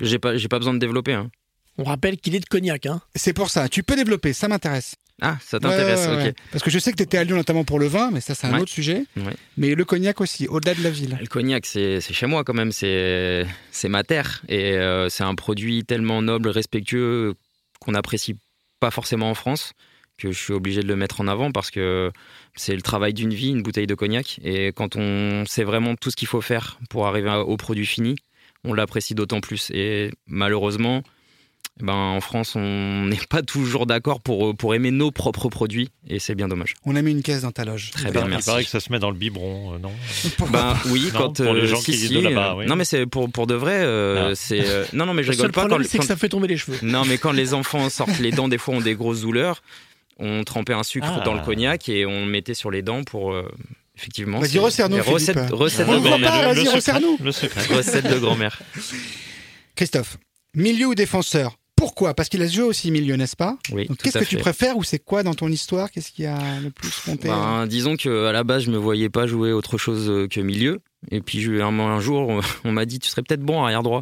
J'ai 0.00 0.18
pas, 0.18 0.36
j'ai 0.36 0.48
pas 0.48 0.58
besoin 0.58 0.74
de 0.74 0.78
développer. 0.78 1.12
Hein. 1.14 1.30
On 1.76 1.84
rappelle 1.84 2.16
qu'il 2.18 2.34
est 2.34 2.40
de 2.40 2.44
Cognac. 2.46 2.86
Hein. 2.86 3.00
C'est 3.14 3.32
pour 3.32 3.50
ça, 3.50 3.68
tu 3.68 3.82
peux 3.82 3.96
développer, 3.96 4.32
ça 4.32 4.48
m'intéresse. 4.48 4.94
Ah, 5.20 5.36
ça 5.44 5.58
t'intéresse, 5.58 6.00
Ouais, 6.00 6.06
ouais, 6.06 6.12
ouais, 6.16 6.20
ok. 6.20 6.26
ouais. 6.26 6.34
Parce 6.52 6.62
que 6.62 6.70
je 6.70 6.78
sais 6.78 6.92
que 6.92 6.96
tu 6.96 7.02
étais 7.02 7.18
à 7.18 7.24
Lyon 7.24 7.36
notamment 7.36 7.64
pour 7.64 7.78
le 7.80 7.86
vin, 7.86 8.10
mais 8.12 8.20
ça 8.20 8.34
c'est 8.34 8.46
un 8.46 8.58
autre 8.58 8.70
sujet. 8.70 9.04
Mais 9.56 9.74
le 9.74 9.84
cognac 9.84 10.20
aussi, 10.20 10.46
au-delà 10.46 10.74
de 10.74 10.82
la 10.82 10.90
ville. 10.90 11.18
Le 11.20 11.26
cognac, 11.26 11.66
c'est 11.66 12.00
chez 12.00 12.26
moi 12.26 12.44
quand 12.44 12.54
même, 12.54 12.70
c'est 12.72 13.46
c'est 13.72 13.88
ma 13.88 14.04
terre. 14.04 14.42
Et 14.48 14.74
euh, 14.74 15.08
c'est 15.08 15.24
un 15.24 15.34
produit 15.34 15.84
tellement 15.84 16.22
noble, 16.22 16.48
respectueux, 16.48 17.34
qu'on 17.80 17.92
n'apprécie 17.92 18.36
pas 18.80 18.90
forcément 18.92 19.28
en 19.30 19.34
France, 19.34 19.72
que 20.18 20.30
je 20.30 20.38
suis 20.38 20.52
obligé 20.52 20.82
de 20.82 20.88
le 20.88 20.94
mettre 20.96 21.20
en 21.20 21.26
avant 21.26 21.50
parce 21.50 21.70
que 21.72 22.12
c'est 22.54 22.76
le 22.76 22.82
travail 22.82 23.12
d'une 23.12 23.34
vie, 23.34 23.50
une 23.50 23.62
bouteille 23.62 23.86
de 23.88 23.94
cognac. 23.96 24.38
Et 24.44 24.68
quand 24.68 24.94
on 24.94 25.44
sait 25.46 25.64
vraiment 25.64 25.96
tout 25.96 26.10
ce 26.12 26.16
qu'il 26.16 26.28
faut 26.28 26.40
faire 26.40 26.78
pour 26.90 27.06
arriver 27.08 27.30
au 27.44 27.56
produit 27.56 27.86
fini, 27.86 28.14
on 28.64 28.72
l'apprécie 28.72 29.14
d'autant 29.16 29.40
plus. 29.40 29.70
Et 29.72 30.10
malheureusement, 30.26 31.02
ben, 31.80 31.92
en 31.92 32.20
France, 32.20 32.54
on 32.56 33.04
n'est 33.06 33.16
pas 33.28 33.42
toujours 33.42 33.86
d'accord 33.86 34.20
pour, 34.20 34.56
pour 34.56 34.74
aimer 34.74 34.90
nos 34.90 35.10
propres 35.10 35.48
produits. 35.48 35.90
Et 36.08 36.18
c'est 36.18 36.34
bien 36.34 36.48
dommage. 36.48 36.74
On 36.84 36.96
a 36.96 37.02
mis 37.02 37.10
une 37.12 37.22
caisse 37.22 37.42
dans 37.42 37.52
ta 37.52 37.64
loge. 37.64 37.90
Très 37.92 38.04
bien, 38.04 38.12
paraît- 38.12 38.28
merci. 38.28 38.48
Il 38.48 38.50
paraît 38.52 38.64
que 38.64 38.70
ça 38.70 38.80
se 38.80 38.90
met 38.92 38.98
dans 38.98 39.10
le 39.10 39.16
biberon, 39.16 39.74
euh, 39.74 39.78
non 39.78 39.92
Ben 40.50 40.76
oui, 40.86 41.10
Non, 41.12 41.18
quand 41.20 41.42
pour 41.44 41.54
les 41.54 41.62
euh, 41.62 41.66
gens 41.66 41.76
si, 41.76 41.92
qui 41.92 41.98
si, 41.98 42.08
lisent 42.08 42.12
de 42.24 42.28
là-bas, 42.28 42.50
euh, 42.52 42.54
oui. 42.58 42.66
Non 42.66 42.76
mais 42.76 42.84
c'est 42.84 43.06
pour 43.06 43.30
pour 43.30 43.46
de 43.46 43.54
vrai. 43.54 43.76
euh, 43.78 44.30
Ah. 44.30 44.34
C'est 44.34 44.60
euh, 44.68 44.84
non 44.92 45.06
non 45.06 45.14
mais 45.14 45.22
je 45.22 45.28
Le 45.28 45.34
seul 45.34 45.46
rigole 45.46 45.52
pas 45.54 45.62
quand, 45.62 45.68
problème, 45.68 45.88
c'est 45.88 45.98
que 45.98 46.02
quand- 46.02 46.08
ça 46.08 46.16
fait 46.16 46.28
tomber 46.28 46.48
les 46.48 46.56
cheveux. 46.56 46.78
non 46.82 47.04
mais 47.04 47.18
quand 47.18 47.32
les 47.32 47.54
enfants 47.54 47.88
sortent 47.90 48.18
les 48.20 48.30
dents, 48.32 48.48
des 48.48 48.58
fois 48.58 48.74
ont 48.74 48.80
des 48.80 48.94
grosses 48.94 49.20
douleurs. 49.22 49.62
On 50.18 50.42
trempait 50.42 50.72
un 50.72 50.82
sucre 50.82 51.06
Ah. 51.20 51.22
dans 51.24 51.34
le 51.34 51.42
cognac 51.42 51.88
et 51.88 52.04
on 52.06 52.24
le 52.24 52.30
mettait 52.30 52.54
sur 52.54 52.70
les 52.72 52.82
dents 52.82 53.04
pour 53.04 53.32
euh, 53.32 53.48
effectivement. 53.96 54.40
Vas-y, 54.40 54.58
resserre-nous, 54.58 55.00
recettes 55.02 55.36
On 55.38 55.94
de 55.94 56.00
grand-mère. 56.00 56.30
pas, 56.30 56.52
vas-y, 56.54 56.68
resserre-nous. 56.68 57.18
Le 57.22 57.30
secret. 57.32 57.62
Recettes 57.76 58.10
de 58.12 58.18
grand-mère. 58.18 58.60
Christophe, 59.76 60.16
milieu 60.54 60.86
ou 60.86 60.94
défenseur 60.94 61.56
Pourquoi? 61.78 62.12
Parce 62.12 62.28
qu'il 62.28 62.42
a 62.42 62.48
joué 62.48 62.64
aussi 62.64 62.90
milieu, 62.90 63.14
n'est-ce 63.14 63.36
pas? 63.36 63.56
Oui. 63.72 63.88
Qu'est-ce 64.02 64.18
que 64.18 64.24
tu 64.24 64.36
préfères 64.36 64.76
ou 64.76 64.82
c'est 64.82 64.98
quoi 64.98 65.22
dans 65.22 65.34
ton 65.34 65.48
histoire? 65.48 65.90
Qu'est-ce 65.92 66.10
qui 66.10 66.26
a 66.26 66.58
le 66.60 66.70
plus 66.70 66.90
compté 67.04 67.28
Ben, 67.28 67.66
disons 67.68 67.96
que 67.96 68.26
à 68.26 68.32
la 68.32 68.42
base 68.42 68.64
je 68.64 68.70
me 68.72 68.76
voyais 68.76 69.08
pas 69.08 69.26
jouer 69.28 69.52
autre 69.52 69.78
chose 69.78 70.10
euh, 70.10 70.26
que 70.26 70.40
milieu. 70.40 70.80
Et 71.12 71.20
puis 71.20 71.46
un, 71.62 72.00
jour 72.00 72.40
on- 72.64 72.72
m'a 72.72 72.84
dit 72.84 72.98
tu 72.98 73.08
serais 73.08 73.22
peut-être 73.22 73.42
bon 73.42 73.62
arrière 73.62 73.84
droit. 73.84 74.00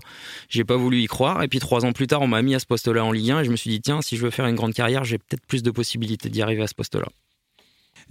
J'ai 0.48 0.64
pas 0.64 0.76
voulu 0.76 1.02
y 1.02 1.06
croire. 1.06 1.42
Et 1.42 1.48
puis 1.48 1.58
trois 1.58 1.84
ans 1.84 1.92
plus 1.92 2.06
tard 2.06 2.22
on 2.22 2.26
m'a 2.28 2.40
mis 2.40 2.54
à 2.54 2.58
ce 2.58 2.66
poste-là 2.66 3.04
en 3.04 3.12
Ligue 3.12 3.30
1 3.32 3.40
et 3.40 3.44
je 3.44 3.50
me 3.50 3.56
suis 3.56 3.68
dit 3.70 3.80
tiens 3.82 4.00
si 4.00 4.16
je 4.16 4.22
veux 4.22 4.30
faire 4.30 4.46
une 4.46 4.56
grande 4.56 4.72
carrière 4.72 5.04
j'ai 5.04 5.18
peut-être 5.18 5.44
plus 5.46 5.62
de 5.62 5.70
possibilités 5.70 6.30
d'y 6.30 6.40
arriver 6.40 6.62
à 6.62 6.66
ce 6.68 6.74
poste-là. 6.74 7.06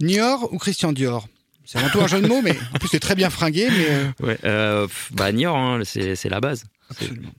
Niort 0.00 0.52
ou 0.52 0.58
Christian 0.58 0.92
Dior? 0.92 1.26
C'est 1.64 1.78
avant 1.78 1.88
tout 1.88 2.00
un 2.00 2.06
jeu 2.06 2.20
de 2.20 2.28
mots, 2.28 2.42
mais 2.42 2.56
en 2.74 2.78
plus 2.78 2.88
c'est 2.88 3.00
très 3.00 3.16
bien 3.16 3.30
fringué. 3.30 3.68
Mais 3.68 3.86
euh, 3.90 4.06
Ouais. 4.20 4.38
Euh, 4.44 4.86
bah 5.10 5.32
Niort 5.32 5.56
hein, 5.56 5.80
c'est 5.84 6.14
c'est 6.14 6.28
la 6.28 6.40
base. 6.40 6.64
absolument. 6.88 7.30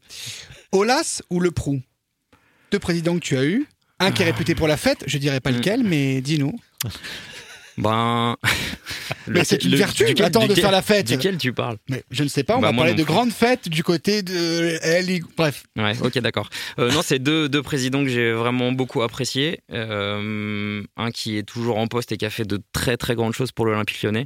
Olas 0.74 1.22
ou 1.30 1.40
Le 1.40 1.52
Prou? 1.52 1.82
Deux 2.72 2.80
présidents 2.80 3.16
que 3.16 3.24
tu 3.24 3.38
as 3.38 3.44
eus. 3.46 3.66
Un 4.00 4.12
qui 4.12 4.22
est 4.22 4.26
réputé 4.26 4.54
pour 4.56 4.68
la 4.68 4.78
fête, 4.78 5.04
je 5.08 5.18
dirais 5.18 5.40
pas 5.40 5.52
Mm. 5.52 5.56
lequel, 5.58 5.84
mais 5.84 6.22
dis-nous. 6.22 6.54
Ben. 7.78 8.36
Mais 9.28 9.44
c'est 9.44 9.64
une 9.64 9.76
vertu, 9.76 10.06
duquel- 10.06 10.26
attends, 10.26 10.48
de 10.48 10.56
faire 10.56 10.72
la 10.72 10.82
fête. 10.82 11.06
Duquel 11.08 11.38
tu 11.38 11.54
parles 11.54 11.78
Mais 11.90 12.04
je 12.10 12.24
ne 12.24 12.28
sais 12.30 12.44
pas, 12.44 12.58
on 12.58 12.62
Bah, 12.62 12.72
va 12.72 12.78
parler 12.78 12.94
de 12.96 13.04
grandes 13.04 13.32
fêtes 13.32 13.70
du 13.70 13.84
côté 13.84 14.24
de 14.24 15.02
Ligue. 15.06 15.26
Bref, 15.36 15.64
Ouais, 15.76 15.94
ok, 16.02 16.18
d'accord. 16.20 16.50
Euh, 16.80 16.92
non, 16.92 17.02
c'est 17.04 17.20
deux, 17.20 17.48
deux 17.50 17.62
présidents 17.62 18.04
que 18.04 18.10
j'ai 18.10 18.32
vraiment 18.32 18.72
beaucoup 18.72 19.02
appréciés. 19.04 19.60
Euh, 19.72 20.82
un 20.96 21.12
qui 21.12 21.38
est 21.38 21.44
toujours 21.44 21.78
en 21.78 21.88
poste 21.88 22.12
et 22.12 22.18
qui 22.18 22.26
a 22.26 22.30
fait 22.30 22.46
de 22.46 22.60
très 22.72 22.98
très 22.98 23.16
grandes 23.16 23.34
choses 23.34 23.52
pour 23.52 23.66
l'Olympique 23.66 24.02
lyonnais. 24.02 24.26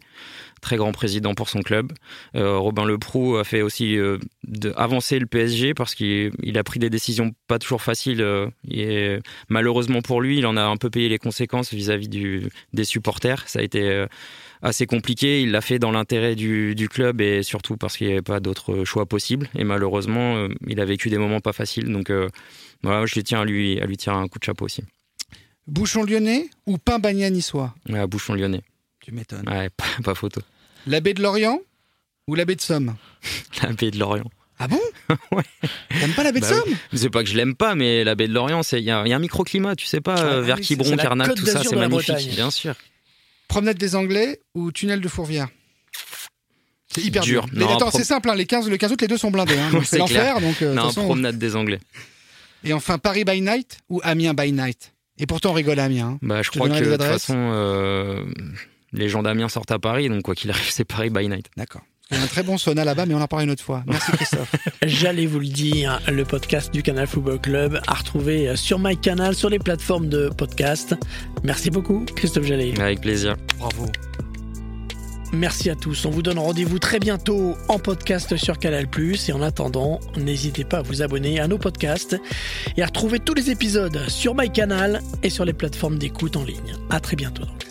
Très 0.62 0.78
grand 0.78 0.91
président 0.91 1.34
pour 1.34 1.49
son 1.49 1.62
club. 1.62 1.91
Euh, 2.36 2.57
Robin 2.57 2.86
Leproux 2.86 3.38
a 3.38 3.43
fait 3.43 3.64
aussi 3.64 3.97
euh, 3.97 4.20
de, 4.43 4.72
avancer 4.78 5.18
le 5.18 5.26
PSG 5.26 5.74
parce 5.74 5.95
qu'il 5.95 6.32
il 6.43 6.57
a 6.59 6.64
pris 6.64 6.80
des 6.80 6.91
décisions 6.91 7.32
pas 7.47 7.57
toujours 7.57 7.82
faciles. 7.82 8.22
euh, 8.22 8.47
et 8.70 9.18
malheureusement 9.49 10.03
pour 10.03 10.22
lui, 10.22 10.38
il 10.38 10.45
en 10.45 10.57
a 10.57 10.62
un 10.62 10.78
peu 10.78 10.91
payé 10.91 11.09
les 11.09 11.18
conséquences 11.18 11.74
vis-à-vis 11.74 12.09
des 12.09 12.84
supporters. 12.84 13.49
Ça 13.49 13.59
a 13.59 13.62
été 13.64 14.05
assez 14.62 14.86
compliqué. 14.86 15.41
Il 15.41 15.51
l'a 15.51 15.62
fait 15.62 15.80
dans 15.80 15.91
l'intérêt 15.91 16.36
du, 16.36 16.76
du 16.76 16.88
club 16.88 17.22
et 17.22 17.41
surtout 17.41 17.76
parce 17.76 17.97
qu'il 17.97 18.07
n'y 18.07 18.14
avait 18.14 18.22
pas 18.22 18.39
d'autre 18.39 18.84
choix 18.84 19.07
possible. 19.07 19.49
Et 19.57 19.64
malheureusement, 19.64 20.47
il 20.68 20.80
a 20.80 20.86
vécu 20.86 21.09
des 21.09 21.18
moments 21.18 21.39
pas 21.39 21.53
faciles. 21.53 21.91
Donc 21.91 22.12
voilà, 22.84 23.05
je 23.07 23.20
tiens 23.20 23.41
à 23.41 23.45
lui, 23.45 23.80
à 23.82 23.86
lui 23.88 23.97
tirer 23.97 24.16
un 24.16 24.28
coup 24.28 24.38
de 24.38 24.43
chapeau 24.43 24.66
aussi. 24.66 24.84
Bouchon 25.68 26.03
lyonnais 26.03 26.49
ou 26.66 26.78
pain 26.78 26.99
bagné 26.99 27.30
niçois? 27.30 27.74
À 27.93 28.07
Bouchon 28.07 28.34
lyonnais. 28.34 28.62
Tu 29.01 29.11
m'étonnes. 29.11 29.47
Ouais, 29.49 29.69
pas, 29.77 29.85
pas 30.03 30.15
photo. 30.15 30.41
La 30.87 30.99
baie 30.99 31.13
de 31.13 31.21
Lorient 31.21 31.59
ou 32.27 32.35
la 32.35 32.45
baie 32.45 32.55
de 32.55 32.61
Somme? 32.61 32.95
La 33.63 33.69
baie 33.69 33.91
de 33.91 33.97
Lorient. 33.99 34.29
Ah 34.59 34.67
bon? 34.67 34.79
Ouais. 35.31 35.43
T'aimes 35.99 36.13
pas 36.13 36.23
la 36.23 36.31
baie 36.31 36.39
de 36.39 36.45
Bah 36.45 36.53
Somme? 36.53 36.75
C'est 36.93 37.09
pas 37.09 37.23
que 37.23 37.29
je 37.29 37.35
l'aime 37.35 37.55
pas, 37.55 37.75
mais 37.75 38.03
la 38.03 38.15
baie 38.15 38.27
de 38.27 38.33
Lorient, 38.33 38.61
il 38.71 38.79
y, 38.79 38.91
a 38.91 39.03
il 39.05 39.09
y 39.09 39.13
a 39.13 39.15
un 39.15 39.19
microclimat, 39.19 39.75
tu 39.75 39.85
sais 39.87 39.99
pas, 40.01 40.15
Ah 40.17 40.23
euh, 40.23 40.39
oui, 40.41 40.47
vers 40.47 40.59
Quiberon, 40.59 40.95
Carnac, 40.95 41.33
tout 41.35 41.45
ça, 41.45 41.63
c'est 41.63 41.75
magnifique, 41.75 42.29
bien 42.35 42.49
sûr. 42.51 42.75
Promenade 43.47 43.77
des 43.77 43.95
Anglais 43.95 44.39
ou 44.53 44.71
tunnel 44.71 45.01
de 45.01 45.07
Fourvière? 45.09 45.49
C'est 46.93 47.01
hyper 47.01 47.23
dur. 47.23 47.45
Dur. 47.51 47.71
Attends, 47.71 47.91
c'est 47.91 48.03
simple, 48.03 48.29
hein, 48.29 48.35
les 48.35 48.45
15, 48.45 48.69
le 48.69 48.77
15 48.77 48.91
août, 48.91 49.01
les 49.01 49.07
deux 49.07 49.17
sont 49.17 49.31
blindés. 49.31 49.57
hein, 49.57 49.71
c'est 49.83 49.97
l'enfer. 49.97 50.39
Donc, 50.41 50.61
euh, 50.61 50.73
non, 50.73 50.83
façon- 50.87 51.03
promenade 51.05 51.37
des 51.37 51.55
Anglais. 51.55 51.79
Et 52.63 52.73
enfin, 52.73 52.97
Paris 52.99 53.23
by 53.25 53.41
night 53.41 53.79
ou 53.89 53.99
Amiens 54.03 54.33
by 54.33 54.51
night? 54.51 54.93
Et 55.17 55.25
pourtant, 55.25 55.49
on 55.51 55.53
rigole 55.53 55.79
à 55.79 55.85
Amiens. 55.85 56.07
hein. 56.13 56.19
Bah, 56.21 56.41
je 56.43 56.51
crois 56.51 56.69
que 56.69 56.83
de 56.83 56.91
toute 56.91 57.01
façon, 57.03 57.35
euh, 57.37 58.23
les 58.93 59.09
gens 59.09 59.23
d'Amiens 59.23 59.49
sortent 59.49 59.71
à 59.71 59.79
Paris, 59.79 60.09
donc 60.09 60.23
quoi 60.23 60.35
qu'il 60.35 60.49
arrive, 60.51 60.65
c'est 60.69 60.85
Paris 60.85 61.09
by 61.09 61.27
night. 61.27 61.47
D'accord. 61.57 61.81
Il 62.11 62.17
y 62.17 62.19
a 62.19 62.23
un 62.23 62.27
très 62.27 62.43
bon 62.43 62.57
sauna 62.57 62.83
là-bas, 62.83 63.05
mais 63.05 63.13
on 63.13 63.21
en 63.21 63.27
parlera 63.27 63.45
une 63.45 63.51
autre 63.51 63.63
fois. 63.63 63.83
Merci 63.87 64.11
Christophe. 64.17 64.53
J'allais 64.83 65.25
vous 65.25 65.39
le 65.39 65.47
dire, 65.47 66.01
le 66.09 66.25
podcast 66.25 66.73
du 66.73 66.83
Canal 66.83 67.07
Football 67.07 67.39
Club 67.39 67.79
à 67.87 67.93
retrouver 67.93 68.53
sur 68.57 68.79
MyCanal, 68.79 69.33
sur 69.33 69.49
les 69.49 69.59
plateformes 69.59 70.09
de 70.09 70.27
podcast. 70.27 70.93
Merci 71.43 71.69
beaucoup, 71.69 72.05
Christophe 72.15 72.45
Jallet. 72.45 72.73
Avec 72.81 72.99
plaisir. 72.99 73.37
Bravo. 73.59 73.85
Merci 75.33 75.69
à 75.69 75.75
tous. 75.75 76.05
On 76.05 76.09
vous 76.09 76.21
donne 76.21 76.39
rendez-vous 76.39 76.79
très 76.79 76.99
bientôt 76.99 77.55
en 77.69 77.79
podcast 77.79 78.35
sur 78.35 78.59
Canal+. 78.59 78.87
Et 79.27 79.31
en 79.31 79.41
attendant, 79.41 80.01
n'hésitez 80.17 80.65
pas 80.65 80.79
à 80.79 80.81
vous 80.81 81.01
abonner 81.01 81.39
à 81.39 81.47
nos 81.47 81.57
podcasts 81.57 82.19
et 82.75 82.83
à 82.83 82.87
retrouver 82.87 83.19
tous 83.19 83.33
les 83.33 83.49
épisodes 83.49 84.09
sur 84.09 84.35
MyCanal 84.35 85.01
et 85.23 85.29
sur 85.29 85.45
les 85.45 85.53
plateformes 85.53 85.97
d'écoute 85.97 86.35
en 86.35 86.43
ligne. 86.43 86.75
À 86.89 86.99
très 86.99 87.15
bientôt 87.15 87.45
donc. 87.45 87.70